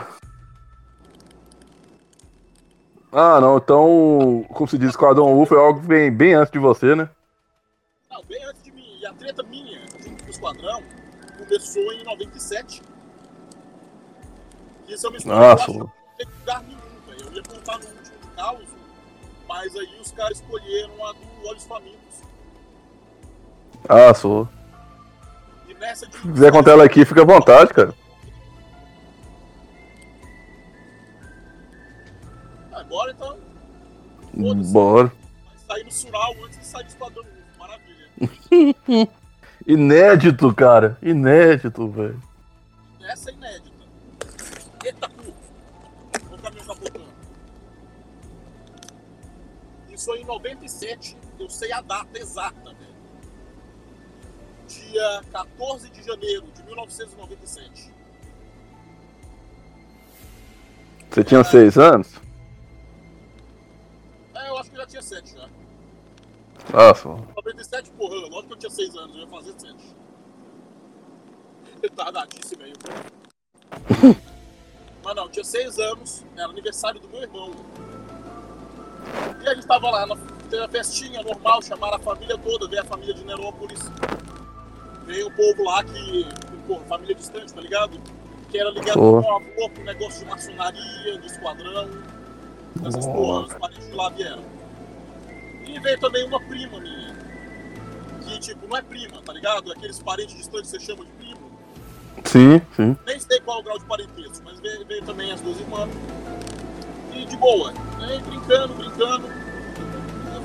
Ah, 3.11 3.41
não, 3.41 3.57
então, 3.57 4.45
como 4.49 4.69
se 4.69 4.77
diz, 4.77 4.91
Esquadrão 4.91 5.35
Wolf 5.35 5.51
é 5.51 5.55
algo 5.55 5.81
que 5.81 5.87
vem 5.87 6.09
bem 6.09 6.33
antes 6.33 6.51
de 6.51 6.59
você, 6.59 6.95
né? 6.95 7.09
Não, 8.09 8.23
bem 8.23 8.41
antes 8.45 8.63
de 8.63 8.71
mim. 8.71 8.97
E 9.01 9.05
a 9.05 9.13
treta 9.13 9.43
minha, 9.43 9.79
junto 9.99 10.23
com 10.23 10.27
o 10.27 10.29
esquadrão, 10.29 10.81
começou 11.37 11.91
em 11.91 12.03
97. 12.05 12.81
Isso 14.87 15.05
é 15.05 15.09
uma 15.09 15.17
história 15.17 15.39
Nossa, 15.39 15.65
que 15.65 15.71
eu 15.71 15.83
acho 15.83 15.91
que 16.17 16.25
não 16.25 16.39
lugar 16.39 16.63
nenhum, 16.63 16.79
velho. 17.07 17.27
Eu 17.27 17.33
ia 17.33 17.43
contar 17.43 17.79
no 17.79 17.85
último 17.85 18.17
de 18.21 18.27
caos, 18.35 18.67
mas 19.47 19.75
aí 19.75 19.99
os 20.01 20.11
caras 20.11 20.39
escolheram 20.39 21.05
a 21.05 21.11
do 21.11 21.47
Olhos 21.47 21.65
Famintos. 21.65 22.21
Ah, 23.89 24.13
sou. 24.13 24.47
E 25.67 25.73
nessa 25.73 26.07
de. 26.07 26.15
Se 26.15 26.31
quiser 26.31 26.51
contar 26.51 26.71
ela 26.71 26.85
aqui, 26.85 27.03
fica 27.03 27.23
à 27.23 27.25
vontade, 27.25 27.73
cara. 27.73 27.93
Bora 32.91 33.11
então. 33.11 33.37
Bora. 34.71 35.07
Vai 35.07 35.77
sair 35.77 35.83
no 35.85 35.91
Sural 35.91 36.35
antes 36.43 36.59
de 36.59 36.65
sair 36.65 36.83
do 36.83 36.89
Esquadrão. 36.89 37.23
Maravilha. 37.57 39.07
Inédito, 39.65 40.53
cara. 40.53 40.97
Inédito, 41.01 41.87
velho. 41.87 42.21
Essa 43.01 43.31
é 43.31 43.33
inédita. 43.33 43.71
Eita. 44.83 45.09
Olha 46.29 46.35
o 46.35 46.41
caminhão 46.41 46.65
capotando. 46.65 47.11
Isso 49.89 50.11
aí 50.11 50.21
em 50.21 50.25
97, 50.25 51.17
eu 51.39 51.49
sei 51.49 51.71
a 51.71 51.81
data 51.81 52.17
exata, 52.17 52.73
velho. 52.73 52.91
Dia 54.67 55.21
14 55.31 55.89
de 55.89 56.03
janeiro 56.03 56.47
de 56.53 56.63
1997. 56.63 57.93
Você 61.09 61.23
tinha 61.23 61.43
seis 61.43 61.77
anos? 61.77 62.21
É, 65.11 65.17
eu 65.17 65.19
acho 65.19 65.19
que 65.19 65.19
eu 65.19 65.19
já 65.19 65.19
tinha 65.19 65.21
7 65.21 65.33
já. 65.33 65.49
Ah, 66.73 66.93
só. 66.93 67.17
97, 67.35 67.91
porra, 67.91 68.15
lógico 68.15 68.47
que 68.47 68.53
eu 68.53 68.57
tinha 68.57 68.69
6 68.69 68.95
anos, 68.95 69.15
eu 69.15 69.21
ia 69.21 69.27
fazer 69.27 69.53
7. 69.59 69.95
Retardadíssimo 71.81 72.63
aí, 72.63 72.73
pô. 72.73 72.89
Mas 75.03 75.15
não, 75.15 75.23
eu 75.23 75.29
tinha 75.29 75.43
6 75.43 75.79
anos, 75.79 76.25
era 76.35 76.45
aniversário 76.45 76.99
do 76.99 77.07
meu 77.09 77.23
irmão. 77.23 77.51
E 79.43 79.47
a 79.47 79.55
gente 79.55 79.65
tava 79.65 79.89
lá, 79.89 80.05
na, 80.05 80.15
teve 80.49 80.63
a 80.63 80.69
festinha 80.69 81.23
normal, 81.23 81.61
chamaram 81.61 81.95
a 81.95 81.99
família 81.99 82.37
toda, 82.37 82.67
veio 82.67 82.81
a 82.81 82.85
família 82.85 83.13
de 83.13 83.23
Nerópolis. 83.25 83.79
Veio 85.05 85.27
o 85.27 85.31
povo 85.31 85.63
lá 85.63 85.83
que, 85.83 86.27
pô, 86.67 86.79
família 86.81 87.15
distante, 87.15 87.53
tá 87.53 87.61
ligado? 87.61 87.99
Que 88.49 88.59
era 88.59 88.69
ligado 88.69 88.99
Pô. 88.99 89.21
com 89.21 89.27
o 89.27 89.35
avô, 89.35 89.69
com 89.75 89.81
negócio 89.83 90.23
de 90.23 90.29
maçonaria, 90.29 91.17
de 91.17 91.25
esquadrão. 91.25 91.89
Essas 92.85 93.05
porra, 93.05 93.47
os 93.47 93.53
parentes 93.55 93.87
de 93.87 93.93
lá 93.93 94.09
vieram. 94.09 94.60
E 95.65 95.79
veio 95.79 95.99
também 95.99 96.25
uma 96.25 96.39
prima 96.39 96.79
minha. 96.79 97.15
Que, 98.23 98.39
tipo, 98.39 98.67
não 98.67 98.77
é 98.77 98.81
prima, 98.81 99.21
tá 99.21 99.33
ligado? 99.33 99.71
Aqueles 99.71 99.99
parentes 99.99 100.35
distantes 100.35 100.71
que 100.71 100.79
você 100.79 100.85
chama 100.85 101.05
de 101.05 101.11
primo. 101.11 101.51
Sim, 102.25 102.61
sim. 102.75 102.97
Nem 103.05 103.19
sei 103.19 103.39
qual 103.41 103.59
o 103.59 103.63
grau 103.63 103.79
de 103.79 103.85
parentesco, 103.85 104.43
mas 104.45 104.59
veio, 104.59 104.85
veio 104.85 105.03
também 105.03 105.31
as 105.31 105.41
duas 105.41 105.59
irmãs. 105.59 105.89
E 107.13 107.25
de 107.25 107.37
boa. 107.37 107.73
Aí, 107.99 108.19
brincando, 108.21 108.73
brincando. 108.73 109.27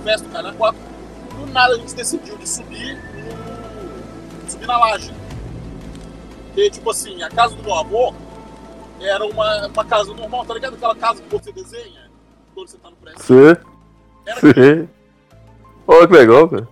Festa, 0.05 0.29
cara, 0.29 0.53
na 0.53 0.55
quatro. 0.55 0.81
Do 1.37 1.47
nada 1.53 1.75
a 1.75 1.79
gente 1.79 1.95
decidiu 1.95 2.37
de 2.39 2.49
subir 2.49 2.97
no. 2.97 4.51
subir 4.51 4.67
na 4.67 4.79
laje. 4.79 5.13
Porque, 6.47 6.71
tipo 6.71 6.91
assim, 6.91 7.23
a 7.23 7.29
casa 7.29 7.55
do 7.55 7.63
meu 7.63 7.75
avô 7.75 8.15
era 9.01 9.27
uma, 9.27 9.67
uma 9.67 9.85
casa 9.85 10.15
normal, 10.15 10.45
tá 10.45 10.55
ligado? 10.55 10.75
Aquela 10.75 10.95
casa 10.95 11.23
que 11.23 11.29
você 11.29 11.53
desenha 11.53 12.11
quando 12.55 12.69
você 12.69 12.79
tá 12.79 12.89
no 12.89 12.97
prédio. 12.97 13.23
Sim, 13.23 13.57
Era 14.25 14.41
sim. 14.41 14.89
Olha 15.87 16.07
que 16.09 16.13
legal, 16.15 16.49
cara. 16.49 16.69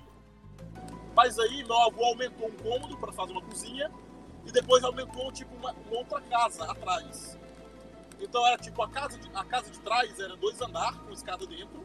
Mas 1.14 1.38
aí 1.38 1.62
meu 1.64 1.80
avô 1.82 2.04
aumentou 2.06 2.48
um 2.48 2.52
cômodo 2.52 2.96
para 2.98 3.12
fazer 3.12 3.32
uma 3.32 3.42
cozinha 3.42 3.90
e 4.44 4.50
depois 4.50 4.82
aumentou 4.82 5.30
tipo 5.32 5.54
uma, 5.56 5.72
uma 5.72 5.98
outra 5.98 6.20
casa 6.22 6.64
atrás. 6.70 7.38
Então 8.20 8.44
era 8.46 8.56
tipo 8.58 8.82
a 8.82 8.88
casa 8.88 9.16
de, 9.18 9.30
a 9.34 9.44
casa 9.44 9.70
de 9.70 9.78
trás 9.80 10.18
era 10.18 10.36
dois 10.36 10.60
andares 10.60 10.98
com 10.98 11.12
escada 11.12 11.46
dentro 11.46 11.84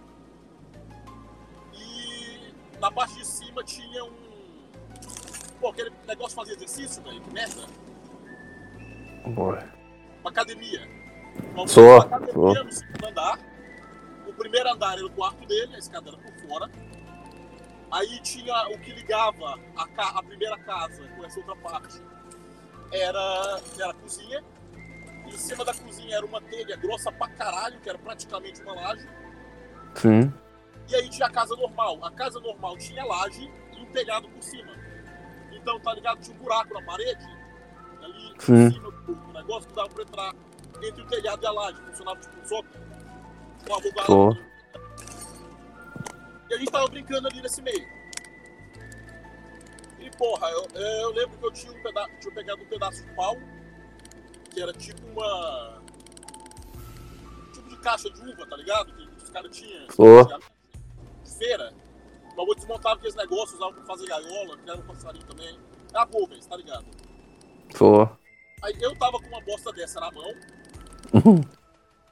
e 1.73 2.53
na 2.79 2.91
parte 2.91 3.15
de 3.15 3.25
cima 3.25 3.63
tinha 3.63 4.03
um 4.05 4.11
pô 5.59 5.69
aquele 5.69 5.91
negócio 6.07 6.29
de 6.29 6.35
fazer 6.35 6.53
exercício 6.53 7.03
velho 7.03 7.21
que 7.21 7.33
merda 7.33 7.65
Bora. 9.27 9.71
uma 10.21 10.29
academia. 10.29 10.87
Uma, 11.53 11.67
Só, 11.67 11.97
academia 11.97 12.33
só. 12.33 12.63
no 12.63 12.71
segundo 12.71 13.05
andar. 13.07 13.39
O 14.27 14.33
primeiro 14.33 14.71
andar 14.71 14.97
era 14.97 15.05
o 15.05 15.09
quarto 15.11 15.45
dele, 15.45 15.75
a 15.75 15.79
escada 15.79 16.09
era 16.09 16.17
por 16.17 16.33
fora. 16.47 16.71
Aí 17.91 18.19
tinha 18.21 18.67
o 18.69 18.77
que 18.79 18.91
ligava 18.91 19.59
a, 19.75 19.87
ca- 19.87 20.11
a 20.19 20.23
primeira 20.23 20.57
casa 20.59 21.07
com 21.15 21.25
essa 21.25 21.39
outra 21.39 21.55
parte. 21.57 22.01
Era, 22.91 23.59
era 23.79 23.91
a 23.91 23.93
cozinha. 23.93 24.43
Em 25.25 25.31
cima 25.37 25.63
da 25.65 25.73
cozinha 25.73 26.15
era 26.17 26.25
uma 26.25 26.41
telha 26.41 26.75
grossa 26.77 27.11
pra 27.11 27.27
caralho, 27.29 27.79
que 27.81 27.89
era 27.89 27.97
praticamente 27.99 28.61
uma 28.61 28.73
laje. 28.73 29.07
Sim. 29.95 30.33
E 30.87 30.95
aí 30.95 31.09
tinha 31.09 31.27
a 31.27 31.31
casa 31.31 31.55
normal. 31.55 32.03
A 32.03 32.11
casa 32.11 32.39
normal 32.39 32.77
tinha 32.77 33.03
laje 33.05 33.51
e 33.75 33.81
um 33.81 33.85
telhado 33.91 34.27
por 34.29 34.41
cima. 34.41 34.71
Então, 35.51 35.79
tá 35.81 35.93
ligado? 35.93 36.19
Tinha 36.21 36.35
um 36.35 36.39
buraco 36.39 36.73
na 36.73 36.81
parede, 36.83 37.25
ali 38.01 38.33
Sim. 38.39 38.65
em 38.67 38.71
cima 38.71 38.91
do, 38.91 39.33
negócio, 39.33 39.69
que 39.69 39.75
dava 39.75 39.89
pra 39.89 40.03
entrar 40.03 40.33
entre 40.83 41.01
o 41.01 41.07
telhado 41.07 41.43
e 41.43 41.47
a 41.47 41.51
laje. 41.51 41.81
Funcionava 41.81 42.19
tipo 42.19 42.39
um 42.39 42.45
sótão. 42.45 42.81
Com 43.67 43.75
a. 44.31 44.48
E 46.49 46.53
a 46.53 46.57
gente 46.57 46.71
tava 46.71 46.87
brincando 46.87 47.27
ali 47.27 47.41
nesse 47.41 47.61
meio. 47.61 47.87
E 49.99 50.09
porra, 50.17 50.49
eu, 50.49 50.67
eu 50.73 51.11
lembro 51.11 51.37
que 51.37 51.45
eu 51.45 51.51
tinha, 51.51 51.71
um 51.71 51.81
peda 51.81 52.09
tinha 52.19 52.33
pegado 52.33 52.63
um 52.63 52.65
pedaço 52.65 53.03
de 53.03 53.13
pau, 53.13 53.37
que 54.49 54.61
era 54.61 54.73
tipo 54.73 55.05
uma. 55.07 55.81
Tipo 57.53 57.69
de 57.69 57.77
caixa 57.77 58.09
de 58.09 58.21
uva, 58.21 58.47
tá 58.47 58.55
ligado? 58.55 58.93
Que 58.93 59.23
os 59.23 59.29
caras 59.29 59.55
tinham. 59.55 59.87
Ó. 59.97 60.23
De 61.23 61.31
feira. 61.37 61.73
O 62.31 62.35
bagulho 62.35 62.55
desmontava 62.55 62.95
aqueles 62.95 63.15
negócios, 63.15 63.53
usavam 63.53 63.73
pra 63.75 63.85
fazer 63.85 64.07
gaiola, 64.07 64.57
que 64.57 64.69
era 64.69 64.79
um 64.79 64.87
passarinho 64.87 65.25
também. 65.25 65.59
É 65.93 65.97
a 65.97 66.05
Volvens, 66.05 66.45
tá 66.45 66.55
ligado? 66.55 66.85
Só. 67.75 68.17
Aí 68.63 68.75
eu 68.81 68.95
tava 68.95 69.19
com 69.19 69.27
uma 69.27 69.41
bosta 69.41 69.71
dessa 69.73 69.99
na 69.99 70.11
mão. 70.11 70.31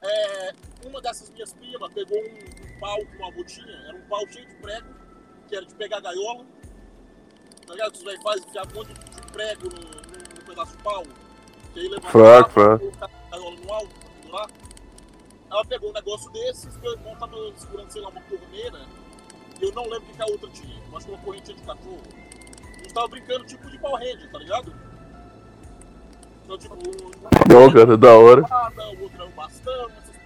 É, 0.02 0.52
uma 0.86 1.00
dessas 1.00 1.28
minhas 1.30 1.52
primas 1.52 1.92
pegou 1.92 2.18
um, 2.18 2.22
um 2.76 2.78
pau 2.80 2.98
que 2.98 3.16
o 3.16 3.26
avô 3.26 3.44
tinha, 3.44 3.76
era 3.86 3.96
um 3.96 4.02
pau 4.02 4.26
cheio 4.28 4.46
de 4.46 4.54
prego, 4.56 4.86
que 5.48 5.56
era 5.56 5.66
de 5.66 5.74
pegar 5.74 6.00
gaiola. 6.00 6.44
Tá 7.66 7.72
ligado? 7.74 7.94
Os 7.94 8.02
velhos 8.02 8.22
fazem 8.22 8.48
enfiar 8.48 8.66
um 8.66 8.74
monte 8.74 8.92
de 8.94 9.32
prego 9.32 9.64
no, 9.68 9.80
no- 9.80 10.34
no 10.36 10.42
pedaço 10.46 10.76
de 10.76 10.82
pau. 10.82 11.02
Que 11.74 11.80
aí 11.80 11.88
levantava, 11.88 12.10
Fraco, 12.12 12.50
fraco. 12.50 12.78
colocava 12.78 13.12
a 13.26 13.30
gaiola 13.30 13.56
no 13.56 13.72
alto 13.72 13.94
pendurar. 14.22 14.46
Ela 15.50 15.64
pegou 15.64 15.90
um 15.90 15.92
negócio 15.94 16.30
desses, 16.30 16.76
meu 16.78 16.92
irmão 16.92 17.16
tava 17.16 17.36
segurando, 17.56 17.90
sei 17.90 18.02
lá, 18.02 18.08
uma 18.10 18.20
torneira. 18.22 18.86
Eu 19.60 19.72
não 19.72 19.82
lembro 19.84 20.10
o 20.10 20.14
que 20.14 20.22
a 20.22 20.26
outra 20.26 20.48
tinha. 20.50 20.80
Eu 20.90 20.96
acho 20.96 21.06
que 21.06 21.12
uma 21.12 21.22
correntinha 21.22 21.56
de 21.56 21.62
cachorro. 21.64 22.02
A 22.06 22.78
gente 22.78 22.94
tava 22.94 23.08
brincando 23.08 23.44
tipo 23.44 23.68
de 23.70 23.78
Power 23.78 23.98
Ranger, 24.00 24.30
tá 24.30 24.38
ligado? 24.38 24.74
Então, 26.48 26.56
tipo, 26.56 26.74
um- 26.76 27.52
Não, 27.52 27.70
cara, 27.70 27.94
da 27.98 28.16
hora. 28.16 28.40
espada, 28.40 28.88
o 28.88 29.02
outro 29.02 29.22
é 29.22 29.26
um 29.26 29.30
bastão, 29.32 29.90
essas. 29.98 30.16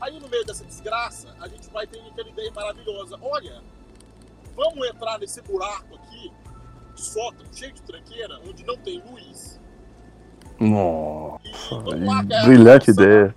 Aí 0.00 0.18
no 0.20 0.28
meio 0.28 0.44
dessa 0.46 0.64
desgraça, 0.64 1.34
a 1.40 1.48
gente 1.48 1.68
vai 1.70 1.84
ter 1.86 1.98
aquela 2.00 2.28
ideia 2.28 2.50
maravilhosa. 2.52 3.18
Olha, 3.20 3.60
vamos 4.56 4.88
entrar 4.88 5.18
nesse 5.18 5.42
buraco 5.42 5.96
aqui, 5.96 6.32
de 6.94 7.00
sótão, 7.02 7.44
cheio 7.52 7.72
de 7.72 7.82
tranqueira, 7.82 8.40
onde 8.48 8.64
não 8.64 8.76
tem 8.78 9.02
luz. 9.10 9.60
Nossa. 10.60 11.40
E 11.96 12.04
lá, 12.04 12.24
que 12.24 12.32
é 12.32 12.42
Brilhante 12.44 12.90
ideia. 12.92 13.34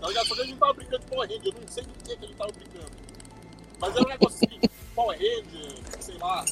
Tá 0.00 0.08
ligado? 0.08 0.26
Só 0.26 0.34
que 0.34 0.40
a 0.40 0.44
gente 0.44 0.58
tava 0.58 0.72
brincando 0.74 0.98
de 0.98 1.06
Power 1.06 1.28
Ranger, 1.30 1.54
eu 1.54 1.60
não 1.60 1.68
sei 1.68 1.84
do 1.84 1.92
que, 1.94 2.16
que 2.16 2.24
a 2.24 2.28
gente 2.28 2.36
tava 2.36 2.52
brincando. 2.52 2.90
Mas 3.78 3.94
era 3.96 4.04
um 4.04 4.08
negócio 4.08 4.38
assim, 4.46 4.60
Power 4.94 5.18
Ranger, 5.18 5.72
sei 6.00 6.18
lá. 6.18 6.44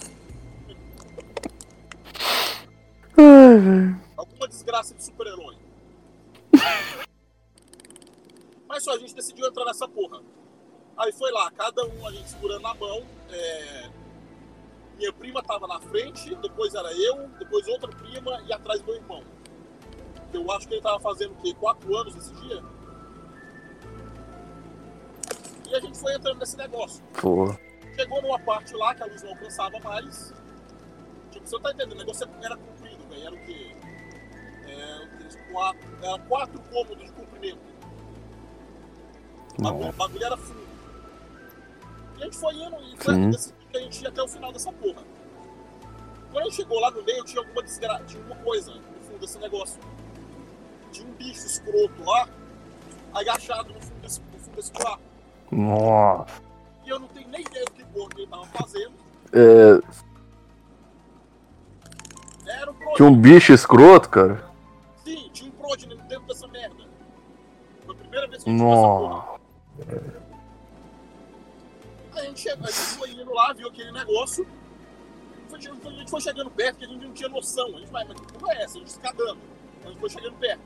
Alguma 4.17 4.49
desgraça 4.49 4.95
de 4.95 5.05
super-herói. 5.05 5.57
Mas 8.69 8.83
só, 8.83 8.95
a 8.95 8.99
gente 8.99 9.15
decidiu 9.15 9.47
entrar 9.47 9.65
nessa 9.65 9.87
porra. 9.87 10.21
Aí 10.97 11.13
foi 11.13 11.31
lá, 11.33 11.51
cada 11.53 11.85
um 11.87 12.07
a 12.07 12.13
gente 12.13 12.29
segurando 12.31 12.63
na 12.63 12.75
mão. 12.75 13.03
é, 13.31 13.91
Minha 14.97 15.13
prima 15.13 15.43
tava 15.43 15.67
na 15.67 15.81
frente, 15.81 16.35
depois 16.37 16.75
era 16.75 16.93
eu, 16.93 17.29
depois 17.39 17.67
outra 17.69 17.89
prima 17.89 18.43
e 18.47 18.53
atrás 18.53 18.83
meu 18.83 18.95
irmão. 18.95 19.23
Eu 20.33 20.51
acho 20.53 20.67
que 20.67 20.75
ele 20.75 20.83
tava 20.83 20.99
fazendo 21.01 21.33
o 21.33 21.37
quê? 21.37 21.55
Quatro 21.55 21.97
anos 21.97 22.15
nesse 22.15 22.35
dia? 22.35 22.63
E 25.69 25.75
a 25.75 25.81
gente 25.81 25.99
foi 25.99 26.15
entrando 26.15 26.39
nesse 26.39 26.57
negócio. 26.57 27.03
Pô. 27.21 27.55
Chegou 27.95 28.21
numa 28.23 28.39
parte 28.41 28.75
lá 28.75 28.95
que 28.95 29.03
a 29.03 29.07
luz 29.07 29.23
não 29.23 29.31
alcançava 29.31 29.79
mais. 29.81 30.35
Tipo, 31.31 31.47
você 31.47 31.61
tá 31.61 31.71
entendendo? 31.71 31.93
O 31.93 31.99
negócio 31.99 32.29
era 32.43 32.57
comprido, 32.57 32.74
velho. 33.15 33.27
Era 33.27 33.35
o 33.35 33.39
quê? 33.45 33.77
É, 34.67 35.53
quatro, 35.53 35.89
era 36.03 36.19
quatro 36.21 36.61
cômodos 36.61 37.05
de 37.05 37.13
comprimento. 37.13 37.59
O 39.59 39.63
bagulho- 39.63 40.21
o 40.21 40.25
era 40.25 40.37
fundo. 40.37 40.65
E 42.19 42.23
a 42.23 42.25
gente 42.25 42.37
foi 42.39 42.55
indo 42.55 42.77
e 42.81 42.97
foi 42.97 43.15
decidindo 43.31 43.67
que 43.71 43.77
a 43.77 43.81
gente 43.81 44.03
ia 44.03 44.09
até 44.09 44.23
o 44.23 44.29
final 44.29 44.53
dessa 44.53 44.73
porra. 44.73 45.03
Quando 46.31 46.43
a 46.43 46.45
gente 46.45 46.57
chegou 46.57 46.81
lá 46.81 46.91
no 46.91 47.03
meio, 47.05 47.25
tinha 47.25 47.41
alguma 47.41 47.63
desgra... 47.63 48.03
tinha 48.07 48.23
uma 48.25 48.37
coisa 48.37 48.75
no 48.75 49.01
fundo 49.03 49.19
desse 49.21 49.39
negócio. 49.39 49.81
Tinha 50.91 51.07
um 51.07 51.13
bicho 51.13 51.47
escroto 51.47 52.03
lá, 52.05 52.29
agachado 53.13 53.73
no 53.73 53.81
fundo 53.81 54.01
desse, 54.01 54.21
no 54.21 54.39
fundo 54.39 54.57
desse 54.57 54.73
buraco. 54.73 55.03
Nossa. 55.53 56.43
E 56.85 56.89
eu 56.89 56.99
não 56.99 57.09
tenho 57.09 57.29
nem 57.29 57.41
ideia 57.41 57.65
do 57.65 57.73
que 57.73 57.85
porra 57.85 58.09
que 58.11 58.21
ele 58.23 58.27
tava 58.31 58.47
fazendo. 58.47 58.93
É, 59.33 59.81
Era 62.61 62.71
um 62.71 62.95
tinha 62.95 63.09
um 63.09 63.17
bicho 63.17 63.53
escroto, 63.53 64.09
cara. 64.09 64.45
Sim, 65.05 65.31
tinha 65.33 65.51
um 65.51 65.55
Progeny 65.55 65.97
dentro 66.09 66.27
dessa 66.27 66.47
merda. 66.49 66.85
Foi 67.85 67.95
a 67.95 67.99
primeira 67.99 68.27
vez 68.29 68.45
que 68.45 68.51
a 68.51 68.53
gente 68.53 68.63
viu 68.63 68.73
essa 68.73 68.89
porra. 68.89 69.15
Nossa. 69.17 70.25
Aí 72.13 72.21
a 72.21 72.25
gente, 72.27 72.41
chegou, 72.41 72.65
a 72.65 72.71
gente 72.71 72.81
foi 72.81 73.11
indo 73.11 73.35
lá, 73.35 73.53
viu 73.53 73.69
aquele 73.69 73.93
negócio. 73.93 74.47
A 75.53 75.59
gente 75.59 76.11
foi 76.11 76.21
chegando 76.21 76.51
perto, 76.51 76.79
que 76.79 76.85
a 76.85 76.89
gente 76.89 77.05
não 77.05 77.13
tinha 77.13 77.29
noção. 77.29 77.67
A 77.67 77.79
gente 77.79 77.91
vai, 77.91 78.05
mas 78.05 78.21
que 78.21 78.33
porra 78.33 78.53
é 78.55 78.63
essa? 78.63 78.77
A 78.77 78.81
gente 78.81 78.89
escadando. 78.89 79.39
A 79.85 79.89
gente 79.89 80.01
foi 80.01 80.11
chegando 80.11 80.35
perto. 80.37 80.63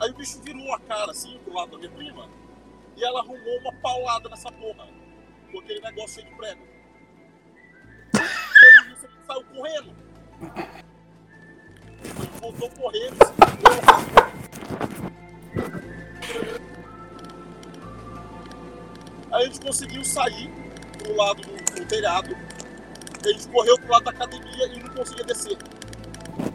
Aí 0.00 0.10
o 0.10 0.14
bicho 0.14 0.40
virou 0.42 0.74
a 0.74 0.80
cara 0.80 1.10
assim 1.10 1.38
pro 1.44 1.54
lado 1.54 1.70
da 1.72 1.78
minha 1.78 1.90
prima 1.90 2.28
e 2.96 3.04
ela 3.04 3.20
arrumou 3.20 3.58
uma 3.60 3.72
paulada 3.74 4.28
nessa 4.28 4.50
porra. 4.52 4.88
Com 5.52 5.60
aquele 5.60 5.80
negócio 5.80 6.20
cheio 6.20 6.28
de 6.28 6.36
prego. 6.36 6.62
Isso, 8.92 9.02
gente 9.02 9.26
saiu 9.26 9.44
correndo. 9.44 9.94
A 10.42 12.20
gente 12.20 12.40
voltou 12.40 12.70
correndo. 12.70 13.16
Aí 19.32 19.42
a 19.42 19.46
gente 19.46 19.60
conseguiu 19.60 20.04
sair 20.04 20.50
pro 20.98 21.16
lado 21.16 21.42
do, 21.42 21.74
do 21.74 21.86
telhado. 21.86 22.36
A 23.24 23.28
gente 23.28 23.48
correu 23.48 23.76
pro 23.78 23.92
lado 23.92 24.04
da 24.04 24.10
academia 24.10 24.66
e 24.66 24.82
não 24.82 24.90
conseguia 24.90 25.24
descer. 25.24 25.56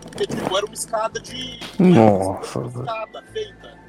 Porque, 0.01 0.27
tipo, 0.27 0.57
era 0.57 0.65
uma 0.65 0.75
escada 0.75 1.19
de. 1.19 1.59
Nossa, 1.79 2.59
Uma 2.59 2.83
escada 2.83 3.23
feita. 3.33 3.79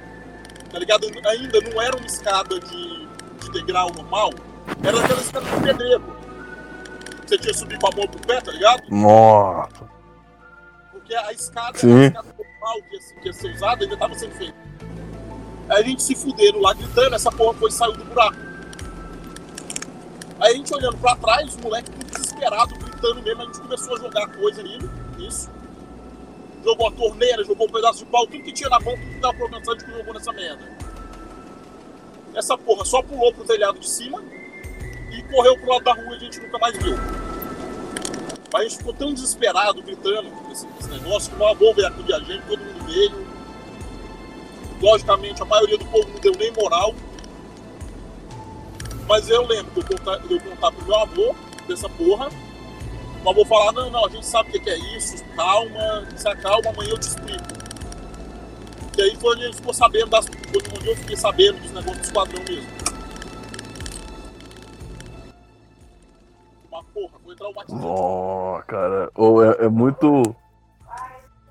Tá 0.71 0.79
ligado? 0.79 1.07
Ainda 1.27 1.61
não 1.61 1.81
era 1.81 1.95
uma 1.97 2.05
escada 2.05 2.59
de, 2.59 3.07
de 3.39 3.51
degrau 3.51 3.91
normal. 3.93 4.31
Era 4.83 4.99
aquela 4.99 5.21
escada 5.21 5.45
de 5.45 5.61
pedreiro. 5.61 6.10
Você 7.31 7.37
tinha 7.37 7.53
que 7.53 7.59
subir 7.59 7.79
com 7.79 7.87
a 7.87 7.95
mão 7.95 8.07
pro 8.09 8.27
pé, 8.27 8.41
tá 8.41 8.51
ligado? 8.51 8.83
Nossa. 8.89 9.89
Porque 10.91 11.15
a 11.15 11.31
escada, 11.31 11.79
Sim. 11.79 11.97
a 11.97 12.05
escada 12.07 12.27
normal 12.37 12.81
que 12.89 12.95
ia, 12.95 13.21
que 13.21 13.27
ia 13.27 13.33
ser 13.33 13.55
usada 13.55 13.83
ainda 13.85 13.95
tava 13.95 14.13
sendo 14.15 14.35
feita. 14.35 14.57
Aí 15.69 15.81
a 15.81 15.81
gente 15.81 16.03
se 16.03 16.13
fuderam 16.13 16.59
lá 16.59 16.73
gritando, 16.73 17.15
essa 17.15 17.31
porra 17.31 17.53
foi 17.53 17.71
saiu 17.71 17.93
do 17.93 18.03
buraco. 18.03 18.35
Aí 20.41 20.51
a 20.51 20.57
gente 20.57 20.73
olhando 20.73 20.97
pra 20.97 21.15
trás, 21.15 21.55
os 21.55 21.55
moleques 21.55 21.89
tudo 21.89 22.05
desesperado, 22.11 22.75
gritando 22.75 23.21
mesmo, 23.21 23.41
a 23.41 23.45
gente 23.45 23.61
começou 23.61 23.95
a 23.95 23.99
jogar 23.99 24.27
coisa 24.35 24.59
ali, 24.59 24.89
isso. 25.19 25.49
Jogou 26.65 26.89
a 26.89 26.91
torneira, 26.91 27.45
jogou 27.45 27.65
um 27.65 27.71
pedaço 27.71 27.99
de 27.99 28.11
pau, 28.11 28.27
tudo 28.27 28.43
que 28.43 28.51
tinha 28.51 28.69
na 28.69 28.79
mão, 28.81 28.93
tudo 28.93 29.09
que 29.09 29.19
pra 29.19 29.29
alcançar, 29.29 29.71
a 29.71 29.79
gente 29.79 29.89
jogou 29.89 30.13
nessa 30.13 30.33
merda. 30.33 30.77
Essa 32.35 32.57
porra 32.57 32.83
só 32.83 33.01
pulou 33.01 33.33
pro 33.33 33.45
telhado 33.45 33.79
de 33.79 33.87
cima 33.87 34.21
correu 35.31 35.57
pro 35.57 35.69
lado 35.69 35.83
da 35.83 35.93
rua 35.93 36.13
e 36.13 36.15
a 36.15 36.19
gente 36.19 36.39
nunca 36.39 36.57
mais 36.59 36.77
viu. 36.77 36.95
Mas 38.53 38.61
a 38.61 38.63
gente 38.63 38.77
ficou 38.77 38.93
tão 38.93 39.13
desesperado, 39.13 39.81
gritando 39.81 40.29
esse, 40.51 40.67
esse 40.79 40.89
negócio, 40.89 41.31
que 41.31 41.37
meu 41.37 41.47
avô 41.47 41.73
veio 41.73 41.87
acudir 41.87 42.13
a 42.13 42.19
gente, 42.19 42.45
todo 42.45 42.59
mundo 42.59 42.85
veio. 42.85 43.27
Logicamente, 44.81 45.41
a 45.41 45.45
maioria 45.45 45.77
do 45.77 45.85
povo 45.85 46.09
não 46.09 46.19
deu 46.19 46.33
nem 46.37 46.51
moral. 46.51 46.93
Mas 49.07 49.29
eu 49.29 49.45
lembro 49.47 49.71
de 49.71 49.79
eu 49.79 49.97
contar, 49.97 50.21
eu 50.29 50.39
contar 50.39 50.71
pro 50.71 50.85
meu 50.85 50.95
avô 50.95 51.35
dessa 51.67 51.87
porra. 51.89 52.29
O 53.23 53.29
avô 53.29 53.45
falar, 53.45 53.71
não, 53.71 53.89
não, 53.89 54.05
a 54.05 54.09
gente 54.09 54.25
sabe 54.25 54.49
o 54.49 54.61
que 54.61 54.69
é 54.69 54.77
isso, 54.97 55.23
calma, 55.35 56.07
se 56.15 56.27
acalma, 56.27 56.71
amanhã 56.71 56.89
eu 56.89 56.97
te 56.97 57.07
explico. 57.07 57.43
E 58.97 59.01
aí 59.01 59.15
foi 59.15 59.35
onde 59.35 59.43
a 59.43 59.45
gente 59.45 59.57
ficou 59.57 59.73
sabendo 59.73 60.07
das. 60.07 60.25
Onde 60.25 60.87
eu 60.87 60.95
fiquei 60.97 61.15
sabendo 61.15 61.59
dos 61.59 61.71
negócios 61.71 61.99
do 61.99 62.03
esquadrão 62.03 62.43
mesmo. 62.43 62.90
Porra, 67.01 67.19
foi 67.23 67.35
traumatizante. 67.35 67.83
Ó, 67.85 68.61
cara. 68.67 69.09
Ou 69.15 69.43
é, 69.43 69.65
é 69.65 69.69
muito. 69.69 70.21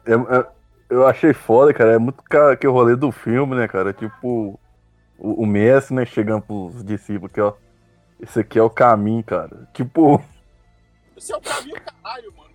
é- 0.07 0.37
é- 0.39 0.47
eu 0.89 1.07
achei 1.07 1.33
foda, 1.33 1.73
cara. 1.73 1.93
É 1.93 1.99
muito 1.99 2.23
ca- 2.25 2.57
que 2.57 2.67
o 2.67 2.73
rolê 2.73 2.97
do 2.97 3.11
filme, 3.13 3.55
né, 3.57 3.67
cara? 3.69 3.93
Tipo, 3.93 4.59
o, 5.19 5.43
o 5.43 5.47
Messi, 5.47 5.95
né, 5.95 6.05
chegando 6.05 6.43
pros 6.43 6.85
discípulos 6.85 7.33
que, 7.33 7.41
ó. 7.41 7.53
Esse 8.21 8.41
aqui 8.41 8.59
é 8.59 8.63
o 8.63 8.69
caminho, 8.71 9.25
cara. 9.25 9.69
Tipo, 9.73 10.23
Esse 11.17 11.33
é 11.33 11.37
o 11.37 11.41
caminho 11.41 11.77
caralho, 11.81 12.33
mano. 12.37 12.51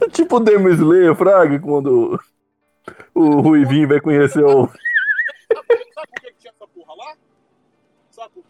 Avô- 0.00 0.10
tipo 0.10 0.36
o 0.36 0.40
Demon 0.40 0.68
Slayer, 0.70 1.14
Fraga, 1.14 1.58
quando 1.60 2.20
o 3.14 3.40
Ruivinho 3.40 3.88
vai 3.88 4.00
conhecer 4.00 4.44
o. 4.44 4.68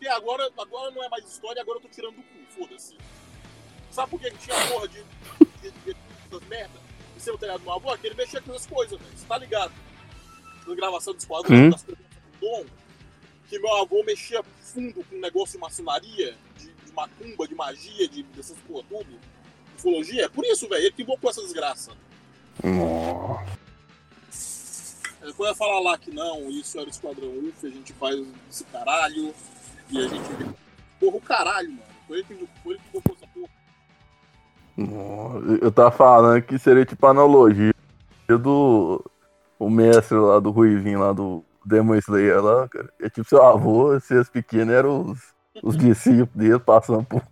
Quê? 0.02 0.08
Agora, 0.08 0.50
agora 0.58 0.90
não 0.90 1.04
é 1.04 1.08
mais 1.08 1.24
história, 1.24 1.62
agora 1.62 1.78
eu 1.78 1.82
tô 1.82 1.88
tirando 1.88 2.16
do 2.16 2.22
cu, 2.22 2.38
foda-se. 2.58 2.96
Sabe 3.88 4.10
por 4.10 4.20
que 4.20 4.30
tinha 4.32 4.56
porra 4.66 4.88
de, 4.88 5.04
de, 5.62 5.70
de, 5.70 5.96
dessas 6.28 6.46
merda? 6.46 6.80
E 7.16 7.20
seu 7.20 7.38
telhado 7.38 7.60
do 7.60 7.64
meu 7.66 7.74
avô? 7.74 7.96
Que 7.96 8.08
ele 8.08 8.16
mexia 8.16 8.42
com 8.42 8.50
essas 8.52 8.66
coisas, 8.66 8.98
velho. 8.98 9.16
Você 9.16 9.24
tá 9.24 9.38
ligado? 9.38 9.72
Na 10.66 10.74
gravação 10.74 11.14
dos 11.14 11.24
quadros, 11.24 11.56
Hum. 11.56 11.70
das 11.70 11.84
perguntas 11.84 12.10
do 12.16 12.40
Dom, 12.40 12.66
que 13.48 13.58
meu 13.60 13.76
avô 13.76 14.02
mexia 14.02 14.42
fundo 14.60 15.04
com 15.04 15.14
um 15.14 15.20
negócio 15.20 15.52
de 15.52 15.58
maçonaria, 15.58 16.36
de, 16.58 16.72
de 16.72 16.92
macumba, 16.92 17.46
de 17.46 17.54
magia, 17.54 18.08
de, 18.08 18.24
dessas 18.24 18.58
porra 18.66 18.82
tudo. 18.88 19.20
Ufologia. 19.76 20.24
É 20.24 20.28
por 20.28 20.44
isso, 20.44 20.68
velho. 20.68 20.82
Ele 20.82 20.92
que 20.92 21.02
invocou 21.02 21.30
essa 21.30 21.42
desgraça. 21.42 21.92
Nossa. 22.64 23.52
Ele 25.22 25.32
foi 25.32 25.54
falar 25.54 25.78
lá 25.78 25.96
que 25.96 26.10
não, 26.10 26.50
isso 26.50 26.76
era 26.76 26.88
o 26.88 26.90
Esquadrão 26.90 27.28
UF, 27.28 27.64
a 27.64 27.70
gente 27.70 27.92
faz 27.92 28.20
esse 28.50 28.64
caralho, 28.64 29.32
e 29.92 29.98
a 29.98 30.08
gente 30.08 30.32
vê. 30.34 30.46
Porra, 30.98 31.16
o 31.16 31.20
caralho, 31.20 31.68
mano. 31.68 31.82
Foi 32.06 32.18
ele 32.18 32.24
que, 32.24 32.34
foi 32.62 32.72
ele 32.74 32.80
que 32.80 32.90
colocou 32.90 33.16
essa 33.16 33.26
porra. 33.34 33.48
Eu 35.60 35.70
tava 35.70 35.90
falando 35.90 36.42
que 36.42 36.58
seria 36.58 36.84
tipo 36.84 37.06
analogia 37.06 37.72
do 38.28 39.04
o 39.58 39.70
mestre 39.70 40.16
lá 40.16 40.40
do 40.40 40.50
Ruivinho 40.50 40.98
lá 41.00 41.12
do 41.12 41.44
Demon 41.64 41.94
Slayer 41.96 42.42
lá, 42.42 42.68
cara. 42.68 42.90
É 43.00 43.08
tipo 43.08 43.28
seu 43.28 43.42
avô, 43.42 43.94
esses 43.94 44.28
pequenos 44.28 44.74
eram 44.74 45.10
os, 45.10 45.20
os 45.62 45.76
discípulos 45.76 46.30
dele 46.34 46.58
passando 46.58 47.04
por. 47.04 47.22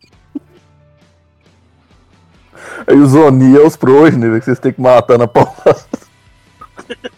Aí 2.87 2.97
os 2.97 3.15
Oni 3.15 3.57
é 3.57 3.61
os 3.61 3.77
progeny, 3.77 4.29
velho, 4.29 4.39
que 4.39 4.45
vocês 4.45 4.59
têm 4.59 4.73
que 4.73 4.81
matar 4.81 5.19
na 5.19 5.27
paulada. 5.27 5.81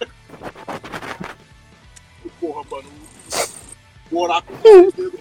O 4.13 4.21
oráculo 4.21 4.59
dedos. 4.63 5.21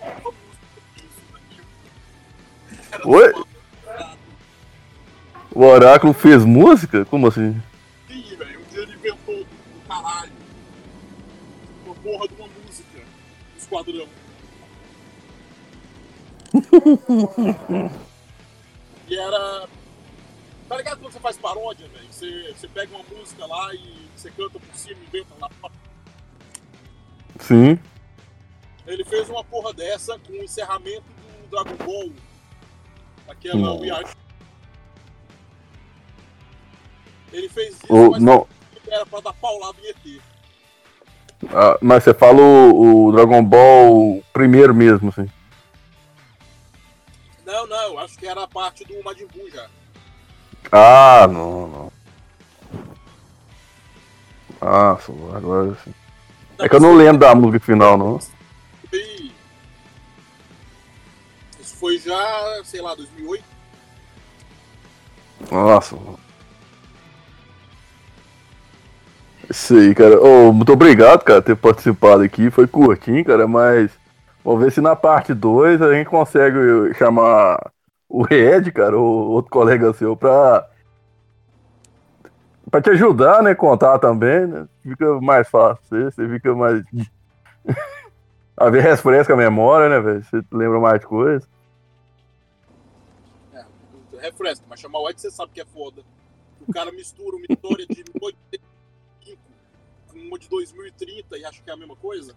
Era 2.92 3.08
Oi? 3.08 3.34
O 5.54 5.64
Oráculo 5.66 6.14
fez 6.14 6.44
música? 6.46 7.06
Como 7.06 7.28
assim? 7.28 7.62
Sim, 8.08 8.36
velho. 8.36 8.60
Um 8.60 8.64
dia 8.72 8.82
ele 8.84 8.94
inventou 8.94 9.36
do 9.36 9.88
caralho. 9.88 10.32
Uma 11.86 11.96
porra 11.96 12.28
de 12.28 12.34
uma 12.36 12.48
música 12.48 13.00
do 13.00 13.58
Esquadrão. 13.58 14.08
e 19.08 19.18
era. 19.18 19.68
Tá 20.68 20.78
ligado 20.78 21.00
quando 21.00 21.14
você 21.14 21.20
faz 21.20 21.38
paródia, 21.38 21.88
velho? 21.88 22.08
Você, 22.12 22.54
você 22.58 22.68
pega 22.68 22.96
uma 22.96 23.04
música 23.18 23.46
lá 23.46 23.74
e 23.74 24.10
você 24.16 24.30
canta 24.32 24.60
por 24.60 24.76
cima 24.76 25.00
e 25.02 25.08
inventa 25.08 25.34
lá. 25.40 25.50
Sim. 27.40 27.78
Ele 28.92 29.06
fez 29.06 29.30
uma 29.30 29.44
porra 29.44 29.74
dessa 29.74 30.20
com 30.20 30.34
o 30.34 30.44
encerramento 30.44 31.04
do 31.44 31.50
Dragon 31.64 31.76
Ball. 31.86 32.10
Aquela 33.28 33.56
Hum. 33.74 33.80
We 33.80 33.90
Are- 33.90 34.06
Ele 37.32 37.48
fez 37.48 37.76
isso, 37.76 37.86
O, 37.94 38.12
mas 38.12 38.22
não, 38.22 38.46
era 38.90 39.06
pra 39.06 39.22
dar 39.22 39.34
paulada 39.34 39.78
em 39.82 39.88
ET. 39.90 40.22
ah, 41.54 41.78
mas 41.82 42.04
você 42.04 42.14
fala 42.14 42.42
o, 42.42 43.06
o 43.08 43.12
Dragon 43.14 43.42
Ball 43.44 44.22
primeiro 44.34 44.76
mesmo, 44.76 45.10
assim. 45.10 45.30
Não, 47.46 47.66
não, 47.68 47.98
acho 48.00 48.18
que 48.18 48.28
era 48.28 48.44
a 48.44 48.48
parte 48.48 48.84
do 48.84 49.02
Majin 49.04 49.28
Buu 49.28 49.50
já. 49.50 49.68
Ah, 50.72 51.28
não, 51.32 51.68
não. 51.68 51.92
Ah, 54.62 54.98
agora 55.36 55.76
sim. 55.84 55.94
É 56.60 56.68
que 56.70 56.76
eu 56.76 56.80
não 56.82 56.94
lembro 56.96 57.18
da 57.20 57.34
música 57.34 57.66
final, 57.66 57.98
não. 57.98 58.20
Foi 61.82 61.98
já, 61.98 62.62
sei 62.64 62.80
lá, 62.80 62.94
2008. 62.94 63.44
Nossa. 65.52 65.98
Isso 69.50 69.76
aí, 69.76 69.96
cara. 69.96 70.22
Ô, 70.22 70.54
muito 70.54 70.72
obrigado, 70.72 71.24
cara, 71.24 71.42
por 71.42 71.46
ter 71.48 71.56
participado 71.56 72.22
aqui. 72.22 72.52
Foi 72.52 72.68
curtinho, 72.68 73.26
cara, 73.26 73.48
mas 73.48 73.92
vamos 74.46 74.64
ver 74.64 74.72
se 74.72 74.80
na 74.80 74.96
parte 74.96 75.34
2 75.34 75.82
a 75.82 75.92
gente 75.92 76.08
consegue 76.08 76.94
chamar 76.94 77.72
o 78.08 78.22
Red, 78.22 78.72
cara, 78.72 78.96
ou 78.96 79.32
outro 79.32 79.50
colega 79.50 79.92
seu, 79.94 80.16
pra, 80.16 80.68
pra 82.70 82.82
te 82.82 82.92
ajudar, 82.92 83.42
né? 83.42 83.56
Contar 83.56 83.98
também, 83.98 84.46
né? 84.46 84.68
Fica 84.84 85.20
mais 85.20 85.50
fácil, 85.50 85.82
você, 85.90 86.30
fica 86.30 86.54
mais. 86.54 86.84
A 88.56 88.70
ver 88.70 88.84
refresca 88.84 89.34
a 89.34 89.38
memória, 89.38 89.90
né, 89.90 90.00
velho? 90.00 90.24
Você 90.24 90.44
lembra 90.52 90.80
mais 90.80 91.00
de 91.00 91.08
coisa. 91.08 91.48
É, 91.48 91.61
refresca, 94.22 94.66
mas 94.70 94.80
chamar 94.80 95.00
o 95.00 95.10
Ed 95.10 95.20
você 95.20 95.32
sabe 95.32 95.52
que 95.52 95.62
é 95.62 95.66
foda. 95.66 96.04
O 96.68 96.72
cara 96.72 96.92
mistura 96.92 97.36
uma 97.36 97.46
história 97.50 97.86
de 97.88 98.04
85 98.22 99.42
com 100.08 100.20
uma 100.20 100.38
de 100.38 100.48
2030 100.48 101.38
e 101.38 101.46
acha 101.46 101.62
que 101.62 101.70
é 101.70 101.74
a 101.74 101.78
mesma 101.78 101.96
coisa. 101.96 102.36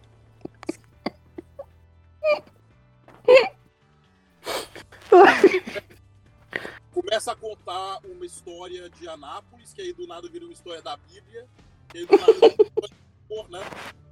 Começa 6.92 7.32
a 7.32 7.36
contar 7.36 8.00
uma 8.04 8.24
história 8.24 8.88
de 8.88 9.08
Anápolis, 9.08 9.72
que 9.74 9.82
aí 9.82 9.92
do 9.92 10.06
nada 10.06 10.28
vira 10.28 10.44
uma 10.44 10.52
história 10.52 10.80
da 10.80 10.96
Bíblia, 10.96 11.46
que 11.88 11.98
aí 11.98 12.06
do 12.06 12.16
nada 12.16 12.32
vira 12.32 12.54
uma 12.54 12.64
história 12.64 12.94
de 12.96 14.03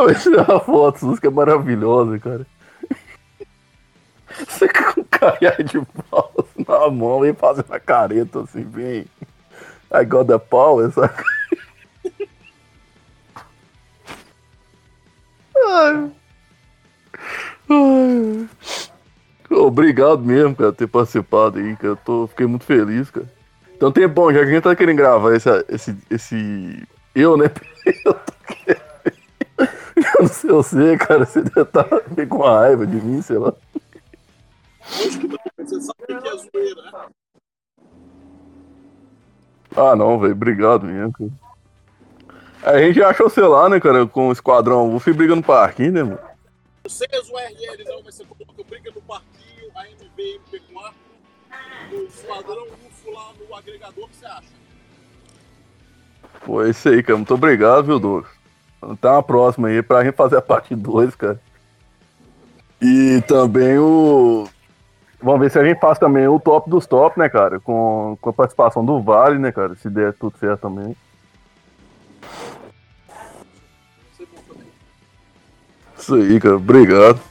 amor, 0.00 0.08
né? 0.08 0.12
Essa 0.12 0.60
foto, 0.60 0.96
essa 0.96 1.06
música 1.06 1.28
é 1.28 1.30
maravilhosa, 1.30 2.18
cara. 2.18 2.46
Você 4.48 4.68
com 4.68 5.00
um 5.00 5.64
de 5.64 5.86
pau 6.10 6.32
na 6.66 6.90
mão 6.90 7.26
e 7.26 7.34
fazendo 7.34 7.72
a 7.72 7.80
careta 7.80 8.42
assim, 8.42 8.62
bem. 8.62 9.06
I 9.92 10.04
got 10.04 10.26
the 10.26 10.38
power, 10.38 10.90
saca? 10.92 11.24
Ai. 15.56 16.10
Ai. 17.68 18.48
Obrigado 19.50 20.22
mesmo, 20.22 20.54
cara, 20.54 20.72
por 20.72 20.78
ter 20.78 20.86
participado 20.86 21.58
aí, 21.58 21.76
cara. 21.76 21.88
Eu 21.88 21.96
tô, 21.96 22.26
fiquei 22.28 22.46
muito 22.46 22.64
feliz, 22.64 23.10
cara. 23.10 23.28
Então 23.74 23.90
tem 23.90 24.06
bom, 24.06 24.32
já 24.32 24.40
que 24.40 24.46
a 24.46 24.52
gente 24.52 24.62
tá 24.62 24.76
querendo 24.76 24.96
gravar 24.96 25.34
esse. 25.34 25.48
esse, 25.68 25.96
esse 26.08 26.88
eu, 27.14 27.36
né? 27.36 27.50
Eu. 28.04 28.19
Eu 30.20 30.24
não 30.24 30.28
sei 30.28 30.50
você, 30.50 30.98
cara, 30.98 31.24
você 31.24 31.40
deve 31.40 31.62
estar 31.62 31.88
meio 32.14 32.28
com 32.28 32.42
raiva 32.42 32.86
de 32.86 32.96
mim, 32.96 33.22
sei 33.22 33.38
lá. 33.38 33.54
Que 34.82 35.64
você 35.64 35.80
sabe 35.80 36.06
que 36.06 36.28
é 36.28 36.36
zoeira, 36.36 36.82
né? 36.82 37.08
Ah, 39.74 39.96
não, 39.96 40.18
velho, 40.18 40.32
obrigado 40.32 40.84
mesmo, 40.84 41.12
cara. 41.12 41.30
A 42.62 42.78
gente 42.78 42.96
já 42.96 43.08
achou, 43.08 43.30
sei 43.30 43.44
lá, 43.44 43.68
né, 43.70 43.80
cara, 43.80 44.06
com 44.06 44.28
o 44.28 44.32
Esquadrão 44.32 44.94
UF 44.94 45.10
brigando 45.14 45.36
no 45.40 45.46
parquinho, 45.46 45.92
né, 45.92 46.02
mano? 46.02 46.18
Não 46.84 46.90
sei 46.90 47.08
as 47.12 47.28
URL 47.30 47.84
não, 47.86 48.02
mas 48.04 48.14
você 48.16 48.24
coloca 48.24 48.62
Briga 48.64 48.90
no 48.94 49.00
Parquinho, 49.00 49.70
a 49.74 49.86
MVMP4, 49.86 50.92
o 51.92 51.96
Esquadrão 52.04 52.64
UFO 52.64 53.10
lá 53.10 53.32
no 53.38 53.54
agregador, 53.54 54.04
o 54.04 54.08
que 54.08 54.16
você 54.16 54.26
acha? 54.26 54.60
Pô, 56.44 56.62
é 56.62 56.70
isso 56.70 56.88
aí, 56.90 57.02
cara. 57.02 57.16
Muito 57.16 57.32
obrigado, 57.32 57.84
viu, 57.84 57.98
Douglas? 57.98 58.39
Até 58.82 59.10
uma 59.10 59.22
próxima 59.22 59.68
aí 59.68 59.82
pra 59.82 60.04
gente 60.04 60.14
fazer 60.14 60.36
a 60.36 60.42
parte 60.42 60.74
2, 60.74 61.14
cara. 61.14 61.40
E 62.80 63.22
também 63.26 63.78
o. 63.78 64.48
Vamos 65.22 65.40
ver 65.40 65.50
se 65.50 65.58
a 65.58 65.64
gente 65.64 65.78
faz 65.78 65.98
também 65.98 66.26
o 66.26 66.40
top 66.40 66.70
dos 66.70 66.86
top, 66.86 67.18
né, 67.18 67.28
cara? 67.28 67.60
Com, 67.60 68.16
com 68.20 68.30
a 68.30 68.32
participação 68.32 68.84
do 68.84 69.02
Vale, 69.02 69.38
né, 69.38 69.52
cara? 69.52 69.74
Se 69.76 69.90
der 69.90 70.14
tudo 70.14 70.38
certo 70.38 70.62
também. 70.62 70.96
Isso 75.98 76.14
aí, 76.14 76.40
cara. 76.40 76.56
Obrigado. 76.56 77.29